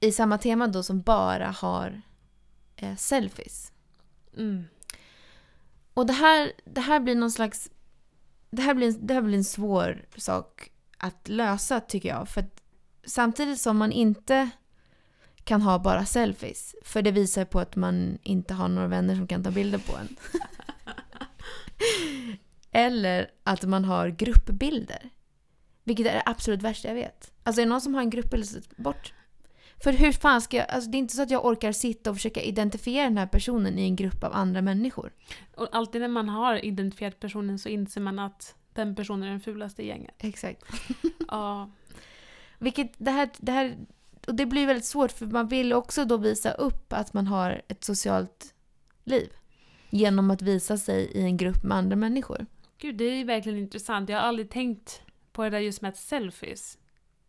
i 0.00 0.12
samma 0.12 0.38
tema 0.38 0.66
då 0.66 0.82
som 0.82 1.00
bara 1.00 1.50
har 1.50 2.02
eh, 2.76 2.96
selfies. 2.96 3.72
Mm. 4.36 4.64
Och 5.94 6.06
det 6.06 6.12
här, 6.12 6.52
det 6.64 6.80
här 6.80 7.00
blir 7.00 7.14
någon 7.14 7.30
slags... 7.30 7.70
Det 8.50 8.62
här 8.62 8.74
blir, 8.74 8.92
det 8.92 9.14
här 9.14 9.22
blir 9.22 9.36
en 9.36 9.44
svår 9.44 10.04
sak 10.16 10.70
att 10.98 11.28
lösa 11.28 11.80
tycker 11.80 12.08
jag. 12.08 12.28
För 12.28 12.44
samtidigt 13.04 13.60
som 13.60 13.76
man 13.76 13.92
inte 13.92 14.50
kan 15.44 15.62
ha 15.62 15.78
bara 15.78 16.04
selfies. 16.04 16.74
För 16.82 17.02
det 17.02 17.10
visar 17.10 17.44
på 17.44 17.60
att 17.60 17.76
man 17.76 18.18
inte 18.22 18.54
har 18.54 18.68
några 18.68 18.88
vänner 18.88 19.16
som 19.16 19.26
kan 19.26 19.44
ta 19.44 19.50
bilder 19.50 19.78
på 19.78 19.96
en. 19.96 20.16
Eller 22.70 23.30
att 23.44 23.64
man 23.64 23.84
har 23.84 24.08
gruppbilder. 24.08 25.10
Vilket 25.84 26.06
är 26.06 26.12
det 26.12 26.22
absolut 26.26 26.62
värsta 26.62 26.88
jag 26.88 26.94
vet. 26.94 27.32
Alltså 27.42 27.60
är 27.60 27.66
det 27.66 27.70
någon 27.70 27.80
som 27.80 27.94
har 27.94 28.02
en 28.02 28.10
gruppbild, 28.10 28.46
så 28.46 28.58
bort. 28.76 29.12
För 29.82 29.92
hur 29.92 30.12
fan 30.12 30.42
ska 30.42 30.56
jag... 30.56 30.70
Alltså 30.70 30.90
det 30.90 30.96
är 30.96 30.98
inte 30.98 31.16
så 31.16 31.22
att 31.22 31.30
jag 31.30 31.44
orkar 31.44 31.72
sitta 31.72 32.10
och 32.10 32.16
försöka 32.16 32.42
identifiera 32.42 33.04
den 33.04 33.18
här 33.18 33.26
personen 33.26 33.78
i 33.78 33.82
en 33.82 33.96
grupp 33.96 34.24
av 34.24 34.32
andra 34.32 34.62
människor. 34.62 35.12
Och 35.56 35.68
alltid 35.72 36.00
när 36.00 36.08
man 36.08 36.28
har 36.28 36.64
identifierat 36.64 37.20
personen 37.20 37.58
så 37.58 37.68
inser 37.68 38.00
man 38.00 38.18
att 38.18 38.54
den 38.72 38.94
personen 38.96 39.22
är 39.22 39.30
den 39.30 39.40
fulaste 39.40 39.82
i 39.82 39.86
gänget. 39.86 40.14
Exakt. 40.18 40.64
Ja. 41.28 41.70
Vilket 42.58 42.92
det 42.98 43.10
här, 43.10 43.30
det 43.38 43.52
här... 43.52 43.76
Och 44.26 44.34
det 44.34 44.46
blir 44.46 44.66
väldigt 44.66 44.84
svårt 44.84 45.12
för 45.12 45.26
man 45.26 45.48
vill 45.48 45.72
också 45.72 46.04
då 46.04 46.16
visa 46.16 46.52
upp 46.52 46.92
att 46.92 47.14
man 47.14 47.26
har 47.26 47.62
ett 47.68 47.84
socialt 47.84 48.54
liv. 49.04 49.32
Genom 49.94 50.30
att 50.30 50.42
visa 50.42 50.76
sig 50.76 51.04
i 51.04 51.22
en 51.22 51.36
grupp 51.36 51.62
med 51.62 51.78
andra 51.78 51.96
människor. 51.96 52.46
Gud, 52.78 52.96
det 52.96 53.04
är 53.04 53.24
verkligen 53.24 53.58
intressant. 53.58 54.08
Jag 54.08 54.16
har 54.20 54.22
aldrig 54.26 54.50
tänkt 54.50 55.02
på 55.32 55.42
det 55.44 55.50
där 55.50 55.58
just 55.58 55.82
med 55.82 55.96
selfies. 55.96 56.78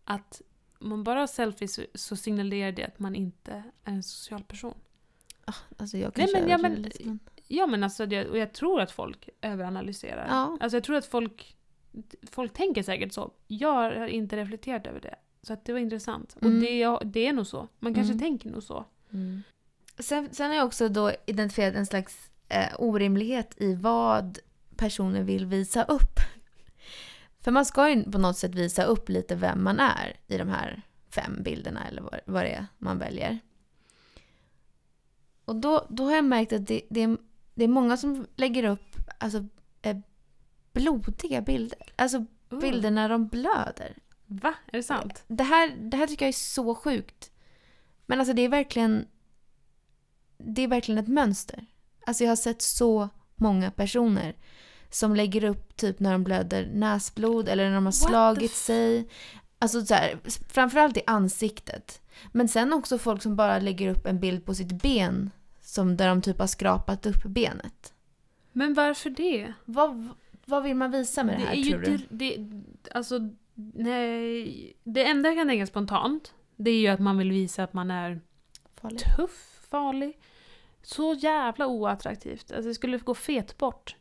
Att 0.03 0.41
om 0.79 0.89
man 0.89 1.03
bara 1.03 1.19
har 1.19 1.27
selfies 1.27 1.79
så, 1.95 2.15
signalerar 2.15 2.71
det 2.71 2.83
att 2.85 2.99
man 2.99 3.15
inte 3.15 3.51
är 3.83 3.91
en 3.93 4.03
social 4.03 4.43
person. 4.43 4.73
Alltså 5.77 5.97
jag 5.97 6.11
Nej, 6.17 6.27
kanske 6.27 6.39
men- 6.41 6.49
ja, 6.49 6.57
men-. 6.57 7.19
Ja, 7.47 7.67
men 7.67 7.83
alltså, 7.83 8.05
det, 8.05 8.25
och 8.27 8.37
jag 8.37 8.53
tror 8.53 8.81
att 8.81 8.91
folk 8.91 9.29
överanalyserar. 9.41 10.27
Ja. 10.29 10.57
Alltså 10.61 10.75
jag 10.77 10.83
tror 10.83 10.95
att 10.95 11.05
folk, 11.05 11.55
folk 12.31 12.53
tänker 12.53 12.83
säkert 12.83 13.13
så. 13.13 13.31
Jag 13.47 13.73
har 13.73 14.07
inte 14.07 14.37
reflekterat 14.37 14.87
över 14.87 14.99
det. 15.01 15.15
Så 15.41 15.53
att 15.53 15.65
det 15.65 15.73
var 15.73 15.79
intressant. 15.79 16.35
Mm. 16.41 16.55
Och 16.55 16.61
det, 16.61 16.99
det 17.11 17.27
är 17.27 17.33
nog 17.33 17.47
så. 17.47 17.67
Man 17.79 17.93
kanske 17.93 18.13
Mm. 18.13 18.21
tänker 18.23 18.49
nog 18.49 18.63
så. 18.63 18.85
Sen, 19.99 20.29
sen 20.31 20.49
har 20.49 20.55
jag 20.57 20.65
också 20.65 20.89
då 20.89 21.11
identifierat 21.25 21.75
en 21.75 21.85
slags 21.85 22.29
eh, 22.49 22.69
orimlighet 22.79 23.61
i 23.61 23.75
vad 23.75 24.39
personer 24.75 25.23
vill 25.23 25.45
visa 25.45 25.83
upp. 25.83 26.19
För 27.41 27.51
man 27.51 27.65
ska 27.65 27.89
ju 27.89 28.11
på 28.11 28.17
något 28.17 28.37
sätt 28.37 28.55
visa 28.55 28.83
upp 28.83 29.09
lite 29.09 29.35
vem 29.35 29.63
man 29.63 29.79
är 29.79 30.19
i 30.27 30.37
de 30.37 30.49
här 30.49 30.81
fem 31.09 31.43
bilderna 31.43 31.87
eller 31.87 32.01
vad, 32.01 32.19
vad 32.25 32.43
det 32.43 32.53
är 32.53 32.65
man 32.77 32.99
väljer. 32.99 33.39
Och 35.45 35.55
då, 35.55 35.87
då 35.89 36.03
har 36.03 36.15
jag 36.15 36.25
märkt 36.25 36.53
att 36.53 36.67
det, 36.67 36.81
det, 36.89 37.01
är, 37.01 37.17
det 37.53 37.63
är 37.63 37.67
många 37.67 37.97
som 37.97 38.27
lägger 38.35 38.63
upp 38.63 38.97
alltså, 39.17 39.45
eh, 39.81 39.97
blodiga 40.73 41.41
bilder. 41.41 41.93
Alltså 41.95 42.25
bilder 42.49 42.91
när 42.91 43.09
de 43.09 43.27
blöder. 43.27 43.97
Va? 44.25 44.53
Är 44.65 44.77
det 44.77 44.83
sant? 44.83 45.23
Det 45.27 45.43
här, 45.43 45.75
det 45.77 45.97
här 45.97 46.07
tycker 46.07 46.25
jag 46.25 46.29
är 46.29 46.33
så 46.33 46.75
sjukt. 46.75 47.31
Men 48.05 48.19
alltså 48.19 48.33
det 48.33 48.41
är 48.41 48.49
verkligen... 48.49 49.07
Det 50.37 50.61
är 50.61 50.67
verkligen 50.67 50.99
ett 50.99 51.07
mönster. 51.07 51.65
Alltså 52.05 52.23
jag 52.23 52.31
har 52.31 52.35
sett 52.35 52.61
så 52.61 53.09
många 53.35 53.71
personer 53.71 54.35
som 54.89 55.15
lägger 55.15 55.43
upp 55.43 55.77
typ 55.77 55.99
när 55.99 56.11
de 56.11 56.23
blöder 56.23 56.69
näsblod 56.73 57.49
eller 57.49 57.67
när 57.67 57.75
de 57.75 57.85
har 57.85 57.91
slagit 57.91 58.51
sig. 58.51 59.07
Alltså 59.59 59.85
så 59.85 59.93
här, 59.93 60.19
framförallt 60.49 60.97
i 60.97 61.01
ansiktet. 61.07 62.01
Men 62.31 62.47
sen 62.47 62.73
också 62.73 62.97
folk 62.97 63.21
som 63.21 63.35
bara 63.35 63.59
lägger 63.59 63.89
upp 63.89 64.05
en 64.05 64.19
bild 64.19 64.45
på 64.45 64.53
sitt 64.55 64.81
ben 64.81 65.31
som 65.61 65.97
där 65.97 66.07
de 66.07 66.21
typ 66.21 66.39
har 66.39 66.47
skrapat 66.47 67.05
upp 67.05 67.23
benet. 67.23 67.93
Men 68.51 68.73
varför 68.73 69.09
det? 69.09 69.53
Vad, 69.65 70.09
vad 70.45 70.63
vill 70.63 70.75
man 70.75 70.91
visa 70.91 71.23
med 71.23 71.35
det, 71.35 71.41
det 71.41 71.45
här 71.47 71.53
är 71.53 71.57
ju 71.57 71.71
tror 71.71 71.79
du? 71.81 71.97
dir- 71.97 72.07
det, 72.09 72.91
alltså, 72.95 73.19
nej. 73.73 74.73
Det 74.83 75.05
enda 75.05 75.29
jag 75.29 75.37
kan 75.37 75.47
tänka 75.47 75.67
spontant, 75.67 76.33
det 76.55 76.71
är 76.71 76.79
ju 76.79 76.87
att 76.87 76.99
man 76.99 77.17
vill 77.17 77.31
visa 77.31 77.63
att 77.63 77.73
man 77.73 77.91
är 77.91 78.21
Farligt. 78.81 79.03
tuff, 79.15 79.59
farlig. 79.69 80.17
Så 80.83 81.13
jävla 81.13 81.67
oattraktivt. 81.67 82.51
Alltså 82.51 82.67
det 82.67 82.73
skulle 82.73 82.97
gå 82.97 83.13
fet 83.15 83.57
bort. 83.57 83.95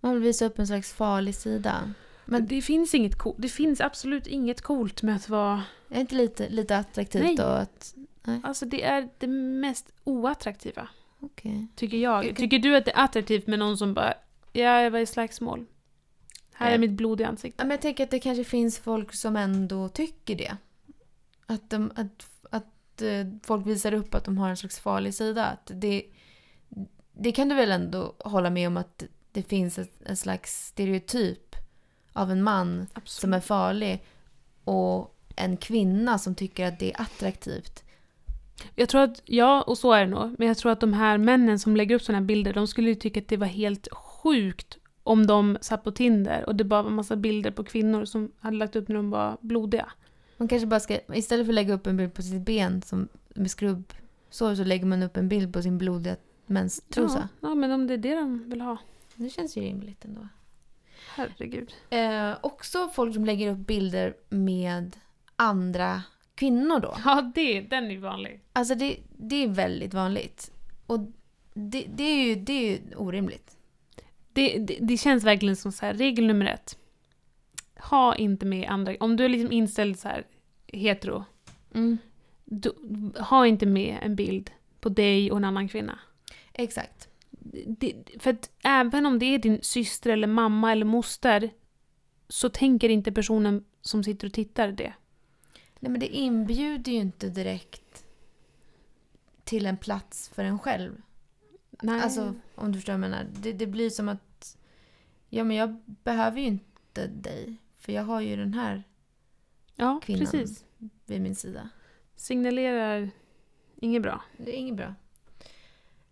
Man 0.00 0.12
vill 0.14 0.22
visa 0.22 0.44
upp 0.44 0.58
en 0.58 0.66
slags 0.66 0.92
farlig 0.92 1.34
sida. 1.34 1.94
Men 2.24 2.46
det 2.46 2.62
finns 2.62 2.94
inget 2.94 3.18
coolt. 3.18 3.36
Det 3.38 3.48
finns 3.48 3.80
absolut 3.80 4.26
inget 4.26 4.60
coolt 4.60 5.02
med 5.02 5.16
att 5.16 5.28
vara... 5.28 5.62
Är 5.88 5.94
det 5.94 6.00
inte 6.00 6.14
lite, 6.14 6.48
lite 6.48 6.76
attraktivt 6.76 7.22
Nej. 7.22 7.36
då? 7.36 7.42
Att, 7.42 7.94
Alltså 8.42 8.66
det 8.66 8.82
är 8.84 9.08
det 9.18 9.26
mest 9.26 9.92
oattraktiva. 10.04 10.88
okej. 11.20 11.66
Tycker 11.76 11.98
jag. 11.98 12.36
Tycker 12.36 12.58
du 12.58 12.76
att 12.76 12.84
det 12.84 12.90
är 12.90 13.04
attraktivt 13.04 13.46
med 13.46 13.58
någon 13.58 13.78
som 13.78 13.94
bara 13.94 14.14
Ja, 14.52 14.82
jag 14.82 14.90
var 14.90 14.98
i 14.98 15.06
slagsmål. 15.06 15.66
Här 16.52 16.66
är 16.66 16.70
Nej. 16.70 16.88
mitt 16.88 16.96
blod 16.96 17.20
i 17.20 17.24
ansiktet. 17.24 17.58
Ja, 17.58 17.64
men 17.64 17.70
jag 17.70 17.80
tänker 17.80 18.04
att 18.04 18.10
det 18.10 18.18
kanske 18.18 18.44
finns 18.44 18.78
folk 18.78 19.14
som 19.14 19.36
ändå 19.36 19.88
tycker 19.88 20.36
det. 20.36 20.56
Att, 21.46 21.70
de, 21.70 21.92
att, 21.94 22.26
att 23.00 23.26
eh, 23.26 23.32
folk 23.42 23.66
visar 23.66 23.94
upp 23.94 24.14
att 24.14 24.24
de 24.24 24.38
har 24.38 24.48
en 24.48 24.56
slags 24.56 24.80
farlig 24.80 25.14
sida. 25.14 25.46
Att 25.46 25.70
det, 25.74 26.04
det 27.12 27.32
kan 27.32 27.48
du 27.48 27.54
väl 27.54 27.72
ändå 27.72 28.14
hålla 28.18 28.50
med 28.50 28.68
om 28.68 28.76
att 28.76 29.04
det 29.32 29.42
finns 29.42 29.78
en 30.04 30.16
slags 30.16 30.66
stereotyp 30.66 31.56
av 32.12 32.30
en 32.30 32.42
man 32.42 32.86
Absolut. 32.92 33.08
som 33.08 33.34
är 33.34 33.40
farlig 33.40 34.04
och 34.64 35.16
en 35.36 35.56
kvinna 35.56 36.18
som 36.18 36.34
tycker 36.34 36.66
att 36.66 36.78
det 36.78 36.92
är 36.92 37.00
attraktivt. 37.00 37.84
Jag 38.74 38.88
tror 38.88 39.02
att, 39.02 39.22
ja, 39.24 39.62
och 39.62 39.78
så 39.78 39.92
är 39.92 40.00
det 40.00 40.10
nog. 40.10 40.34
Men 40.38 40.48
jag 40.48 40.58
tror 40.58 40.72
att 40.72 40.80
de 40.80 40.92
här 40.92 41.18
männen 41.18 41.58
som 41.58 41.76
lägger 41.76 41.94
upp 41.94 42.02
sådana 42.02 42.18
här 42.18 42.26
bilder, 42.26 42.52
de 42.52 42.66
skulle 42.66 42.88
ju 42.88 42.94
tycka 42.94 43.20
att 43.20 43.28
det 43.28 43.36
var 43.36 43.46
helt 43.46 43.88
sjukt 43.92 44.78
om 45.02 45.26
de 45.26 45.58
satt 45.60 45.84
på 45.84 45.92
Tinder 45.92 46.44
och 46.46 46.56
det 46.56 46.64
bara 46.64 46.82
var 46.82 46.90
massa 46.90 47.16
bilder 47.16 47.50
på 47.50 47.64
kvinnor 47.64 48.04
som 48.04 48.32
hade 48.40 48.56
lagt 48.56 48.76
upp 48.76 48.88
när 48.88 48.96
de 48.96 49.10
var 49.10 49.36
blodiga. 49.40 49.92
Man 50.40 50.48
kanske 50.48 50.66
bara 50.66 50.80
ska, 50.80 50.98
istället 51.14 51.46
för 51.46 51.50
att 51.50 51.54
lägga 51.54 51.74
upp 51.74 51.86
en 51.86 51.96
bild 51.96 52.14
på 52.14 52.22
sitt 52.22 52.40
ben 52.40 52.82
som, 52.82 53.08
med 53.34 53.50
skrubb 53.50 53.92
så, 54.30 54.56
så 54.56 54.64
lägger 54.64 54.86
man 54.86 55.02
upp 55.02 55.16
en 55.16 55.28
bild 55.28 55.52
på 55.52 55.62
sin 55.62 55.78
blodiga 55.78 56.16
menstrosa. 56.46 57.28
Ja, 57.40 57.48
ja, 57.48 57.54
men 57.54 57.72
om 57.72 57.86
det 57.86 57.94
är 57.94 57.98
det 57.98 58.14
de 58.14 58.50
vill 58.50 58.60
ha. 58.60 58.78
Det 59.14 59.30
känns 59.30 59.56
ju 59.56 59.60
rimligt 59.60 60.04
ändå. 60.04 60.28
Herregud. 61.14 61.74
Eh, 61.90 62.32
också 62.40 62.88
folk 62.88 63.14
som 63.14 63.24
lägger 63.24 63.52
upp 63.52 63.58
bilder 63.58 64.14
med 64.28 64.96
andra 65.36 66.02
kvinnor 66.34 66.80
då. 66.80 66.96
Ja, 67.04 67.32
det, 67.34 67.60
den 67.60 67.84
är 67.84 67.90
ju 67.90 67.98
vanlig. 67.98 68.40
Alltså 68.52 68.74
det, 68.74 68.96
det 69.16 69.44
är 69.44 69.48
väldigt 69.48 69.94
vanligt. 69.94 70.52
Och 70.86 71.00
det, 71.54 71.86
det, 71.94 72.04
är 72.04 72.24
ju, 72.24 72.34
det 72.34 72.52
är 72.52 72.70
ju 72.70 72.96
orimligt. 72.96 73.56
Det, 74.32 74.58
det, 74.58 74.78
det 74.80 74.96
känns 74.96 75.24
verkligen 75.24 75.56
som 75.56 75.72
så 75.72 75.86
här, 75.86 75.94
regel 75.94 76.26
nummer 76.26 76.46
ett. 76.46 76.78
Ha 77.82 78.14
inte 78.16 78.46
med 78.46 78.68
andra, 78.70 78.96
om 79.00 79.16
du 79.16 79.24
är 79.24 79.28
liksom 79.28 79.52
inställd 79.52 79.98
så 79.98 80.08
här 80.08 80.26
hetero, 80.66 81.24
Mm. 81.74 81.98
du, 82.44 82.72
ha 83.18 83.46
inte 83.46 83.66
med 83.66 83.98
en 84.02 84.16
bild 84.16 84.50
på 84.80 84.88
dig 84.88 85.30
och 85.30 85.36
en 85.36 85.44
annan 85.44 85.68
kvinna. 85.68 85.98
Exakt. 86.52 87.08
det, 87.66 87.94
för 88.18 88.30
att 88.30 88.50
även 88.64 89.06
om 89.06 89.18
det 89.18 89.26
är 89.26 89.38
din 89.38 89.58
syster 89.62 90.10
eller 90.10 90.26
mamma 90.26 90.72
eller 90.72 90.84
moster 90.84 91.50
så 92.28 92.48
tänker 92.48 92.88
inte 92.88 93.12
personen 93.12 93.64
som 93.80 94.04
sitter 94.04 94.26
och 94.26 94.32
tittar 94.32 94.68
det. 94.72 94.92
Nej, 95.78 95.90
men 95.90 96.00
det 96.00 96.06
inbjuder 96.06 96.92
ju 96.92 96.98
inte 96.98 97.28
direkt 97.28 98.04
till 99.44 99.66
en 99.66 99.76
plats 99.76 100.28
för 100.28 100.44
en 100.44 100.58
själv. 100.58 101.02
Nej. 101.82 102.00
Alltså, 102.00 102.34
om 102.54 102.72
du 102.72 102.78
förstår 102.78 102.92
vad 102.92 102.94
jag 103.04 103.10
menar. 103.10 103.26
Det, 103.42 103.52
det 103.52 103.66
blir 103.66 103.90
som 103.90 104.08
att... 104.08 104.56
Ja, 105.28 105.44
men 105.44 105.56
jag 105.56 105.82
behöver 105.86 106.40
ju 106.40 106.46
inte 106.46 107.06
dig. 107.06 107.56
För 107.80 107.92
jag 107.92 108.02
har 108.02 108.20
ju 108.20 108.36
den 108.36 108.54
här 108.54 108.82
ja, 109.76 110.00
kvinnan 110.02 110.26
precis. 110.26 110.64
vid 111.06 111.20
min 111.20 111.34
sida. 111.34 111.68
Signalerar 112.16 113.10
inget 113.76 114.02
bra. 114.02 114.22
Det 114.36 114.56
är 114.56 114.56
inget 114.56 114.76
bra. 114.76 114.94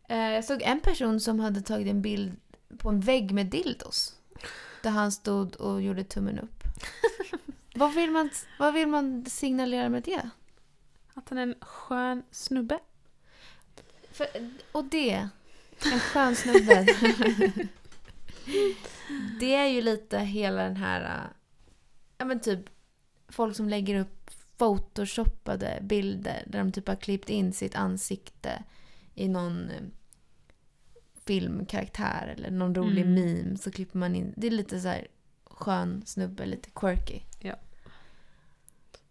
Eh, 0.08 0.18
jag 0.18 0.44
såg 0.44 0.62
en 0.62 0.80
person 0.80 1.20
som 1.20 1.40
hade 1.40 1.60
tagit 1.60 1.88
en 1.88 2.02
bild 2.02 2.32
på 2.78 2.88
en 2.88 3.00
vägg 3.00 3.32
med 3.32 3.46
dildos. 3.46 4.14
Där 4.82 4.90
han 4.90 5.12
stod 5.12 5.56
och 5.56 5.82
gjorde 5.82 6.04
tummen 6.04 6.38
upp. 6.38 6.64
vad, 7.74 7.94
vill 7.94 8.10
man, 8.10 8.30
vad 8.58 8.74
vill 8.74 8.88
man 8.88 9.24
signalera 9.26 9.88
med 9.88 10.02
det? 10.02 10.30
Att 11.14 11.28
han 11.28 11.38
är 11.38 11.42
en 11.42 11.54
skön 11.60 12.22
snubbe. 12.30 12.78
För, 14.10 14.26
och 14.72 14.84
det, 14.84 15.28
en 15.92 16.00
skön 16.00 16.36
snubbe. 16.36 16.86
det 19.40 19.54
är 19.54 19.66
ju 19.66 19.82
lite 19.82 20.18
hela 20.18 20.62
den 20.62 20.76
här... 20.76 21.28
Ja 22.18 22.24
men 22.24 22.40
typ 22.40 22.60
folk 23.28 23.56
som 23.56 23.68
lägger 23.68 24.00
upp 24.00 24.30
photoshoppade 24.56 25.78
bilder 25.82 26.44
där 26.46 26.58
de 26.58 26.72
typ 26.72 26.88
har 26.88 26.96
klippt 26.96 27.28
in 27.30 27.52
sitt 27.52 27.74
ansikte 27.74 28.64
i 29.14 29.28
någon 29.28 29.70
eh, 29.70 29.82
filmkaraktär 31.24 32.34
eller 32.36 32.50
någon 32.50 32.74
rolig 32.74 33.02
Mm. 33.02 33.14
meme 33.14 33.56
så 33.56 33.70
klipper 33.70 33.98
man 33.98 34.14
in. 34.14 34.34
Det 34.36 34.46
är 34.46 34.50
lite 34.50 34.80
så 34.80 34.88
här 34.88 35.06
skön 35.44 36.02
snubbe, 36.06 36.46
lite 36.46 36.70
quirky. 36.74 37.20
Ja. 37.40 37.54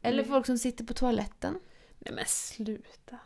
Eller 0.01 0.19
Mm. 0.23 0.29
folk 0.31 0.45
som 0.45 0.57
sitter 0.57 0.83
på 0.85 0.93
toaletten. 0.93 1.59
Nej 1.99 2.13
men 2.13 2.25
sluta. 2.27 3.19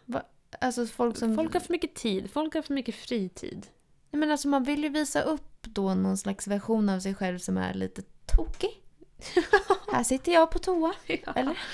Alltså 0.59 0.85
folk 0.85 1.17
som... 1.17 1.35
Folk 1.35 1.53
har 1.53 1.59
för 1.59 1.73
mycket 1.73 1.95
tid. 1.95 2.31
Folk 2.31 2.53
har 2.53 2.61
för 2.61 2.73
mycket 2.73 2.95
fritid. 2.95 3.67
Nej, 4.11 4.19
men 4.19 4.31
alltså 4.31 4.47
man 4.47 4.63
vill 4.63 4.83
ju 4.83 4.89
visa 4.89 5.21
upp 5.21 5.61
då 5.61 5.93
någon 5.93 6.17
slags 6.17 6.47
version 6.47 6.89
av 6.89 6.99
sig 6.99 7.15
själv 7.15 7.37
som 7.39 7.57
är 7.57 7.73
lite 7.73 8.01
tokig. 8.25 8.80
Här 9.91 10.03
sitter 10.03 10.31
jag 10.31 10.51
på 10.51 10.59
toa. 10.59 10.93
Eller? 11.35 11.57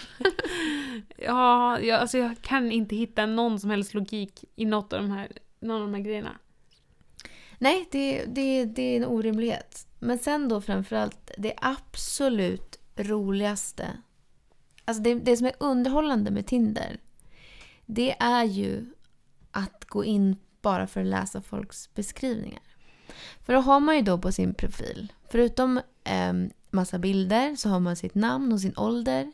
Ja, 1.18 1.80
jag, 1.80 2.00
alltså 2.00 2.18
jag 2.18 2.42
kan 2.42 2.72
inte 2.72 2.96
hitta 2.96 3.26
någon 3.26 3.60
som 3.60 3.70
helst 3.70 3.94
logik 3.94 4.46
i 4.56 4.66
något 4.66 4.94
av 4.94 5.02
de 5.02 5.12
här, 5.12 5.32
någon 5.60 5.82
av 5.82 5.88
de 5.88 5.94
här 5.94 6.02
grejerna. 6.02 6.38
Nej, 7.58 7.88
det, 7.92 8.26
det, 8.26 8.66
det 8.66 8.82
är 8.82 8.98
en 8.98 9.06
orimlighet. 9.06 9.88
Men 10.00 10.20
sen 10.20 10.50
då 10.50 10.62
framförallt 10.62 11.32
det 11.38 11.54
absolut 11.58 12.80
roligaste. 12.96 13.98
Alltså 14.86 15.04
det, 15.04 15.16
det 15.16 15.38
som 15.38 15.48
är 15.48 15.54
underhållande 15.60 16.32
med 16.32 16.48
Tinder. 16.48 17.00
Det 17.86 18.16
är 18.20 18.44
ju 18.44 18.86
att 19.52 19.86
gå 19.86 20.06
in 20.06 20.36
bara 20.62 20.88
för 20.88 21.02
att 21.02 21.08
läsa 21.08 21.42
folks 21.42 21.94
beskrivningar. 21.94 22.62
För 23.46 23.54
då 23.54 23.60
har 23.60 23.80
man 23.80 23.96
ju 23.96 24.02
då 24.02 24.18
på 24.18 24.32
sin 24.32 24.54
profil, 24.54 25.14
förutom 25.30 25.78
eh, 26.04 26.34
massa 26.70 27.00
bilder 27.00 27.56
så 27.56 27.70
har 27.70 27.80
man 27.80 27.96
sitt 27.96 28.16
namn 28.16 28.54
och 28.54 28.62
sin 28.62 28.78
ålder. 28.78 29.32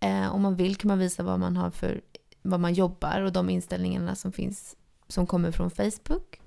Eh, 0.00 0.34
om 0.34 0.42
man 0.42 0.56
vill 0.56 0.76
kan 0.76 0.88
man 0.88 0.98
visa 0.98 1.22
vad 1.22 1.40
man 1.40 1.56
har 1.56 1.70
för, 1.70 2.00
vad 2.42 2.60
man 2.60 2.74
jobbar 2.74 3.20
och 3.20 3.32
de 3.32 3.50
inställningarna 3.50 4.14
som 4.14 4.32
finns, 4.32 4.76
som 5.08 5.26
kommer 5.26 5.50
från 5.50 5.70
Facebook. 5.70 6.40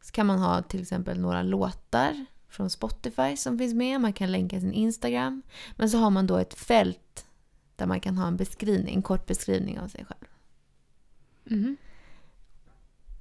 Så 0.00 0.12
kan 0.12 0.26
man 0.26 0.38
ha 0.38 0.62
till 0.62 0.82
exempel 0.82 1.20
några 1.20 1.42
låtar 1.42 2.26
från 2.48 2.70
Spotify 2.70 3.36
som 3.36 3.58
finns 3.58 3.74
med. 3.74 4.00
Man 4.00 4.12
kan 4.12 4.32
länka 4.32 4.60
sin 4.60 4.72
Instagram. 4.72 5.42
Men 5.76 5.90
så 5.90 5.98
har 5.98 6.10
man 6.10 6.26
då 6.26 6.36
ett 6.36 6.54
fält 6.54 7.26
där 7.76 7.86
man 7.86 8.00
kan 8.00 8.18
ha 8.18 8.26
en 8.26 8.36
beskrivning, 8.36 8.94
en 8.94 9.02
kort 9.02 9.26
beskrivning 9.26 9.80
av 9.80 9.88
sig 9.88 10.04
själv. 10.04 10.28
Mhm. 11.44 11.76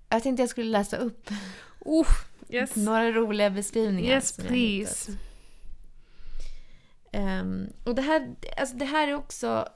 Jag 0.09 0.23
tänkte 0.23 0.43
jag 0.43 0.49
skulle 0.49 0.69
läsa 0.69 0.97
upp 0.97 1.29
Oh, 1.79 2.07
yes. 2.49 2.75
några 2.75 3.11
roliga 3.11 3.49
beskrivningar. 3.49 4.15
Yes, 4.15 4.37
please. 4.37 5.11
Ehm, 7.15 7.73
och 7.85 7.95
det 7.95 8.01
här, 8.01 8.35
alltså 8.57 8.75
det 8.77 8.85
här 8.85 9.07
är 9.07 9.13
också... 9.13 9.67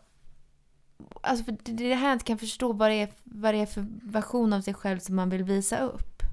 Alltså 1.22 1.46
för 1.46 1.52
det 1.52 1.72
det 1.72 1.96
här 1.96 2.08
jag 2.08 2.16
inte 2.16 2.26
kan 2.26 2.38
förstå 2.38 2.74
vad 2.74 2.92
det, 2.92 2.96
är, 2.96 3.10
vad 3.24 3.54
det 3.54 3.58
är 3.58 3.66
för 3.66 3.86
version 4.04 4.54
av 4.54 4.62
sig 4.62 4.74
själv 4.74 5.00
som 5.00 5.16
man 5.16 5.30
vill 5.30 5.44
visa 5.44 5.80
upp. 5.80 6.24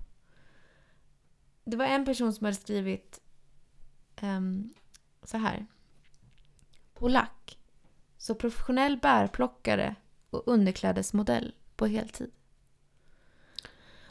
Det 1.65 1.77
var 1.77 1.85
en 1.85 2.05
person 2.05 2.33
som 2.33 2.45
hade 2.45 2.57
skrivit 2.57 3.21
ehm, 4.17 4.75
så 5.23 5.37
här. 5.37 5.67
Polack. 6.95 7.59
Så 8.19 8.35
professionell 8.35 8.99
bärplockare 8.99 9.95
och 10.31 10.43
underklädesmodell 10.47 11.55
på 11.77 11.87
heltid. 11.87 12.31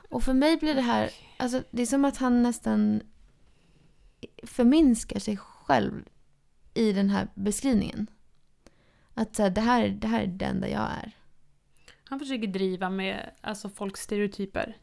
Och 0.10 0.24
för 0.24 0.34
mig 0.34 0.58
blir 0.58 0.76
det 0.76 0.82
här... 0.82 1.12
Alltså, 1.38 1.64
det 1.72 1.82
är 1.82 1.86
som 1.86 2.06
att 2.06 2.18
han 2.18 2.44
nästan 2.44 3.02
förminskar 4.44 5.20
sig 5.20 5.38
själv 5.38 6.06
i 6.76 6.92
den 6.94 7.10
här 7.10 7.28
beskrivningen. 7.36 8.08
Att 9.14 9.36
så 9.36 9.44
här, 9.44 9.50
det, 9.50 9.62
här, 9.62 9.88
det 9.88 10.08
här 10.08 10.22
är 10.24 10.28
det 10.28 10.46
enda 10.46 10.70
jag 10.70 10.82
är. 10.92 11.12
Han 12.04 12.20
försöker 12.20 12.48
driva 12.48 12.90
med 12.90 13.30
alltså, 13.42 13.70
folks 13.70 14.02
stereotyper. 14.02 14.78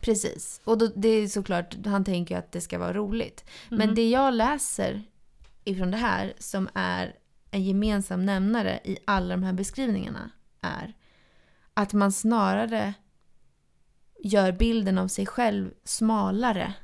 Precis. 0.00 0.60
Och 0.64 0.78
då, 0.78 0.86
det 0.96 1.08
är 1.08 1.28
såklart, 1.28 1.76
han 1.86 2.04
tänker 2.04 2.38
att 2.38 2.52
det 2.52 2.60
ska 2.60 2.78
vara 2.78 2.92
roligt. 2.92 3.44
Men 3.68 3.78
Mhm. 3.88 3.94
det 3.94 4.10
jag 4.10 4.34
läser 4.34 5.02
ifrån 5.64 5.90
det 5.90 5.96
här 5.96 6.32
som 6.38 6.68
är 6.74 7.16
en 7.50 7.62
gemensam 7.64 8.26
nämnare 8.26 8.80
i 8.84 8.98
alla 9.04 9.28
de 9.34 9.42
här 9.42 9.52
beskrivningarna 9.52 10.30
är 10.60 10.94
att 11.74 11.92
man 11.92 12.12
snarare 12.12 12.94
gör 14.24 14.52
bilden 14.52 14.98
av 14.98 15.08
sig 15.08 15.26
själv 15.26 15.70
smalare. 15.84 16.74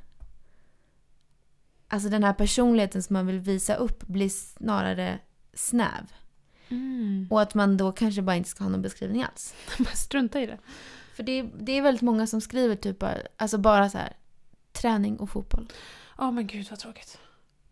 Alltså 1.89 2.09
den 2.09 2.25
här 2.25 2.33
personligheten 2.33 3.03
som 3.03 3.15
man 3.15 3.27
vill 3.27 3.39
visa 3.41 3.75
upp 3.75 4.07
blir 4.07 4.29
snarare 4.29 5.19
snäv. 5.55 6.13
Mm. 6.69 7.27
Och 7.31 7.43
att 7.43 7.55
man 7.55 7.77
då 7.77 7.93
kanske 7.93 8.23
bara 8.23 8.37
inte 8.37 8.49
ska 8.49 8.65
ha 8.65 8.71
någon 8.71 8.83
beskrivning 8.83 9.23
alls. 9.23 9.55
Bara 9.79 9.95
strunta 9.95 10.41
i 10.41 10.47
det. 10.47 10.59
För 11.15 11.23
det 11.23 11.33
är, 11.33 11.51
det 11.61 11.73
är 11.73 11.83
väldigt 11.83 12.03
många 12.03 12.27
som 12.27 12.41
skriver 12.41 12.77
typ 12.77 12.99
bara, 12.99 13.17
alltså 13.37 13.59
bara 13.59 13.91
så 13.91 13.99
här 13.99 14.13
träning 14.73 15.17
och 15.21 15.31
fotboll. 15.31 15.69
Åh 16.19 16.33
men 16.33 16.47
gud 16.47 16.67
vad 16.71 16.79
tråkigt. 16.79 17.19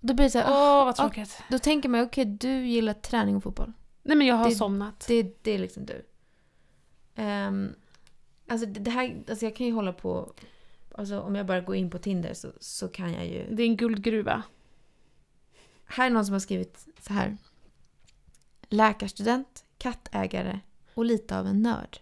Då 0.00 0.14
blir 0.14 0.24
det 0.24 0.30
så 0.30 0.38
här, 0.38 0.46
Åh 0.50 0.84
vad 0.84 0.96
tråkigt. 0.96 1.42
Då 1.50 1.58
tänker 1.58 1.88
man, 1.88 2.00
okej 2.00 2.24
du 2.24 2.66
gillar 2.66 2.92
träning 2.92 3.36
och 3.36 3.42
fotboll. 3.42 3.72
Nej 4.02 4.16
men 4.16 4.26
jag 4.26 4.34
har 4.36 4.48
Det- 4.48 4.54
somnat. 4.54 5.04
Det, 5.08 5.44
det 5.44 5.50
är 5.50 5.58
liksom 5.58 5.86
du. 5.86 6.06
Um, 7.22 7.74
alltså 8.48 8.66
det 8.66 8.80
det 8.80 8.90
här, 8.90 9.24
alltså 9.28 9.44
jag 9.44 9.56
kan 9.56 9.66
ju 9.66 9.72
hålla 9.72 9.92
på, 9.92 10.32
alltså 10.97 11.20
om 11.20 11.34
jag 11.34 11.47
bara 11.47 11.61
går 11.61 11.76
in 11.76 11.90
på 11.90 11.99
Tinder 11.99 12.34
så, 12.34 12.53
så 12.61 12.88
kan 12.88 13.12
jag 13.12 13.26
ju. 13.26 13.47
Det 13.51 13.62
är 13.62 13.66
en 13.66 13.76
guldgruva. 13.76 14.42
Här 15.84 16.07
är 16.07 16.11
någon 16.11 16.26
som 16.26 16.32
har 16.32 16.40
skrivit 16.40 16.86
så 17.01 17.12
här. 17.12 17.36
Läkarstudent, 18.68 19.64
kattägare 19.78 20.61
och 20.94 21.05
lite 21.05 21.38
av 21.38 21.47
en 21.47 21.62
nörd. 21.62 21.99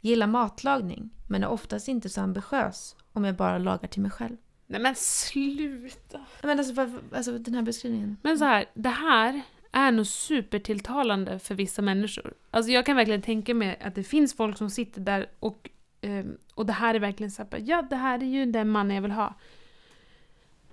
Gillar 0.00 0.26
matlagning 0.26 1.10
men 1.28 1.42
är 1.42 1.48
oftast 1.48 1.88
inte 1.88 2.08
så 2.08 2.20
ambitiös 2.20 2.96
om 3.12 3.24
jag 3.24 3.36
bara 3.36 3.58
lagar 3.58 3.88
till 3.88 4.02
mig 4.02 4.10
själv. 4.10 4.36
Nej 4.66 4.80
men 4.80 4.94
sluta. 4.94 6.20
Men 6.42 6.58
alltså, 6.58 6.74
varför, 6.74 7.00
alltså 7.12 7.38
den 7.38 7.54
här 7.54 7.62
beskrivningen. 7.62 8.16
Men 8.22 8.38
så 8.38 8.44
här, 8.44 8.64
det 8.74 8.88
här 8.88 9.42
är 9.72 9.92
nog 9.92 10.06
supertilltalande 10.06 11.38
för 11.38 11.54
vissa 11.54 11.82
människor. 11.82 12.34
Alltså 12.50 12.72
jag 12.72 12.86
kan 12.86 12.96
verkligen 12.96 13.22
tänka 13.22 13.54
mig 13.54 13.78
att 13.80 13.94
det 13.94 14.02
finns 14.02 14.34
folk 14.36 14.58
som 14.58 14.70
sitter 14.70 15.00
där 15.00 15.30
och, 15.40 15.70
ehm, 16.04 16.36
och 16.54 16.66
det 16.66 16.72
här 16.72 16.94
är 16.94 16.98
verkligen 17.00 17.30
så 17.30 17.42
här, 17.42 17.50
bara, 17.50 17.58
ja 17.60 17.82
det 17.82 17.96
här 17.96 18.22
är 18.22 18.26
ju 18.26 18.46
den 18.46 18.68
mannen 18.68 18.94
jag 18.94 19.02
vill 19.02 19.10
ha. 19.10 19.34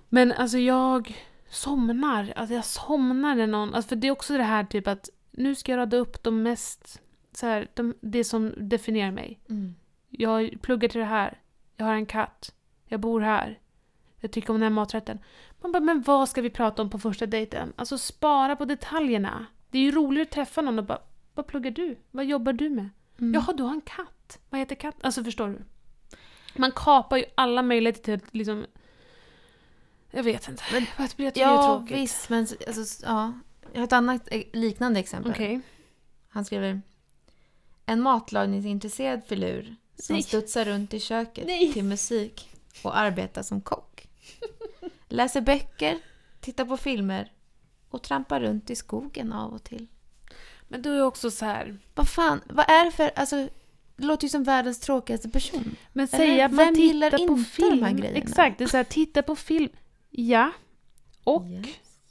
Men 0.08 0.32
alltså 0.32 0.58
jag 0.58 1.16
somnar, 1.48 2.32
alltså 2.36 2.54
jag 2.54 2.64
somnar 2.64 3.34
när 3.34 3.46
någon, 3.46 3.74
alltså 3.74 3.88
för 3.88 3.96
det 3.96 4.06
är 4.06 4.12
också 4.12 4.36
det 4.36 4.42
här 4.42 4.64
typ 4.64 4.86
att 4.86 5.08
nu 5.30 5.54
ska 5.54 5.72
jag 5.72 5.78
rada 5.78 5.96
upp 5.96 6.22
de 6.22 6.42
mest, 6.42 7.00
så 7.32 7.46
här, 7.46 7.68
de, 7.74 7.94
det 8.00 8.24
som 8.24 8.54
definierar 8.56 9.10
mig. 9.10 9.40
Mm. 9.48 9.74
Jag 10.08 10.58
pluggar 10.62 10.88
till 10.88 11.00
det 11.00 11.06
här. 11.06 11.40
Jag 11.76 11.86
har 11.86 11.94
en 11.94 12.06
katt. 12.06 12.54
Jag 12.84 13.00
bor 13.00 13.20
här. 13.20 13.58
Jag 14.20 14.30
tycker 14.30 14.50
om 14.50 14.54
den 14.54 14.62
här 14.62 14.70
maträtten. 14.70 15.18
Man 15.60 15.72
bara, 15.72 15.80
men 15.80 16.02
vad 16.02 16.28
ska 16.28 16.42
vi 16.42 16.50
prata 16.50 16.82
om 16.82 16.90
på 16.90 16.98
första 16.98 17.26
dejten? 17.26 17.72
Alltså 17.76 17.98
spara 17.98 18.56
på 18.56 18.64
detaljerna. 18.64 19.46
Det 19.70 19.78
är 19.78 19.82
ju 19.82 19.90
roligare 19.90 20.22
att 20.22 20.30
träffa 20.30 20.62
någon 20.62 20.78
och 20.78 20.84
bara, 20.84 21.02
vad 21.34 21.46
pluggar 21.46 21.70
du? 21.70 21.96
Vad 22.10 22.24
jobbar 22.24 22.52
du 22.52 22.70
med? 22.70 22.88
Mm. 23.22 23.34
Jaha, 23.34 23.52
du 23.52 23.62
har 23.62 23.70
en 23.72 23.80
katt. 23.80 24.38
Vad 24.50 24.60
heter 24.60 24.74
katt? 24.74 24.94
Alltså 25.00 25.24
förstår 25.24 25.48
du? 25.48 25.58
Man 26.56 26.72
kapar 26.72 27.16
ju 27.16 27.24
alla 27.34 27.62
möjligheter 27.62 28.02
till 28.02 28.14
att 28.14 28.34
liksom... 28.34 28.66
Jag 30.10 30.22
vet 30.22 30.48
inte. 30.48 30.62
Men- 30.72 30.86
jag 30.98 31.10
tycker 31.10 31.30
det 31.30 31.40
Ja, 31.40 31.76
tråkigt. 31.78 31.96
visst. 31.96 32.28
Men 32.28 32.46
alltså, 32.66 33.06
ja. 33.06 33.32
Jag 33.72 33.80
har 33.80 33.84
ett 33.84 33.92
annat 33.92 34.28
eh, 34.30 34.42
liknande 34.52 35.00
exempel. 35.00 35.32
Okej. 35.32 35.60
Han 36.28 36.44
skriver 36.44 36.82
En 37.86 38.00
matlagningsintresserad 38.02 39.20
filur 39.26 39.76
som 39.98 40.14
Nej. 40.14 40.22
studsar 40.22 40.64
runt 40.64 40.94
i 40.94 41.00
köket 41.00 41.46
Nej. 41.46 41.72
till 41.72 41.84
musik 41.84 42.50
och 42.84 42.98
arbetar 42.98 43.42
som 43.42 43.60
kock. 43.60 44.08
Läser 45.08 45.40
böcker, 45.40 45.98
tittar 46.40 46.64
på 46.64 46.76
filmer 46.76 47.32
och 47.88 48.02
trampar 48.02 48.40
runt 48.40 48.70
i 48.70 48.76
skogen 48.76 49.32
av 49.32 49.52
och 49.52 49.64
till. 49.64 49.86
Men 50.72 50.82
du 50.82 50.90
är 50.90 51.02
också 51.02 51.30
så 51.30 51.44
här. 51.44 51.78
Vad 51.94 52.08
fan, 52.08 52.40
vad 52.46 52.70
är 52.70 52.84
det 52.84 52.90
för... 52.90 53.10
Alltså, 53.16 53.48
det 53.96 54.04
låter 54.04 54.24
ju 54.24 54.28
som 54.28 54.42
världens 54.44 54.80
tråkigaste 54.80 55.28
person. 55.28 55.76
Men 55.92 56.08
säga 56.08 56.46
att 56.46 56.52
man 56.52 56.74
tittar 56.74 57.10
på 57.10 57.16
inte 57.16 57.34
de 57.34 57.44
film. 57.44 57.82
här 57.82 57.92
grejerna? 57.92 58.18
Exakt, 58.18 58.58
det 58.58 58.64
är 58.64 58.68
så 58.68 58.76
här, 58.76 58.84
titta 58.84 59.22
på 59.22 59.36
film. 59.36 59.68
Ja. 60.10 60.50
Och 61.24 61.46
Yes. 61.46 61.66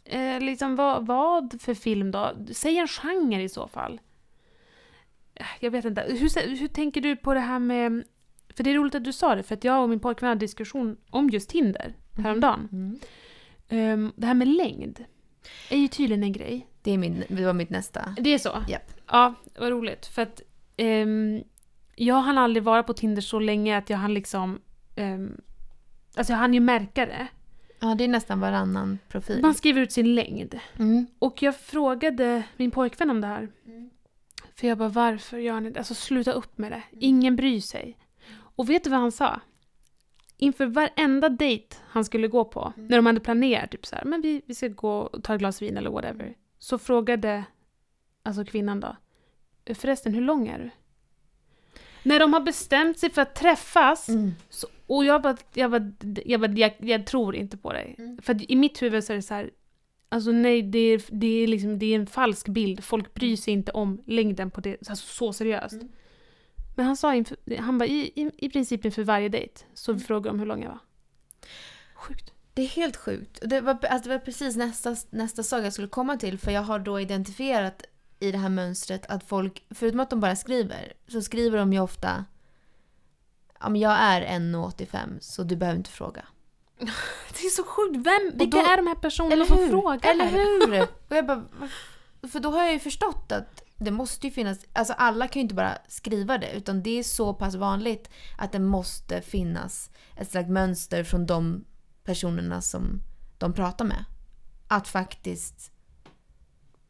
eh, 0.06 0.40
liksom 0.40 0.76
vad, 0.76 1.06
vad 1.06 1.62
för 1.62 1.74
film 1.74 2.12
då? 2.12 2.32
Säg 2.52 2.78
en 2.78 2.88
genre 2.88 3.44
i 3.44 3.50
så 3.50 3.68
fall. 3.68 4.02
Jag 5.60 5.72
vet 5.72 5.86
inte. 5.86 6.02
Hur, 6.08 6.58
hur 6.58 6.68
tänker 6.68 7.02
du 7.02 7.16
på 7.16 7.34
det 7.34 7.40
här 7.40 7.60
med... 7.60 8.04
För 8.56 8.64
det 8.64 8.70
är 8.70 8.76
roligt 8.76 8.96
att 8.96 9.04
du 9.04 9.14
sa 9.14 9.36
det, 9.36 9.44
för 9.44 9.56
att 9.56 9.64
jag 9.64 9.84
och 9.84 9.90
min 9.90 10.00
pojkvän 10.00 10.28
hade 10.28 10.40
diskussion 10.40 10.98
om 11.10 11.30
just 11.30 11.50
Tinder 11.50 11.94
häromdagen. 12.18 12.68
Mm. 12.72 13.00
Ehm, 13.70 14.14
det 14.16 14.28
här 14.28 14.34
med 14.34 14.48
längd 14.48 15.06
är 15.70 15.78
ju 15.78 15.88
tydligen 15.88 16.24
en 16.24 16.32
grej. 16.32 16.68
Det, 16.82 16.92
är 16.92 16.98
min, 16.98 17.24
det 17.28 17.46
var 17.46 17.54
mitt 17.54 17.70
nästa. 17.70 18.16
Det 18.20 18.34
är 18.34 18.38
så? 18.38 18.64
Japp. 18.68 18.92
Ja, 19.08 19.34
vad 19.60 19.70
roligt. 19.70 20.06
För 20.06 20.22
att 20.22 20.42
ehm, 20.78 21.44
jag 21.96 22.16
hann 22.16 22.38
aldrig 22.38 22.64
vara 22.64 22.84
på 22.84 22.94
Tinder 22.94 23.22
så 23.22 23.40
länge 23.40 23.78
att 23.78 23.90
jag 23.90 23.98
hann 23.98 24.14
liksom... 24.14 24.60
Um, 24.96 25.42
alltså 26.16 26.34
jag 26.34 26.38
hann 26.38 26.54
ju 26.54 26.60
märka 26.60 27.06
det. 27.06 27.28
Ja, 27.80 27.96
det 27.96 28.04
är 28.04 28.08
nästan 28.08 28.40
varannan 28.40 29.00
profil. 29.10 29.42
Man 29.42 29.54
skriver 29.54 29.82
ut 29.82 29.92
sin 29.92 30.16
längd. 30.16 30.60
Mm. 30.80 31.08
Och 31.20 31.44
jag 31.44 31.56
frågade 31.56 32.44
min 32.58 32.72
pojkvän 32.72 33.10
om 33.10 33.22
det 33.22 33.28
här. 33.28 33.50
För 34.56 34.68
jag 34.68 34.78
bara, 34.78 34.90
varför 34.90 35.38
gör 35.38 35.60
ni 35.60 35.72
det? 35.72 35.80
Alltså 35.80 35.96
sluta 35.96 36.32
upp 36.32 36.58
med 36.58 36.72
det. 36.72 36.84
Ingen 37.00 37.36
bryr 37.36 37.60
sig. 37.60 37.98
Och 38.34 38.70
vet 38.70 38.84
du 38.84 38.90
vad 38.90 39.00
han 39.00 39.12
sa? 39.12 39.42
Inför 40.44 40.66
varenda 40.66 41.30
dejt 41.30 41.76
han 41.88 42.06
skulle 42.06 42.28
gå 42.28 42.46
på, 42.46 42.74
när 42.76 42.98
de 42.98 43.06
hade 43.06 43.20
planerat 43.20 43.72
typ 43.72 43.86
så 43.86 43.96
här, 43.96 44.06
men 44.06 44.22
vi, 44.22 44.42
vi 44.46 44.56
ska 44.56 44.68
gå 44.68 44.92
och 44.98 45.24
ta 45.24 45.34
ett 45.34 45.40
glas 45.40 45.62
vin 45.62 45.78
eller 45.78 45.90
whatever. 45.90 46.34
Så 46.60 46.78
frågade 46.78 47.44
alltså 48.24 48.46
kvinnan 48.46 48.80
då, 48.80 48.96
förresten 49.76 50.14
hur 50.14 50.22
lång 50.22 50.48
är 50.48 50.60
du? 50.60 50.70
När 52.04 52.20
de 52.20 52.34
har 52.34 52.40
bestämt 52.42 53.00
sig 53.00 53.10
för 53.10 53.22
att 53.22 53.36
träffas, 53.36 54.10
Mm. 54.10 54.32
så, 54.50 54.68
och 54.88 55.06
jag 55.06 55.22
bara, 55.22 55.38
jag, 55.54 55.72
bara, 55.72 55.92
jag, 56.26 56.42
bara 56.42 56.52
jag, 56.52 56.74
jag 56.80 57.06
tror 57.06 57.36
inte 57.36 57.58
på 57.58 57.74
dig. 57.74 57.96
Mm. 57.98 58.18
För 58.22 58.52
i 58.52 58.56
mitt 58.56 58.82
huvud 58.82 59.04
så 59.04 59.14
är 59.14 59.18
det 59.18 59.22
så 59.22 59.34
här, 59.34 59.50
alltså 60.10 60.32
nej, 60.32 60.62
det 60.62 60.80
är, 60.80 61.02
det 61.10 61.28
är, 61.28 61.48
liksom, 61.48 61.80
det 61.80 61.86
är 61.86 61.96
en 61.96 62.08
falsk 62.08 62.48
bild. 62.48 62.84
Folk 62.84 63.14
bryr 63.14 63.36
sig 63.36 63.54
inte 63.54 63.72
om 63.72 64.02
längden 64.06 64.52
på 64.52 64.62
det, 64.62 64.90
alltså 64.90 65.08
så 65.08 65.34
seriöst. 65.34 65.74
Mm. 65.74 65.90
Men 66.82 66.88
han 66.88 66.98
sa 66.98 67.16
inför, 67.16 67.38
han 67.60 67.78
bara, 67.78 67.86
i, 67.86 68.12
i, 68.22 68.32
i 68.38 68.50
princip 68.50 68.86
inför 68.86 69.04
varje 69.04 69.30
dejt 69.30 69.62
så 69.74 69.92
Mm. 69.92 70.04
frågade 70.04 70.30
de 70.30 70.40
hur 70.40 70.46
lång 70.46 70.64
jag 70.64 70.70
var. 70.70 70.80
Sjukt. 71.96 72.34
Det 72.54 72.62
är 72.62 72.68
helt 72.68 72.98
sjukt. 72.98 73.40
Det 73.46 73.62
var, 73.62 73.86
alltså 73.86 74.10
det 74.10 74.16
var 74.18 74.26
precis 74.26 74.56
nästa, 74.56 74.96
nästa 75.10 75.44
sak 75.44 75.66
jag 75.66 75.74
skulle 75.74 75.88
komma 75.88 76.18
till. 76.18 76.38
För 76.40 76.52
jag 76.52 76.62
har 76.62 76.80
då 76.80 77.00
identifierat 77.00 77.84
i 78.20 78.32
det 78.32 78.38
här 78.38 78.50
mönstret 78.50 79.06
att 79.06 79.24
folk, 79.24 79.66
förutom 79.70 80.00
att 80.00 80.10
de 80.10 80.20
bara 80.20 80.36
skriver, 80.36 80.94
så 81.08 81.22
skriver 81.22 81.58
de 81.58 81.74
ju 81.74 81.80
ofta 81.80 82.26
Ja, 83.60 83.70
men 83.70 83.82
jag 83.82 83.92
är 84.00 84.22
1,85 84.40 85.20
så 85.20 85.44
du 85.44 85.56
behöver 85.56 85.78
inte 85.78 85.90
fråga. 85.92 86.26
Det 87.40 87.46
är 87.46 87.50
så 87.50 87.64
sjukt. 87.64 87.96
Vem, 88.08 88.32
vilka 88.38 88.58
då- 88.58 88.66
är 88.68 88.78
de 88.78 88.88
här 88.88 88.96
personerna 88.96 89.34
Eller 89.34 89.46
som 89.46 89.70
frågar? 89.70 90.10
Eller 90.12 90.26
hur? 90.26 90.82
Och 91.10 91.16
jag 91.16 91.26
bara, 91.26 91.44
för 92.32 92.40
då 92.40 92.50
har 92.52 92.64
jag 92.64 92.74
ju 92.74 92.80
förstått 92.80 93.32
att 93.32 93.61
det 93.84 93.92
måste 93.92 94.28
ju 94.28 94.34
finnas, 94.34 94.66
alltså 94.74 94.94
alla 94.94 95.28
kan 95.28 95.40
ju 95.40 95.42
inte 95.42 95.56
bara 95.56 95.78
skriva 95.88 96.38
det 96.38 96.52
utan 96.52 96.84
det 96.84 97.00
är 97.00 97.04
så 97.04 97.34
pass 97.34 97.56
vanligt 97.56 98.10
att 98.38 98.52
det 98.52 98.60
måste 98.60 99.22
finnas 99.22 99.92
ett 100.18 100.32
slags 100.32 100.50
mönster 100.50 101.04
från 101.04 101.26
de 101.26 101.66
personerna 102.04 102.62
som 102.62 103.02
de 103.38 103.54
pratar 103.54 103.86
med. 103.86 104.06
Att 104.68 104.88
faktiskt 104.88 105.72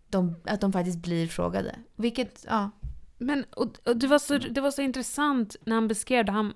de, 0.10 0.36
att 0.46 0.62
de 0.62 0.74
faktiskt 0.74 0.98
blir 0.98 1.28
frågade. 1.28 1.76
Vilket, 1.96 2.46
ja. 2.50 2.72
Men 3.18 3.44
och, 3.44 3.80
och 3.86 3.98
det, 3.98 4.08
var 4.08 4.20
så, 4.20 4.38
det 4.38 4.62
var 4.62 4.72
så 4.72 4.82
intressant 4.82 5.56
när 5.66 5.76
han 5.76 5.88
beskrev 5.88 6.26
det. 6.26 6.32
Han, 6.32 6.54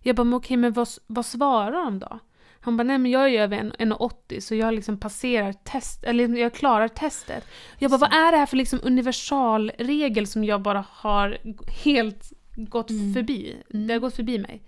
jag 0.00 0.16
bara, 0.16 0.24
men 0.24 0.34
okej, 0.34 0.56
men 0.56 0.72
vad, 0.72 0.88
vad 1.06 1.26
svarar 1.26 1.84
de 1.84 1.98
då? 1.98 2.18
Han 2.60 2.76
bara, 2.76 2.82
nej 2.82 2.98
men 2.98 3.10
jag 3.10 3.22
är 3.24 3.28
ju 3.28 3.36
över 3.38 3.56
en- 3.56 3.72
1,80 3.72 4.40
så 4.40 4.54
jag 4.54 4.74
liksom 4.74 4.98
passerar 5.00 5.52
test, 5.52 6.04
eller 6.04 6.28
jag 6.36 6.54
klarar 6.54 6.88
testet. 6.88 7.44
Jag 7.78 7.90
bara, 7.90 7.98
vad 7.98 8.12
är 8.12 8.32
det 8.32 8.38
här 8.38 8.46
för 8.46 8.56
liksom 8.56 8.80
universalregel 8.82 10.26
som 10.26 10.44
jag 10.44 10.62
bara 10.62 10.84
har 10.90 11.38
helt 11.84 12.32
gått 12.56 12.90
Mm. 12.90 13.14
förbi? 13.14 13.56
Mm. 13.74 13.86
Det 13.86 13.92
har 13.94 14.00
gått 14.00 14.14
förbi 14.16 14.38
mig. 14.38 14.62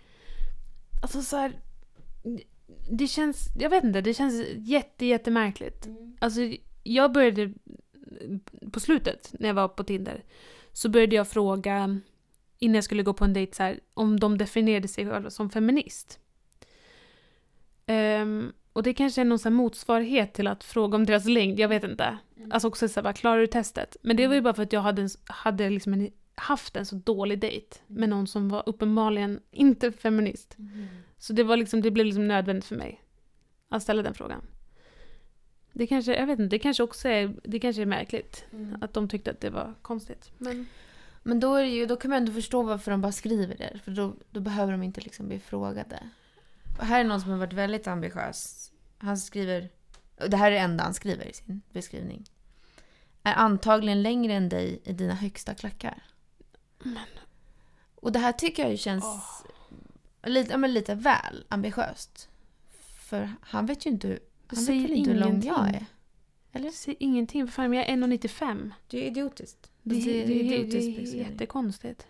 Alltså 1.02 1.22
så 1.22 1.36
här, 1.36 1.52
det 2.90 3.06
känns, 3.06 3.48
jag 3.58 3.70
vet 3.70 3.84
inte, 3.84 4.00
det 4.00 4.14
känns 4.14 4.44
jätte, 4.56 5.06
jättemärkligt. 5.06 5.86
Alltså, 6.18 6.40
jag 6.82 7.12
började 7.12 7.52
på 8.72 8.80
slutet 8.80 9.30
när 9.38 9.46
jag 9.48 9.54
var 9.54 9.68
på 9.68 9.84
Tinder 9.84 10.24
så 10.72 10.88
började 10.88 11.16
jag 11.16 11.28
fråga 11.28 12.00
innan 12.58 12.74
jag 12.74 12.84
skulle 12.84 13.02
gå 13.02 13.12
på 13.12 13.24
en 13.24 13.32
dejt 13.32 13.54
så 13.56 13.62
här, 13.62 13.80
om 13.94 14.20
de 14.20 14.38
definierade 14.38 14.88
sig 14.88 15.10
själva 15.10 15.30
som 15.30 15.50
feminist. 15.50 16.18
Ehm, 17.88 18.52
och 18.72 18.82
det 18.82 18.94
kanske 18.94 19.20
är 19.20 19.24
någon 19.24 19.38
så 19.38 19.48
här 19.48 19.56
motsvarighet 19.56 20.32
till 20.34 20.46
att 20.46 20.64
fråga 20.64 20.96
om 20.96 21.06
deras 21.06 21.24
längd, 21.24 21.60
jag 21.60 21.68
vet 21.68 21.84
inte. 21.84 22.18
Alltså 22.50 22.68
också 22.68 22.88
så 22.88 22.94
här, 22.94 23.02
bara, 23.02 23.12
klarar 23.12 23.40
du 23.40 23.46
testet? 23.46 23.96
Men 24.02 24.16
det 24.16 24.26
var 24.26 24.34
ju 24.34 24.40
bara 24.40 24.54
för 24.54 24.62
att 24.62 24.72
jag 24.72 24.80
hade, 24.80 25.02
en, 25.02 25.08
hade 25.24 25.70
liksom 25.70 25.92
en, 25.92 26.10
haft 26.34 26.76
en 26.76 26.86
så 26.86 26.94
dålig 26.96 27.38
dejt 27.40 27.76
med 27.86 28.08
någon 28.08 28.26
som 28.26 28.48
var 28.48 28.62
uppenbarligen 28.66 29.40
inte 29.50 29.92
feminist. 29.92 30.56
Så 31.18 31.32
det, 31.32 31.42
var 31.42 31.56
liksom, 31.56 31.82
det 31.82 31.90
blev 31.90 32.06
liksom 32.06 32.28
nödvändigt 32.28 32.64
för 32.64 32.76
mig 32.76 33.02
att 33.68 33.82
ställa 33.82 34.02
den 34.02 34.14
frågan. 34.14 34.42
Det 35.72 35.86
kanske, 35.86 36.16
jag 36.16 36.26
vet 36.26 36.38
inte, 36.38 36.56
det 36.56 36.58
kanske 36.58 36.82
också 36.82 37.08
är, 37.08 37.34
det 37.44 37.58
kanske 37.60 37.82
är 37.82 37.86
märkligt 37.86 38.44
att 38.80 38.92
de 38.94 39.08
tyckte 39.08 39.30
att 39.30 39.40
det 39.40 39.50
var 39.50 39.74
konstigt. 39.82 40.30
Men 40.38 40.66
Men 41.22 41.40
då, 41.40 41.54
är 41.54 41.64
ju, 41.64 41.86
då 41.86 41.96
kan 41.96 42.10
man 42.10 42.18
ändå 42.18 42.32
förstå 42.32 42.62
varför 42.62 42.90
de 42.90 43.00
bara 43.00 43.12
skriver 43.12 43.56
det. 43.56 43.78
För 43.84 43.90
då, 43.90 44.14
då 44.30 44.40
behöver 44.40 44.72
de 44.72 44.82
inte 44.82 45.00
liksom 45.00 45.28
bli 45.28 45.38
frågade. 45.38 45.98
Här 46.78 47.00
är 47.00 47.04
någon 47.04 47.20
som 47.20 47.30
har 47.30 47.38
varit 47.38 47.52
väldigt 47.52 47.86
ambitiös. 47.86 48.72
Han 48.98 49.18
skriver, 49.18 49.68
och 50.20 50.30
det 50.30 50.36
här 50.36 50.46
är 50.46 50.50
det 50.54 50.58
enda 50.58 50.84
han 50.84 50.94
skriver 50.94 51.24
i 51.24 51.32
sin 51.32 51.62
beskrivning. 51.72 52.24
Är 53.22 53.34
antagligen 53.34 54.02
längre 54.02 54.34
än 54.34 54.48
dig 54.48 54.80
i 54.84 54.92
dina 54.92 55.14
högsta 55.14 55.54
klackar. 55.54 56.02
Men. 56.78 57.06
Och 57.94 58.12
det 58.12 58.18
här 58.18 58.32
tycker 58.32 58.62
jag 58.62 58.70
ju 58.72 58.76
känns 58.78 59.04
lite, 60.22 60.50
ja, 60.50 60.56
men 60.58 60.72
lite 60.74 60.94
väl 60.94 61.44
ambitiöst. 61.48 62.28
För 63.00 63.32
han 63.40 63.66
vet 63.66 63.86
ju 63.86 63.90
inte, 63.90 64.08
hur- 64.08 64.20
han 64.46 64.64
vet 64.64 64.90
inte 64.90 65.10
hur 65.10 65.18
lång 65.20 65.42
jag 65.42 65.68
är. 65.68 65.86
jag 66.52 66.74
ser 66.74 66.94
ingenting, 67.00 67.46
för 67.46 67.52
fan, 67.52 67.72
jag 67.72 67.88
är 67.88 67.96
1,95. 67.96 68.70
Det 68.88 68.98
är 68.98 69.10
idiotiskt. 69.10 69.70
Det, 69.82 69.94
det, 69.94 70.04
det, 70.04 70.24
det, 70.24 70.34
idiotisk 70.34 71.12
det 71.14 71.18
är 71.20 71.30
jättekonstigt. 71.30 72.06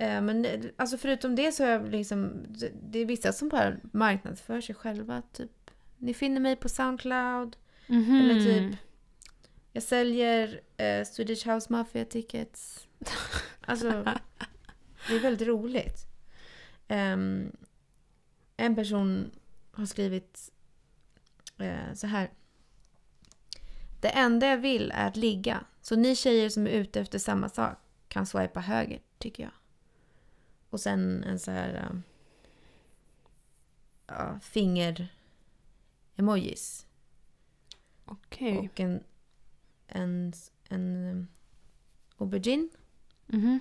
Eh, 0.00 0.20
Men 0.20 0.46
alltså 0.76 0.98
förutom 0.98 1.36
det 1.36 1.52
så 1.52 1.64
är 1.64 1.70
jag 1.70 1.88
liksom, 1.88 2.46
det- 2.82 2.98
är 2.98 3.04
vissa 3.06 3.32
som 3.32 3.48
bara 3.48 3.76
marknadsför 3.92 4.60
sig 4.60 4.74
själva. 4.74 5.22
Typ, 5.32 5.70
ni 5.98 6.14
finner 6.14 6.40
mig 6.40 6.56
på 6.56 6.68
Soundcloud. 6.68 7.56
Mhm. 7.86 8.16
Eller 8.20 8.34
typ, 8.44 8.78
jag 9.72 9.82
säljer 9.82 10.60
eh, 10.76 11.04
Swedish 11.04 11.48
House 11.48 11.72
Mafia 11.72 12.04
tickets. 12.04 12.86
Alltså, 13.60 13.90
det 15.08 15.14
är 15.16 15.20
väldigt 15.20 15.48
roligt. 15.48 15.96
Ehm, 16.88 17.56
en 18.56 18.74
person 18.76 19.30
har 19.72 19.86
skrivit 19.86 20.52
eh, 21.58 21.94
så 21.94 22.06
här. 22.06 22.30
Det 24.00 24.08
enda 24.08 24.46
jag 24.46 24.56
vill 24.58 24.92
är 24.94 25.08
att 25.08 25.16
ligga. 25.16 25.64
Så 25.82 25.96
ni 25.96 26.16
tjejer 26.16 26.48
som 26.48 26.66
är 26.66 26.70
ute 26.70 27.00
efter 27.00 27.18
samma 27.18 27.48
sak 27.48 27.78
kan 28.08 28.26
swipa 28.26 28.60
höger, 28.60 29.00
tycker 29.18 29.42
jag. 29.42 29.52
Och 30.70 30.80
sen 30.80 31.24
en 31.24 31.38
så 31.38 31.50
här... 31.50 31.74
eh, 31.74 31.90
ja, 34.06 34.38
finger-emojis. 34.42 36.86
Okej. 38.04 38.58
Och 38.58 38.80
en, 38.80 39.02
en, 39.86 40.32
en 40.68 40.96
um, 40.96 41.26
aubergine. 42.18 42.68
Mhm. 43.26 43.60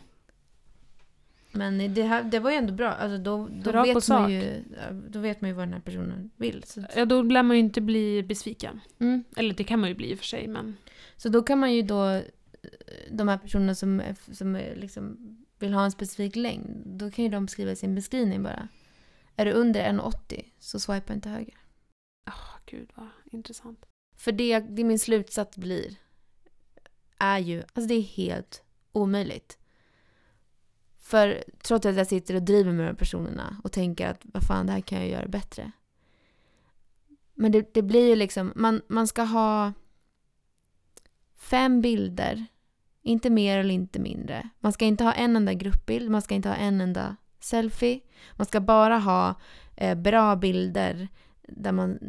Men 1.52 1.94
det, 1.94 2.04
här, 2.04 2.24
det 2.24 2.40
var 2.40 2.52
ju 2.52 2.58
ändå 2.58 2.74
bra. 2.74 2.90
Alltså 2.90 3.18
då, 3.18 3.48
då, 3.48 3.72
vet 3.84 4.10
man 4.10 4.32
ju, 4.32 4.64
då 5.10 5.20
vet 5.20 5.42
man 5.42 5.50
ju 5.50 5.54
vad 5.56 5.68
den 5.68 5.74
här 5.74 5.82
personen 5.82 6.32
vill. 6.36 6.64
Så, 6.64 6.84
Ja, 6.96 7.06
då 7.06 7.22
lär 7.22 7.44
man 7.44 7.58
ju 7.58 7.64
inte 7.64 7.82
bli 7.82 8.24
besviken. 8.24 8.80
mm. 9.00 9.24
Eller 9.36 9.54
det 9.54 9.64
kan 9.64 9.80
man 9.80 9.90
ju 9.90 9.96
bli 9.96 10.12
i 10.12 10.16
och 10.16 10.18
för 10.18 10.26
sig, 10.26 10.48
men... 10.48 10.78
så 11.18 11.30
då 11.30 11.44
kan 11.44 11.60
man 11.60 11.74
ju 11.74 11.82
då, 11.82 12.10
eh, 12.10 12.22
de 13.12 13.28
här 13.28 13.38
personerna 13.38 13.76
som, 13.76 14.02
som 14.32 14.56
är 14.56 14.76
liksom 14.76 15.18
vill 15.60 15.74
ha 15.74 15.86
en 15.86 15.92
specifik 15.92 16.36
längd, 16.36 16.84
då 16.86 17.12
kan 17.12 17.26
ju 17.26 17.32
de 17.32 17.48
skriva 17.48 17.72
i 17.72 17.76
sin 17.76 17.96
beskrivning 17.96 18.44
bara. 18.44 18.68
Är 19.36 19.46
du 19.46 19.52
under 19.52 19.84
1,80 19.92 20.46
så 20.60 20.80
swipa 20.80 21.14
inte 21.14 21.30
höger. 21.30 21.58
Åh, 22.28 22.58
gud 22.66 22.90
vad 22.96 23.08
intressant. 23.32 23.86
För 24.16 24.32
det, 24.32 24.60
det 24.60 24.84
min 24.84 25.00
slutsats 25.00 25.58
blir 25.58 25.96
är 27.18 27.40
ju, 27.40 27.58
alltså 27.60 27.88
det 27.88 27.94
är 27.94 28.02
helt 28.02 28.64
omöjligt. 28.92 29.58
För 30.98 31.44
trots 31.64 31.86
att 31.86 31.96
jag 31.96 32.08
sitter 32.08 32.36
och 32.36 32.44
driver 32.44 32.72
med 32.72 32.86
de 32.86 32.90
här 32.90 32.94
personerna 32.94 33.62
och 33.64 33.72
tänker 33.72 34.08
att 34.08 34.22
vad 34.24 34.44
fan, 34.44 34.66
det 34.66 34.72
här 34.72 34.82
kan 34.82 35.00
jag 35.00 35.10
göra 35.10 35.28
bättre. 35.28 35.72
Men 37.34 37.52
det, 37.52 37.74
det 37.74 37.82
blir 37.82 38.08
ju 38.08 38.16
liksom, 38.16 38.54
man, 38.56 38.82
man 38.88 39.08
ska 39.08 39.24
ha 39.24 39.74
fem 41.36 41.82
bilder, 41.82 42.46
inte 43.10 43.30
mer 43.30 43.58
eller 43.58 43.74
inte 43.74 44.00
mindre. 44.00 44.50
Man 44.60 44.74
ska 44.74 44.86
inte 44.86 45.04
ha 45.04 45.14
en 45.14 45.36
enda 45.36 45.54
gruppbild, 45.54 46.10
man 46.10 46.22
ska 46.22 46.36
inte 46.36 46.50
ha 46.50 46.56
en 46.56 46.82
enda 46.82 47.16
selfie. 47.40 48.00
Man 48.36 48.46
ska 48.46 48.60
bara 48.60 48.98
ha 48.98 49.36
eh, 49.76 49.96
bra 49.96 50.36
bilder 50.36 51.08
där 51.48 51.72
man 51.72 52.00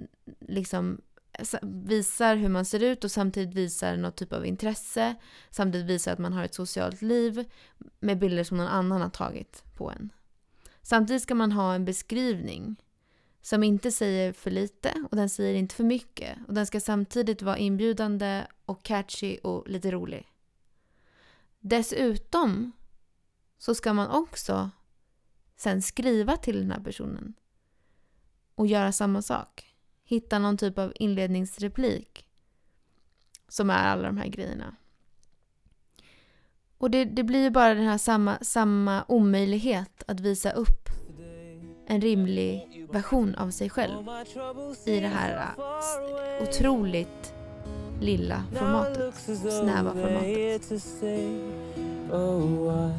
liksom 0.41 1.01
eh, 1.33 1.59
visar 1.63 2.37
hur 2.37 2.49
man 2.49 2.65
ser 2.65 2.83
ut 2.83 3.05
och 3.05 3.11
samtidigt 3.11 3.55
visar 3.55 3.97
något 3.97 4.17
typ 4.17 4.33
av 4.33 4.47
intresse. 4.47 5.15
Samtidigt 5.51 5.87
visar 5.87 6.13
att 6.13 6.19
man 6.19 6.33
har 6.33 6.45
ett 6.45 6.55
socialt 6.55 7.03
liv 7.03 7.45
med 8.01 8.19
bilder 8.19 8.45
som 8.45 8.57
någon 8.57 8.67
annan 8.67 9.01
har 9.01 9.11
tagit 9.11 9.65
på 9.77 9.91
en. 9.91 10.13
Samtidigt 10.83 11.23
ska 11.23 11.35
man 11.35 11.53
ha 11.53 11.75
en 11.75 11.85
beskrivning 11.85 12.77
som 13.43 13.63
inte 13.63 13.91
säger 13.91 14.33
för 14.33 14.51
lite 14.51 15.05
och 15.11 15.17
den 15.17 15.29
säger 15.29 15.55
inte 15.55 15.75
för 15.75 15.85
mycket. 15.85 16.39
Och 16.49 16.55
den 16.55 16.67
ska 16.67 16.81
samtidigt 16.81 17.43
vara 17.43 17.59
inbjudande 17.59 18.43
och 18.65 18.83
catchy 18.83 19.39
och 19.39 19.69
lite 19.69 19.91
rolig. 19.91 20.30
Dessutom 21.61 22.73
så 23.59 23.75
ska 23.75 23.93
man 23.93 24.11
också 24.11 24.71
sen 25.57 25.83
skriva 25.83 26.37
till 26.37 26.61
den 26.61 26.71
här 26.71 26.81
personen 26.81 27.35
och 28.55 28.67
göra 28.67 28.93
samma 28.93 29.23
sak. 29.23 29.77
Hitta 30.05 30.39
någon 30.39 30.57
typ 30.57 30.79
av 30.79 30.93
inledningsreplik 30.95 32.27
som 33.49 33.71
är 33.71 33.89
alla 33.89 34.03
de 34.03 34.17
här 34.17 34.27
grejerna. 34.27 34.77
Och 36.79 36.91
det, 36.91 37.05
det 37.05 37.25
blir 37.25 37.43
ju 37.43 37.51
bara 37.51 37.75
den 37.75 37.87
här 37.87 37.99
samma, 37.99 38.39
samma 38.41 39.05
omöjlighet 39.09 40.03
att 40.07 40.21
visa 40.21 40.51
upp 40.53 40.89
en 41.87 42.01
rimlig 42.01 42.87
version 42.93 43.35
av 43.35 43.51
sig 43.51 43.71
själv 43.71 44.09
i 44.87 45.01
det 45.01 45.09
här 45.09 45.55
äh, 45.59 46.49
otroligt 46.49 47.40
lilla 48.01 48.45
formatet. 48.53 49.15
Snäva 49.41 49.93
formatet. 49.93 50.73
Oh. 52.13 52.91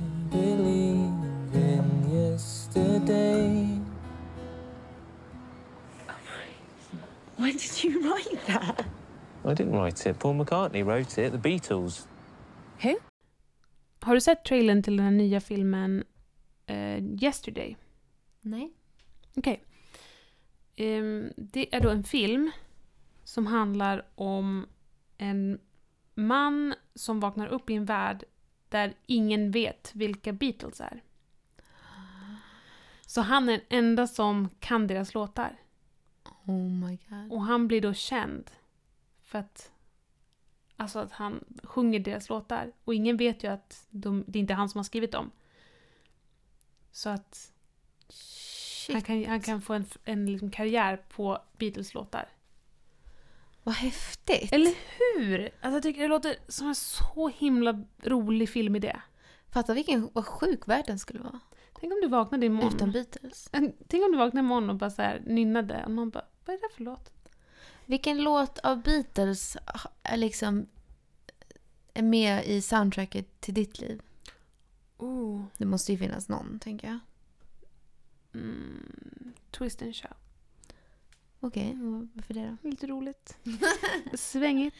When 7.37 7.57
did 7.57 7.83
you 7.83 7.99
write 8.01 8.45
that? 8.47 8.85
I 9.45 9.53
didn't 9.53 9.71
write 9.71 10.09
it. 10.09 10.19
Paul 10.19 10.33
McCartney 10.33 10.83
wrote 10.83 11.17
it. 11.17 11.31
The 11.31 11.37
Beatles. 11.37 12.07
Who? 12.81 12.95
Har 13.99 14.13
du 14.13 14.21
sett 14.21 14.45
trailern 14.45 14.83
till 14.83 14.97
den 14.97 15.05
här 15.05 15.11
nya 15.11 15.41
filmen 15.41 16.03
eh, 16.65 17.23
Yesterday? 17.23 17.77
Nej. 18.41 18.71
Okej. 19.35 19.63
Ehm, 20.75 21.33
det 21.37 21.75
är 21.75 21.81
då 21.81 21.89
en 21.89 22.03
film 22.03 22.51
som 23.23 23.47
handlar 23.47 24.05
om 24.15 24.65
en 25.21 25.59
man 26.15 26.75
som 26.95 27.19
vaknar 27.19 27.47
upp 27.47 27.69
i 27.69 27.73
en 27.73 27.85
värld 27.85 28.23
där 28.69 28.93
ingen 29.05 29.51
vet 29.51 29.91
vilka 29.95 30.33
Beatles 30.33 30.81
är. 30.81 31.03
Så 33.05 33.21
han 33.21 33.49
är 33.49 33.51
den 33.51 33.61
enda 33.69 34.07
som 34.07 34.49
kan 34.59 34.87
deras 34.87 35.13
låtar. 35.13 35.57
Oh 36.45 36.69
my 36.69 36.97
god. 37.09 37.31
Och 37.31 37.41
han 37.41 37.67
blir 37.67 37.81
då 37.81 37.93
känd 37.93 38.51
för 39.21 39.39
att, 39.39 39.71
alltså 40.77 40.99
att 40.99 41.11
han 41.11 41.43
sjunger 41.63 41.99
deras 41.99 42.29
låtar. 42.29 42.71
Och 42.83 42.93
ingen 42.93 43.17
vet 43.17 43.43
ju 43.43 43.47
att 43.47 43.87
de, 43.89 44.23
det 44.27 44.39
är 44.39 44.41
inte 44.41 44.53
han 44.53 44.69
som 44.69 44.79
har 44.79 44.83
skrivit 44.83 45.11
dem. 45.11 45.31
Så 46.91 47.09
att 47.09 47.53
Shit. 48.09 48.93
han 48.93 49.01
kan, 49.01 49.25
han 49.25 49.41
kan 49.41 49.61
få 49.61 49.73
en, 49.73 49.85
en 50.03 50.31
liksom 50.31 50.51
karriär 50.51 50.97
på 50.97 51.41
Beatles-låtar. 51.57 52.29
Vad 53.63 53.75
häftigt. 53.75 54.53
Eller 54.53 54.73
hur? 54.97 55.43
Alltså 55.45 55.75
jag 55.75 55.83
tycker 55.83 56.01
det 56.01 56.07
låter 56.07 56.35
som 56.47 56.67
en 56.67 56.75
så 56.75 57.27
himla 57.27 57.83
rolig 58.03 58.49
filmidé. 58.49 59.01
Fatta 59.49 59.73
vilken 59.73 60.09
vad 60.13 60.25
sjuk 60.25 60.67
världen 60.67 60.99
skulle 60.99 61.19
vara. 61.19 61.39
Tänk 61.79 61.93
om 61.93 61.99
du 62.01 62.07
vaknade 62.07 62.45
imorgon. 62.45 62.75
Utan 62.75 62.91
Beatles. 62.91 63.49
Tänk 63.87 64.05
om 64.05 64.11
du 64.11 64.17
vaknade 64.17 64.39
imorgon 64.45 64.69
och 64.69 64.75
bara 64.75 64.89
så 64.89 65.01
här 65.01 65.23
nynnade 65.25 65.83
och 65.85 65.91
någon 65.91 66.09
bara 66.09 66.25
Vad 66.45 66.55
är 66.55 66.59
det 66.61 66.75
för 66.75 66.83
låt? 66.83 67.13
Vilken 67.85 68.23
låt 68.23 68.59
av 68.59 68.83
Beatles 68.83 69.57
är 70.03 70.17
liksom 70.17 70.67
är 71.93 72.03
med 72.03 72.45
i 72.45 72.61
soundtracket 72.61 73.41
till 73.41 73.53
ditt 73.53 73.79
liv? 73.79 74.01
Oh. 74.97 75.43
Det 75.57 75.65
måste 75.65 75.91
ju 75.91 75.97
finnas 75.97 76.29
någon, 76.29 76.59
tänker 76.59 76.87
jag. 76.87 76.99
Mm, 78.33 79.33
twist 79.51 79.81
and 79.81 79.95
shout. 79.95 80.30
Okej, 81.43 81.69
och 81.71 82.07
varför 82.13 82.33
det 82.33 82.57
då? 82.61 82.69
Lite 82.69 82.87
roligt. 82.87 83.37
Svängigt. 84.13 84.75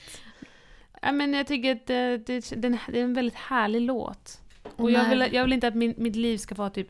Ja, 1.01 1.12
men 1.12 1.34
jag 1.34 1.47
tycker 1.47 1.72
att 1.76 1.86
det, 1.88 2.18
det, 2.18 2.49
det 2.57 2.68
är 2.99 3.03
en 3.03 3.14
väldigt 3.14 3.36
härlig 3.36 3.82
låt. 3.82 4.41
Och 4.76 4.91
jag 4.91 5.03
när- 5.03 5.09
vill, 5.09 5.34
jag 5.34 5.43
vill 5.43 5.53
inte 5.53 5.68
att 5.68 5.76
min, 5.76 5.93
mitt 5.97 6.16
liv 6.16 6.38
ska 6.38 6.55
vara 6.55 6.70
typ 6.70 6.89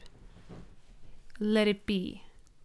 Let 1.38 1.68
it 1.68 1.86
be. 1.86 2.20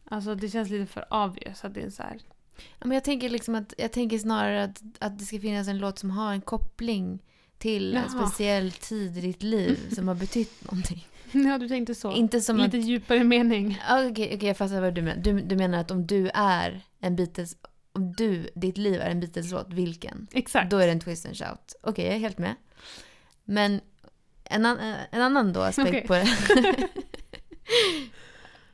Alltså 0.05 0.35
det 0.35 0.49
känns 0.49 0.71
lite 0.71 0.87
för 0.87 1.05
obvious 1.25 1.65
att 1.65 1.75
det 1.75 1.81
är 1.83 1.91
så 1.91 2.03
här. 2.03 2.19
Ja, 2.57 2.87
men 2.87 2.91
jag 2.95 3.05
tänker 3.05 3.29
liksom 3.29 3.55
att 3.55 3.75
jag 3.79 3.93
tänker 3.93 4.19
snarare 4.19 4.65
att, 4.65 4.83
att 4.99 5.19
det 5.19 5.25
ska 5.25 5.41
finnas 5.41 5.69
en 5.69 5.79
låt 5.79 5.99
som 5.99 6.11
har 6.11 6.33
en 6.33 6.41
koppling 6.41 7.23
till 7.59 7.97
en 7.97 8.03
Jaha. 8.03 8.09
speciell 8.27 8.73
tid 8.73 9.19
i 9.19 9.21
ditt 9.21 9.43
liv 9.43 9.95
som 9.95 10.09
har 10.09 10.15
betytt 10.15 10.65
någonting. 10.65 11.07
Ja, 11.33 11.59
du 11.59 11.69
tänkte 11.69 11.95
så. 11.95 12.13
Inte 12.13 12.41
som 12.41 12.57
Lite 12.57 12.79
att... 12.79 12.85
djupare 12.85 13.25
mening. 13.25 13.81
Okej, 13.91 14.33
okej, 14.35 14.49
jag 14.49 14.57
fattar 14.57 14.81
vad 14.81 14.95
du 14.95 15.03
menar. 15.03 15.23
Du, 15.23 15.41
du 15.41 15.57
menar 15.57 15.79
att 15.79 15.91
om 15.91 16.07
du 16.07 16.31
är 16.35 16.85
en 17.01 17.17
Beatles... 17.17 17.57
Om 17.93 18.13
du, 18.13 18.51
ditt 18.55 18.79
liv 18.79 19.01
är 19.01 19.11
en 19.11 19.21
Beatles-låt, 19.21 19.73
vilken? 19.73 20.27
Exakt. 20.33 20.71
Då 20.71 20.79
är 20.79 20.87
det 20.87 20.93
en 20.93 21.01
twist 21.01 21.27
and 21.27 21.37
shout. 21.37 21.75
Okej, 21.81 22.05
jag 22.05 22.15
är 22.15 22.19
helt 22.19 22.39
med. 22.39 22.55
Men 23.45 23.81
en, 24.45 24.67
an, 24.67 24.79
en 25.11 25.23
annan 25.23 25.53
då 25.53 25.61
aspekt 25.61 25.89
Okej. 25.89 26.07
på 26.07 26.15
det. 26.15 26.89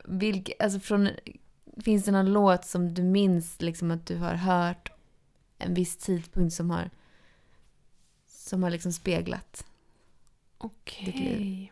Vilk, 0.05 0.51
alltså 0.59 0.79
från, 0.79 1.09
finns 1.83 2.05
det 2.05 2.11
någon 2.11 2.33
låt 2.33 2.65
som 2.65 2.93
du 2.93 3.03
minns 3.03 3.61
liksom 3.61 3.91
att 3.91 4.05
du 4.05 4.17
har 4.17 4.33
hört 4.33 4.91
en 5.57 5.73
viss 5.73 5.97
tidpunkt 5.97 6.55
som 6.55 6.69
har 6.69 6.89
som 8.27 8.63
har 8.63 8.69
liksom 8.69 8.93
speglat? 8.93 9.65
Okej. 10.57 11.05
ditt 11.05 11.15
liv? 11.15 11.69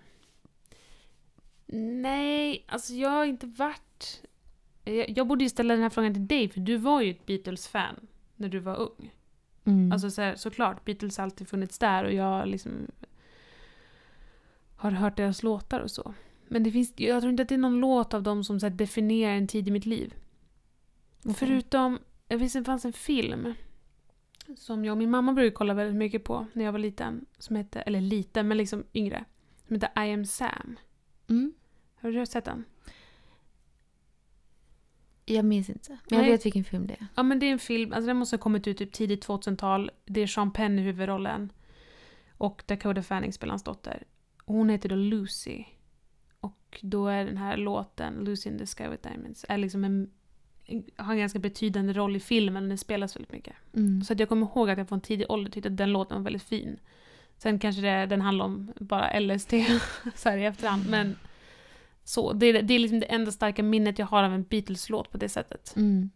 Nej, 1.74 2.66
alltså 2.68 2.94
jag 2.94 3.10
har 3.10 3.26
inte 3.26 3.48
varit... 3.48 4.22
Jag, 4.84 5.10
jag 5.10 5.28
borde 5.28 5.44
ju 5.44 5.50
ställa 5.50 5.74
den 5.74 5.84
här 5.84 5.90
frågan 5.90 6.14
till 6.14 6.28
dig, 6.28 6.50
för 6.50 6.60
du 6.60 6.78
var 6.78 7.02
ju 7.02 7.12
ett 7.12 7.26
Beatles-fan 7.26 8.08
när 8.36 8.50
du 8.50 8.60
var 8.60 8.76
ung. 8.76 9.14
Mm. 9.64 9.92
Alltså 9.92 10.12
så 10.12 10.22
här, 10.22 10.36
såklart, 10.36 10.86
Beatles 10.86 11.18
har 11.18 11.24
alltid 11.24 11.48
funnits 11.48 11.80
där 11.80 12.04
och 12.04 12.14
jag 12.14 12.48
liksom 12.48 12.72
har 14.76 14.92
hört 14.92 15.18
deras 15.18 15.44
låtar 15.44 15.80
och 15.80 15.92
så. 15.92 16.14
Men 16.48 16.64
det 16.64 16.72
finns, 16.72 16.94
jag 16.96 17.22
tror 17.22 17.32
inte 17.32 17.44
att 17.44 17.50
det 17.50 17.56
är 17.56 17.60
någon 17.60 17.80
låt 17.80 18.14
av 18.14 18.24
dem 18.24 18.44
som 18.44 18.60
så 18.60 18.70
definierar 18.70 19.34
en 19.34 19.48
tid 19.48 19.68
i 19.68 19.72
mitt 19.72 19.86
liv. 19.86 20.14
Okej. 21.20 21.34
Förutom, 21.34 22.00
jag 22.28 22.38
visste 22.38 22.60
det 22.60 22.66
fanns 22.66 22.86
en 22.86 22.94
film 22.94 23.54
som 24.58 24.86
jag 24.86 24.92
och 24.92 24.98
min 24.98 25.10
mamma 25.10 25.34
brukade 25.34 25.56
kolla 25.56 25.74
väldigt 25.74 25.96
mycket 25.96 26.24
på 26.24 26.48
när 26.54 26.66
jag 26.66 26.72
var 26.72 26.80
liten. 26.80 27.26
Som 27.38 27.56
hette, 27.56 27.82
eller 27.82 28.02
liten, 28.02 28.48
men 28.48 28.58
liksom 28.58 28.84
yngre. 28.94 29.26
Som 29.68 29.76
heter 29.76 30.06
I 30.06 30.14
am 30.14 30.26
Sam. 30.26 30.80
Mm. 31.30 31.54
Har 32.02 32.12
du 32.12 32.26
sett 32.26 32.46
den? 32.46 32.66
Jag 35.26 35.46
minns 35.46 35.70
inte. 35.70 35.90
Men 35.92 36.00
jag 36.18 36.22
Nej. 36.22 36.32
vet 36.32 36.46
vilken 36.46 36.64
film 36.64 36.88
det 36.88 36.94
är. 36.94 37.08
Ja 37.16 37.24
men 37.24 37.40
det 37.40 37.46
är 37.46 37.52
en 37.52 37.60
film, 37.60 37.94
alltså 37.94 38.08
den 38.08 38.18
måste 38.18 38.36
ha 38.36 38.42
kommit 38.42 38.68
ut 38.68 38.78
typ 38.78 38.94
tidigt 38.94 39.28
2000-tal. 39.28 39.92
Det 40.06 40.22
är 40.22 40.28
Sean 40.28 40.52
Penn 40.52 40.80
i 40.80 40.82
huvudrollen. 40.82 41.52
Och 42.38 42.64
Dakota 42.66 43.04
Fanning 43.04 43.34
spelar 43.34 43.52
hans 43.52 43.64
dotter. 43.64 44.04
Och 44.46 44.56
hon 44.56 44.70
heter 44.70 44.90
då 44.90 44.96
Lucy. 44.96 45.64
Och 46.40 46.80
då 46.82 47.08
är 47.08 47.26
den 47.26 47.38
här 47.38 47.58
låten, 47.58 48.14
Lucy 48.14 48.50
in 48.50 48.58
the 48.58 48.66
Sky 48.66 48.88
with 48.88 49.10
Diamonds, 49.10 49.46
är 49.50 49.58
liksom 49.58 49.84
en, 49.84 50.12
har 50.96 51.14
en 51.14 51.20
ganska 51.20 51.40
betydande 51.40 51.94
roll 51.94 52.16
i 52.16 52.20
filmen 52.20 52.64
och 52.64 52.70
den 52.70 52.78
spelas 52.78 53.16
väldigt 53.16 53.32
mycket. 53.32 53.56
Mm. 53.76 54.04
Så 54.04 54.14
att 54.14 54.20
jag 54.20 54.30
kommer 54.30 54.46
ihåg 54.46 54.70
att 54.70 54.78
jag 54.78 54.92
en 54.92 55.02
tidig 55.02 55.32
ålder 55.32 55.52
tyckte 55.52 55.70
att 55.70 55.78
den 55.78 55.92
låten 55.92 56.18
var 56.18 56.24
väldigt 56.24 56.44
fin. 56.44 56.80
Sen 57.38 57.60
kanske 57.60 57.82
det, 57.82 58.06
den 58.06 58.22
handlar 58.22 58.46
om 58.46 58.72
bara 58.80 59.20
LSD 59.20 59.54
så 60.16 60.30
här 60.30 60.38
i 60.38 60.46
efterhand. 60.46 60.90
Men 60.90 61.16
så, 62.04 62.34
det, 62.34 62.46
är- 62.46 62.62
det 62.62 62.74
är 62.74 62.80
liksom 62.80 63.00
det 63.00 63.06
enda 63.06 63.32
starka 63.32 63.64
minnet 63.64 64.00
jag 64.00 64.06
har 64.06 64.24
av 64.24 64.34
en 64.34 64.44
Beatles-låt 64.44 65.12
på 65.12 65.18
det 65.18 65.30
sättet. 65.30 65.74
Mm. 65.76 66.10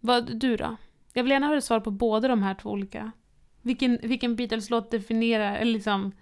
Vad 0.00 0.36
du 0.40 0.56
då? 0.56 0.76
Jag 1.12 1.22
vill 1.22 1.30
gärna 1.30 1.46
höra 1.46 1.60
svar 1.60 1.80
på 1.80 1.90
båda 1.90 2.28
de 2.28 2.42
här 2.42 2.54
två 2.54 2.70
olika. 2.70 3.12
Vilken, 3.62 3.98
vilken 4.02 4.36
Beatles-låt 4.36 4.90
definierar, 4.90 5.56
eller 5.56 5.72
liksom 5.72 6.12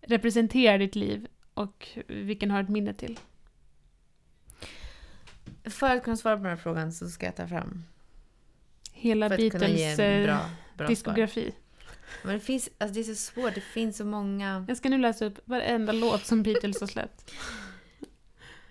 representerar 0.00 0.78
ditt 0.78 0.94
liv 0.94 1.26
och 1.54 1.88
vilken 2.06 2.50
har 2.50 2.62
ett 2.62 2.68
minne 2.68 2.94
till? 2.94 3.18
För 5.64 5.96
att 5.96 6.04
kunna 6.04 6.16
svara 6.16 6.36
på 6.36 6.42
den 6.42 6.50
här 6.50 6.56
frågan 6.56 6.92
så 6.92 7.08
ska 7.08 7.26
jag 7.26 7.36
ta 7.36 7.48
fram. 7.48 7.82
Hela 8.92 9.28
Beatles 9.28 9.98
en 9.98 10.20
eh, 10.20 10.26
bra, 10.26 10.36
bra 10.36 10.48
svar. 10.76 10.86
diskografi. 10.86 11.52
Men 12.24 12.34
det 12.34 12.40
finns, 12.40 12.70
alltså 12.78 12.94
det 12.94 13.00
är 13.00 13.04
så 13.04 13.14
svårt, 13.14 13.54
det 13.54 13.60
finns 13.60 13.96
så 13.96 14.04
många... 14.04 14.64
Jag 14.68 14.76
ska 14.76 14.88
nu 14.88 14.98
läsa 14.98 15.24
upp 15.24 15.38
varenda 15.44 15.92
låt 15.92 16.26
som 16.26 16.42
Beatles 16.42 16.80
har 16.80 16.86
släppt. 16.86 17.30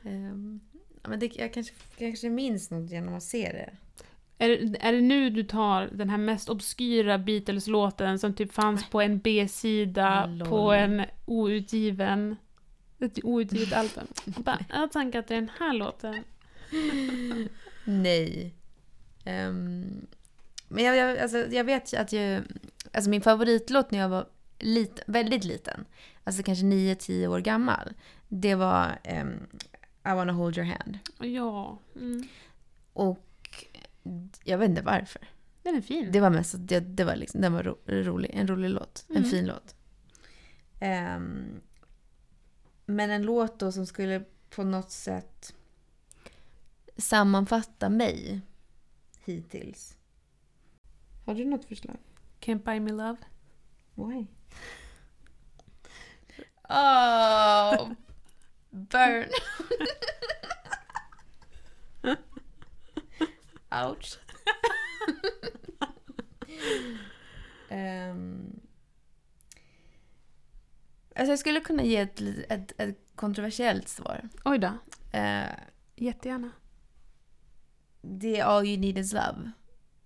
Ja, 0.04 1.10
men 1.10 1.20
det, 1.20 1.36
jag 1.36 1.54
kanske, 1.54 1.74
kanske 1.98 2.30
minns 2.30 2.72
något 2.72 2.92
genom 2.92 3.16
att 3.16 3.24
se 3.24 3.52
det. 3.52 3.70
Är, 4.38 4.76
är 4.86 4.94
det 4.94 5.02
nu 5.02 5.30
du 5.30 5.44
tar 5.44 5.90
den 5.94 6.10
här 6.10 6.18
mest 6.18 6.50
obskyra 6.50 7.18
Beatles-låten 7.18 8.20
som 8.20 8.34
typ 8.34 8.54
fanns 8.54 8.90
på 8.90 9.02
en 9.02 9.20
B-sida 9.20 10.40
på 10.50 10.74
en 10.74 11.06
outgiven... 11.26 12.36
Ett 13.00 13.24
outgivet 13.24 13.74
album? 13.74 14.08
Jag 14.26 14.44
bara, 14.44 14.60
Jag 14.70 14.78
har 14.78 14.88
tankat 14.88 15.28
den 15.28 15.52
här 15.60 15.74
låten. 15.74 16.24
Nej. 17.86 18.56
Ehm, 19.26 20.08
men 20.68 20.84
jag, 20.84 20.96
jag, 20.96 21.18
alltså, 21.18 21.38
jag 21.38 21.64
vet 21.64 21.94
ju 21.94 21.98
att 21.98 22.14
jag, 22.14 22.44
alltså 22.92 23.10
min 23.10 23.22
favoritlåt 23.22 23.92
när 23.92 24.00
jag 24.00 24.10
var 24.10 24.28
lit, 24.60 25.00
väldigt 25.08 25.44
liten, 25.44 25.86
alltså 26.24 26.44
kanske 26.44 26.66
9-10 26.66 27.28
år 27.28 27.40
gammal, 27.40 27.94
det 28.28 28.56
var 28.56 29.00
ehm, 29.04 29.48
I 30.12 30.16
wanna 30.16 30.34
hold 30.34 30.58
your 30.58 30.68
hand. 30.68 31.00
Ja, 31.20 31.78
mm. 31.96 32.28
Och 32.94 33.66
jag 34.44 34.58
vet 34.58 34.70
inte 34.70 34.82
varför. 34.82 35.22
den 35.64 35.76
är 35.76 35.82
fin. 35.82 36.12
Det 36.12 36.20
var 36.20 36.30
mest 36.30 36.56
att 36.56 36.68
det, 36.68 36.80
det 36.80 37.04
var 37.04 37.16
liksom, 37.16 37.42
den 37.42 37.54
var 37.54 37.64
ro, 37.64 37.78
rolig, 37.86 38.32
en 38.34 38.48
rolig 38.48 38.70
låt. 38.70 39.06
En 39.10 39.16
Mm. 39.16 39.30
fin 39.30 39.46
låt. 39.48 39.76
Ehm, 40.80 41.62
men 42.86 43.10
en 43.12 43.22
låt 43.22 43.60
då 43.60 43.72
som 43.72 43.86
skulle 43.86 44.24
på 44.50 44.64
något 44.64 44.92
sätt 44.92 45.54
sammanfatta 46.98 47.90
mig 47.90 48.42
hittills. 49.26 49.96
Har 51.26 51.34
du 51.36 51.46
något 51.46 51.66
förslag? 51.66 51.98
Can't 52.40 52.64
buy 52.64 52.80
me 52.80 52.92
love. 52.92 53.18
Why? 53.96 54.26
Oh, 56.70 57.92
burn. 58.70 59.30
Ouch. 63.72 64.20
Ehm, 67.70 68.60
alltså 71.16 71.32
jag 71.32 71.40
skulle 71.40 71.60
kunna 71.60 71.84
ge 71.84 71.98
ett, 71.98 72.22
ett, 72.50 72.82
ett 72.82 72.98
kontroversiellt 73.16 73.88
svar. 73.88 74.30
Oj 74.46 74.58
då. 74.58 74.72
Eh, 75.12 75.50
Jättegärna. 75.96 76.52
det 78.02 78.40
är 78.40 78.44
All 78.44 78.66
You 78.66 78.78
Need 78.78 78.98
Is 78.98 79.14
Love. 79.14 79.52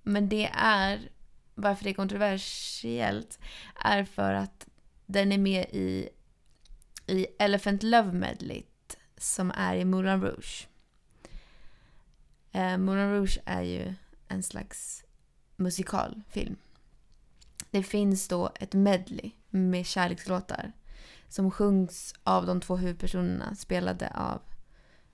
Men 0.04 0.30
det 0.30 0.50
är, 0.54 1.10
varför 1.56 1.84
det 1.84 1.90
är 1.90 1.94
kontroversiellt, 1.94 3.40
är 3.76 4.04
för 4.04 4.34
att 4.34 4.68
den 5.06 5.32
är 5.32 5.38
med 5.38 5.66
i, 5.70 6.10
i 7.14 7.28
Elephant 7.40 7.84
Love 7.84 8.12
Medley 8.12 8.64
som 9.18 9.52
är 9.56 9.76
i 9.76 9.86
Moulin 9.86 10.22
Rouge. 10.22 10.68
Eh, 12.52 12.78
Moulin 12.78 13.12
Rouge 13.12 13.40
är 13.46 13.62
ju 13.62 13.94
en 14.28 14.44
slags 14.44 15.06
musikalfilm. 15.56 16.56
Det 17.72 17.84
finns 17.84 18.28
då 18.28 18.52
ett 18.60 18.74
medley 18.74 19.32
med 19.50 19.86
kärlekslåtar 19.86 20.72
som 21.28 21.52
sjungs 21.52 22.16
av 22.24 22.46
de 22.46 22.62
två 22.62 22.78
huvudpersonerna 22.78 23.56
spelade 23.56 24.10
av 24.10 24.42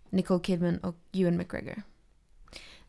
Nicole 0.10 0.44
Kidman 0.44 0.78
och 0.78 0.96
Ewan 1.12 1.38
McGregor. 1.38 1.82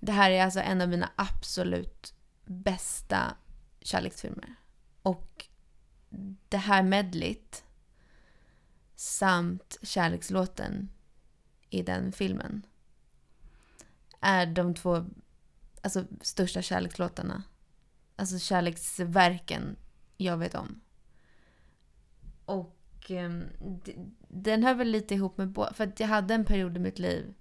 Det 0.00 0.12
här 0.12 0.30
är 0.30 0.44
alltså 0.44 0.60
en 0.60 0.80
av 0.80 0.88
mina 0.88 1.10
absolut 1.16 2.14
bästa 2.44 3.36
kärleksfilmer. 3.80 4.54
Och 5.02 5.46
det 6.48 6.56
här 6.56 6.82
medlet 6.82 7.64
samt 9.00 9.78
kärlekslåten 9.82 10.90
i 11.70 11.82
den 11.82 12.12
filmen 12.12 12.66
är 14.20 14.46
de 14.46 14.74
två 14.74 15.06
alltså, 15.82 16.04
största 16.20 16.62
kärlekslåtarna. 16.62 17.42
Alltså 18.16 18.38
kärleksverken 18.38 19.76
jag 20.16 20.36
vet 20.38 20.54
om. 20.54 20.80
Och 22.44 22.76
d- 23.84 23.96
den 24.28 24.62
hör 24.62 24.74
väl 24.74 24.88
lite 24.88 25.14
ihop 25.14 25.38
med 25.38 25.48
båda. 25.48 25.72
För 25.72 25.84
att 25.86 26.00
jag 26.00 26.08
hade 26.08 26.34
en 26.34 26.44
period 26.44 26.76
i 26.76 26.80
mitt 26.80 26.98
liv 26.98 27.34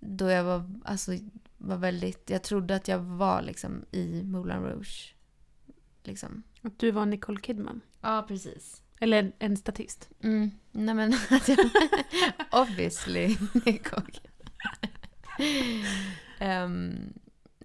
då 0.00 0.30
jag 0.30 0.44
var, 0.44 0.80
alltså, 0.84 1.12
var 1.58 1.76
väldigt... 1.76 2.30
Jag 2.30 2.42
trodde 2.42 2.76
att 2.76 2.88
jag 2.88 2.98
var 2.98 3.42
liksom 3.42 3.84
i 3.90 4.22
Moulin 4.22 4.62
Rouge. 4.62 5.14
Liksom. 6.02 6.42
Att 6.62 6.78
du 6.78 6.90
var 6.90 7.06
Nicole 7.06 7.40
Kidman. 7.40 7.80
Ja, 8.00 8.24
precis. 8.28 8.79
Eller 9.00 9.32
en, 9.38 9.56
statist. 9.56 10.08
Mm. 10.22 10.50
Nej 10.72 10.94
men 10.94 11.14
jag... 11.46 11.58
Obviously. 12.62 13.36
Ehm, 16.38 17.12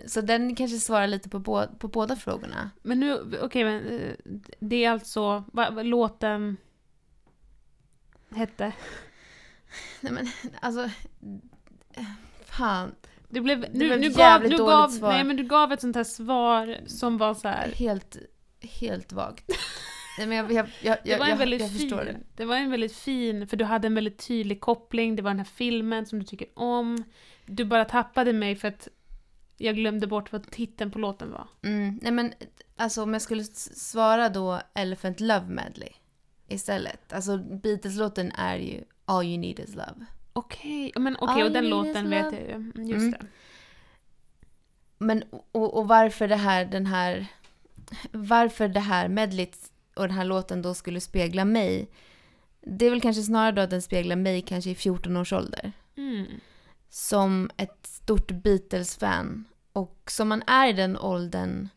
så 0.05 0.21
den 0.21 0.55
kanske 0.55 0.77
svarar 0.77 1.07
lite 1.07 1.29
på, 1.29 1.67
på 1.79 1.88
båda 1.88 2.15
frågorna. 2.15 2.69
Men 2.81 2.99
nu, 2.99 3.38
okej 3.41 3.63
men 3.63 3.88
eh, 3.88 4.13
det 4.59 4.86
är 4.86 4.91
alltså 4.91 5.43
vad, 5.47 5.86
låten 5.86 6.57
hette. 8.29 8.73
Nej 10.01 10.13
men 10.13 10.27
alltså... 10.61 10.89
Fan. 12.45 12.95
Du 13.29 13.41
blev, 13.41 13.59
nu, 13.59 13.88
blev 13.88 13.99
nu 13.99 14.09
gav, 14.09 14.41
dåligt 14.41 14.57
gav, 14.59 14.89
svar. 14.89 15.11
nej 15.11 15.23
men 15.23 15.36
du 15.36 15.43
gav 15.43 15.71
ett 15.71 15.81
sånt 15.81 15.95
här 15.95 16.03
svar 16.03 16.77
som 16.86 17.17
var 17.17 17.33
så 17.33 17.47
här. 17.47 17.71
Helt, 17.75 18.17
helt 18.61 19.13
vagt. 19.13 19.51
Nej 20.18 20.28
men 20.28 20.38
jag, 20.38 20.51
jag, 20.51 20.68
jag, 20.82 20.97
Det 21.03 21.18
var 21.20 21.28
en 21.28 21.38
väldigt 21.38 21.72
fin, 21.80 21.89
det. 21.89 22.18
det 22.36 22.45
var 22.45 22.55
en 22.55 22.72
väldigt 22.72 22.95
fin, 22.95 23.47
för 23.47 23.57
du 23.57 23.66
hade 23.66 23.88
en 23.88 23.95
väldigt 23.95 24.28
tydlig 24.28 24.61
koppling, 24.61 25.16
det 25.16 25.22
var 25.22 25.30
den 25.32 25.39
här 25.39 25.45
filmen 25.55 26.05
som 26.05 26.20
du 26.20 26.26
tycker 26.26 26.47
om. 26.53 27.03
Du 27.45 27.66
bara 27.66 27.86
tappade 27.86 28.34
mig 28.34 28.55
för 28.55 28.68
att 28.68 28.88
jag 29.57 29.76
glömde 29.76 30.07
bort 30.07 30.32
vad 30.32 30.51
titeln 30.51 30.91
på 30.91 30.99
låten 30.99 31.32
var. 31.32 31.47
Mm, 31.63 31.99
nej 32.01 32.11
men 32.11 32.34
alltså 32.76 33.03
om 33.03 33.13
jag 33.13 33.22
skulle 33.22 33.43
svara 33.43 34.30
då 34.30 34.61
Elephant 34.74 35.20
Love 35.20 35.45
Medley 35.47 35.89
istället. 36.47 37.13
Alltså 37.13 37.38
Beatles-låten 37.38 38.32
är 38.32 38.57
ju 38.57 38.84
All 39.05 39.26
You 39.26 39.38
Need 39.38 39.59
Is 39.59 39.76
Love. 39.76 40.05
Okej, 40.34 40.91
men 40.95 41.18
okej, 41.20 41.41
All 41.41 41.47
och 41.47 41.51
den 41.51 41.70
låten 41.70 42.09
vet 42.09 42.32
jag 42.32 42.41
ju. 42.41 42.51
Mm, 42.51 42.72
Just 42.76 42.93
Mm. 43.01 43.11
det. 43.11 43.26
Men 44.97 45.24
och, 45.51 45.78
och 45.78 45.88
varför 45.88 46.28
det 46.28 46.36
här, 46.36 46.66
den 46.66 46.86
här, 46.86 47.28
varför 48.11 48.68
det 48.68 48.80
här 48.80 49.07
medlet 49.07 49.72
och 49.95 50.07
den 50.07 50.17
här 50.17 50.25
låten 50.25 50.61
då 50.61 50.73
skulle 50.73 51.01
spegla 51.01 51.45
mig. 51.45 51.89
Det 52.61 52.85
är 52.85 52.89
väl 52.89 53.01
kanske 53.01 53.23
snarare 53.23 53.51
då 53.51 53.61
att 53.61 53.69
den 53.69 53.81
speglar 53.81 54.15
mig 54.15 54.41
kanske 54.41 54.69
i 54.69 54.75
14 54.75 55.17
års 55.17 55.33
ålder. 55.33 55.71
Mm. 55.97 56.25
Som 56.89 57.49
ett 57.57 57.87
stort 57.87 58.31
Beatles-fan. 58.31 59.45
Och 59.73 60.11
som 60.11 60.27
man 60.27 60.43
är 60.47 60.67
i 60.67 60.73
den 60.73 60.97
åldern 60.97 61.69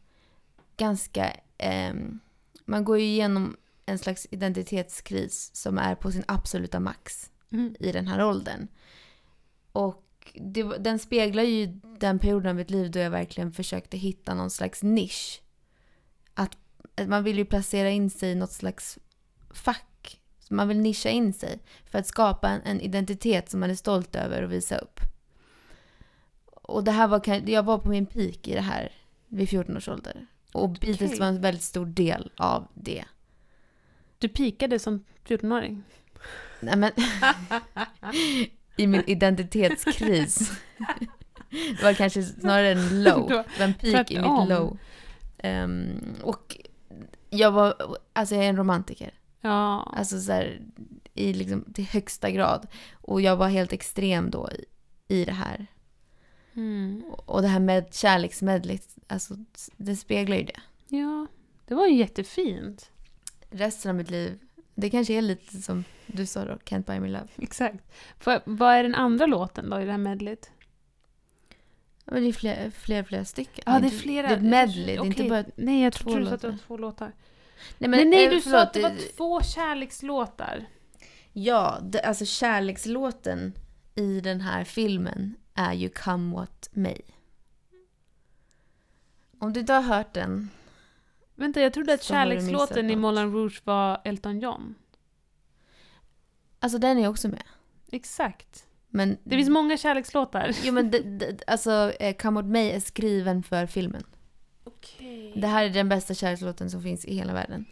ganska, 0.77 1.33
ehm, 1.59 2.21
man 2.65 2.85
går 2.85 2.99
ju 2.99 3.05
igenom 3.05 3.57
en 3.87 3.99
slags 3.99 4.27
identitetskris 4.31 5.51
som 5.55 5.79
är 5.79 5.95
på 5.95 6.13
sin 6.13 6.25
absoluta 6.27 6.81
max. 6.81 7.31
Mm. 7.53 7.77
i 7.81 7.93
den 7.93 8.07
här 8.07 8.25
åldern. 8.25 8.69
Och 9.73 10.33
det, 10.35 10.63
den 10.63 10.99
speglar 10.99 11.43
ju 11.43 11.67
den 11.99 12.19
perioden 12.19 12.51
av 12.51 12.57
mitt 12.57 12.71
liv 12.71 12.91
då 12.91 12.99
jag 12.99 13.11
verkligen 13.11 13.53
försökte 13.53 13.97
hitta 13.97 14.35
någon 14.35 14.51
slags 14.51 14.83
nisch. 14.83 15.43
Att 16.35 16.57
man 17.07 17.25
vill 17.25 17.39
ju 17.39 17.45
placera 17.45 17.91
in 17.91 18.11
sig 18.11 18.31
i 18.31 18.35
något 18.35 18.53
slags 18.53 18.99
fack. 19.51 20.21
Så 20.39 20.55
man 20.55 20.69
vill 20.69 20.79
nischa 20.79 21.09
in 21.09 21.33
sig 21.33 21.59
för 21.91 21.99
att 21.99 22.07
skapa 22.07 22.49
en, 22.49 22.63
en 22.63 22.81
identitet 22.81 23.51
som 23.51 23.61
man 23.61 23.71
är 23.71 23.75
stolt 23.75 24.17
över 24.17 24.43
och 24.43 24.53
visa 24.53 24.79
upp. 24.79 25.01
Och 26.47 26.85
det 26.85 26.91
här 26.91 27.09
var, 27.09 27.51
jag 27.51 27.63
var 27.63 27.79
på 27.79 27.89
min 27.89 28.07
peak 28.07 28.49
i 28.49 28.55
det 28.55 28.61
här 28.61 28.93
vid 29.29 29.49
14 29.49 29.77
års 29.77 29.89
ålder. 29.89 30.27
Och 30.53 30.71
Beatles 30.71 31.11
Okej. 31.11 31.19
var 31.19 31.27
en 31.27 31.41
väldigt 31.41 31.63
stor 31.63 31.87
del 31.87 32.31
av 32.37 32.69
det. 32.75 33.05
Du 34.19 34.29
pikade 34.29 34.79
som 34.79 35.05
14-åring. 35.27 35.83
Nej 36.61 36.77
men... 36.77 36.93
I 38.77 38.87
min 38.87 39.03
identitetskris. 39.07 40.53
Det 41.51 41.83
var 41.83 41.95
kanske 41.95 42.23
snarare 42.23 42.71
en 42.71 43.03
low. 43.03 43.29
Det 43.29 43.35
var 43.59 43.67
en 43.67 43.75
peak 43.75 44.11
i 44.11 44.19
mitt 44.19 44.49
low. 44.49 44.79
Ehm, 45.39 46.15
och 46.23 46.57
jag 47.31 47.53
var... 47.53 47.97
Alltså 48.13 48.35
jag 48.35 48.45
är 48.45 48.49
en 48.49 48.57
romantiker. 48.57 49.15
Ja. 49.41 49.93
Alltså 49.97 50.21
så 50.21 50.33
här, 50.33 50.61
i 51.15 51.33
liksom 51.33 51.65
till 51.73 51.85
högsta 51.85 52.31
grad. 52.31 52.67
Och 52.93 53.21
jag 53.21 53.37
var 53.37 53.49
helt 53.49 53.73
extrem 53.73 54.31
då 54.31 54.49
i, 54.51 54.65
i 55.15 55.25
det 55.25 55.33
här. 55.33 55.67
Mm. 56.55 57.05
Och 57.27 57.43
det 57.43 57.49
här 57.49 57.61
med 57.61 57.95
kärleksmedlet, 57.95 58.97
alltså 59.07 59.35
det 59.77 59.97
speglar 59.97 60.37
ju 60.37 60.45
det. 60.45 60.61
Ja, 60.89 61.27
det 61.67 61.75
var 61.75 61.87
ju 61.87 61.95
jättefint. 61.95 62.91
Resten 63.51 63.91
av 63.91 63.95
mitt 63.95 64.11
liv, 64.11 64.39
det 64.75 64.91
kanske 64.91 65.15
är 65.15 65.23
lite 65.23 65.63
som 65.63 65.85
du 66.07 66.27
sa 66.27 66.45
då, 66.45 66.53
Can't 66.53 66.85
buy 66.85 67.01
me 67.01 67.09
love. 67.09 67.29
Exakt. 67.37 67.79
För, 68.19 68.41
vad 68.45 68.75
är 68.75 68.83
den 68.83 68.95
andra 68.95 69.27
låten 69.27 69.71
då 69.71 69.81
i 69.81 69.85
det 69.85 69.91
här 69.91 69.99
medlet? 69.99 70.51
Men 72.11 72.23
det 72.23 72.29
är 72.29 72.33
fler, 72.33 72.71
fler, 72.71 73.03
flera 73.03 73.25
stycken. 73.25 73.65
Ja, 73.67 73.81
det 73.81 73.87
är 73.87 73.91
flera. 73.91 74.29
Det 74.29 74.35
är 74.35 74.41
medley, 74.41 74.85
det 74.87 74.93
är 74.93 75.05
inte 75.05 75.25
bara... 75.25 75.45
Nej, 75.57 75.83
jag 75.83 75.93
två 75.93 76.11
tror 76.11 76.21
du 76.21 76.27
sa 76.27 76.33
att 76.35 76.41
det 76.41 76.47
var 76.47 76.53
låtar. 76.53 76.67
två 76.67 76.77
låtar. 76.77 77.13
Nej, 77.79 77.91
Men, 77.91 78.11
nej, 78.11 78.25
eh, 78.25 78.31
du 78.31 78.41
sa 78.41 78.51
förlåt, 78.51 78.63
att 78.63 78.73
det 78.73 78.83
var 78.83 79.17
två 79.17 79.43
kärlekslåtar. 79.43 80.67
Ja, 81.33 81.79
det, 81.83 82.01
alltså 82.01 82.25
kärlekslåten 82.25 83.53
i 83.95 84.21
den 84.21 84.41
här 84.41 84.65
filmen 84.65 85.35
är 85.55 85.73
ju 85.73 85.89
Come 85.89 86.35
What 86.37 86.69
May. 86.73 87.01
Om 89.39 89.53
du 89.53 89.61
inte 89.61 89.73
har 89.73 89.83
hört 89.83 90.15
den, 90.15 90.51
Vänta, 91.35 91.61
jag 91.61 91.73
trodde 91.73 91.95
att 91.95 92.03
kärlekslåten 92.03 92.91
i. 92.91 92.97
Moulin 92.97 93.33
Rouge 93.33 93.61
var 93.65 94.01
Elton 94.05 94.41
John. 94.41 94.75
alltså 96.59 96.79
den 96.79 96.99
är 96.99 97.09
också 97.09 97.29
med. 97.29 97.43
Exakt. 97.93 98.68
Men, 98.89 99.19
Det 99.25 99.37
finns 99.37 99.49
många 99.49 99.77
kärlekslåtar. 99.77 100.51
Jo 100.63 100.73
men 100.73 100.91
det, 100.91 100.99
det, 100.99 101.43
alltså 101.47 101.93
eh, 102.01 102.17
Come 102.17 102.41
What 102.41 102.51
May 102.51 102.71
är 102.71 102.81
skriven 102.81 103.43
för 103.43 103.67
filmen. 103.67 104.03
Okej. 104.65 105.33
Det 105.37 105.47
här 105.47 105.65
är 105.65 105.71
den 105.71 105.89
bästa 105.89 106.15
kärlekslåten 106.15 106.71
som 106.71 106.83
finns 106.83 107.05
i 107.05 107.15
hela 107.15 107.33
världen. 107.33 107.65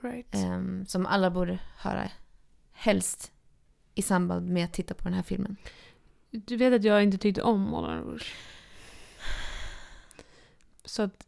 Right. 0.00 0.34
Ehm, 0.34 0.86
som 0.86 1.06
alla 1.06 1.30
borde 1.30 1.58
höra. 1.76 2.10
Helst 2.72 3.32
i 3.94 4.02
samband 4.02 4.48
med 4.48 4.64
att 4.64 4.72
titta 4.72 4.94
på 4.94 5.04
den 5.04 5.14
här 5.14 5.22
filmen. 5.22 5.56
Du 6.30 6.56
vet 6.56 6.74
att 6.74 6.84
jag 6.84 7.02
inte 7.02 7.18
tyckte 7.18 7.42
om 7.42 7.60
Moulin 7.60 8.02
Rouge. 8.02 8.34
Så 10.84 11.02
att 11.02 11.26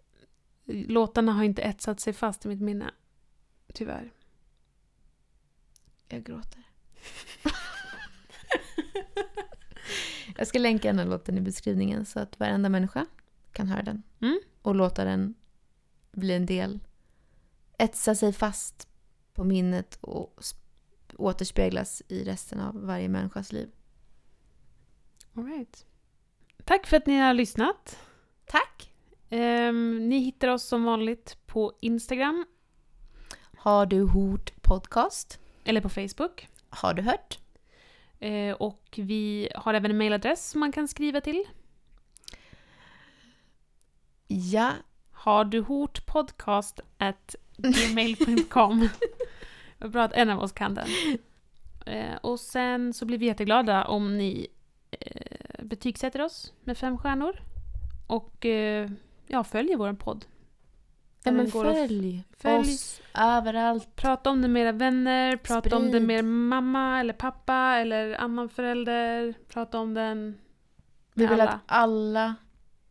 låtarna 0.65 1.33
har 1.33 1.45
inte 1.45 1.63
etsat 1.63 2.01
sig 2.01 2.13
fast 2.13 2.45
i 2.45 2.49
mitt 2.49 2.61
minne. 2.61 2.91
Tyvärr. 3.75 4.13
Jag 6.09 6.25
gråter. 6.25 6.63
jag 10.37 10.47
ska 10.47 10.59
länka 10.59 10.89
den 10.89 10.99
här 10.99 11.07
låten 11.07 11.39
i 11.39 11.41
beskrivningen 11.41 12.07
så 12.07 12.21
att 12.21 12.41
varenda 12.41 12.69
människa 12.69 13.07
kan 13.53 13.69
höra 13.69 13.83
den. 13.83 14.03
Mm. 14.21 14.41
Och 14.63 14.75
låta 14.75 15.05
den 15.05 15.35
bli 16.13 16.35
en 16.35 16.47
del. 16.47 16.81
Etsa 17.79 18.15
sig 18.15 18.33
fast 18.33 18.89
på 19.35 19.45
minnet 19.45 19.99
och 20.01 20.39
sp- 20.41 20.57
återspeglas 21.19 22.03
i 22.09 22.25
resten 22.25 22.61
av 22.61 22.87
varje 22.87 23.09
människas 23.09 23.53
liv. 23.53 23.71
All 25.35 25.45
right. 25.45 25.87
Tack 26.65 26.87
för 26.87 26.97
att 26.97 27.07
ni 27.07 27.19
har 27.19 27.35
lyssnat. 27.35 27.99
Tack! 28.47 28.93
Ehm, 29.31 30.09
ni 30.09 30.19
hittar 30.19 30.49
oss 30.49 30.63
som 30.65 30.85
vanligt 30.85 31.39
på 31.47 31.73
Instagram 31.81 32.47
Har 33.57 33.87
du 33.87 34.07
hört 34.09 34.63
podcast? 34.63 35.41
eller 35.65 35.81
på 35.81 35.89
Facebook. 35.89 36.49
Har 36.69 36.95
du 36.95 37.03
hört? 37.03 37.39
Eh, 38.21 38.53
och 38.53 38.85
vi 38.97 39.49
har 39.55 39.75
även 39.75 39.91
en 39.91 39.99
mailadress 39.99 40.51
som 40.51 40.61
man 40.61 40.73
kan 40.73 40.89
skriva 40.89 41.21
till. 41.21 41.45
Ja. 44.27 44.73
Har 45.11 45.45
du 45.45 45.61
hort 45.61 46.07
podcast 46.07 46.81
at 46.99 47.35
gmail.com. 47.57 48.89
Vad 49.79 49.91
bra 49.91 50.03
att 50.03 50.13
en 50.13 50.31
av 50.31 50.41
oss 50.41 50.53
kan 50.53 50.75
den. 50.75 50.89
Eh, 51.87 52.17
och 52.23 52.41
sen 52.41 52.93
så 52.93 53.05
blir 53.05 53.19
vi 53.19 53.27
jätteglada 53.27 53.85
om 53.85 54.17
ni 54.19 54.47
eh, 54.91 55.65
betygsätter 55.65 56.23
oss 56.23 56.53
med 56.61 56.79
fem 56.79 56.99
stjärnor. 56.99 57.41
Och 58.07 58.47
ja, 59.27 59.45
följer 59.45 59.77
vår 59.77 59.93
podd. 59.93 60.25
Ja, 61.25 61.33
men 61.33 61.49
följ, 61.51 62.25
följ. 62.39 62.61
oss 62.61 63.01
överallt. 63.15 63.97
Prata 63.97 64.31
om 64.31 64.43
det 64.43 64.49
med 64.49 64.63
era 64.63 64.73
vänner, 64.73 65.37
prata 65.37 65.77
om 65.77 65.83
det 65.83 65.89
Sprid. 65.91 66.03
med 66.07 66.25
mamma 66.25 67.01
eller 67.01 67.13
pappa 67.13 67.55
eller 67.55 68.15
annan 68.21 68.49
förälder. 68.49 69.35
Prata 69.49 69.79
om 69.79 69.95
den 69.95 70.39
Vi 71.15 71.23
med 71.23 71.31
vill 71.31 71.41
alla. 71.41 71.51
att 71.53 71.61
alla 71.67 72.35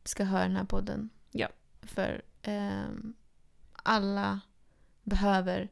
ska 0.03 0.23
höra 0.23 0.43
den 0.43 0.55
här 0.55 0.63
podden. 0.65 1.09
Ja. 1.31 1.47
För 1.81 2.21
ehm, 2.41 3.13
alla 3.83 4.39
behöver 5.03 5.69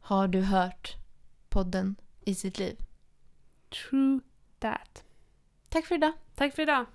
Har 0.00 0.28
du 0.28 0.40
hört 0.40 0.96
podden 1.48 1.96
i 2.24 2.34
sitt 2.34 2.58
liv? 2.58 2.76
True 3.90 4.20
that. 4.58 5.04
Tack 5.68 5.86
för 5.86 5.94
idag. 5.94 6.12
Tack 6.34 6.54
för 6.54 6.62
idag. 6.62 6.86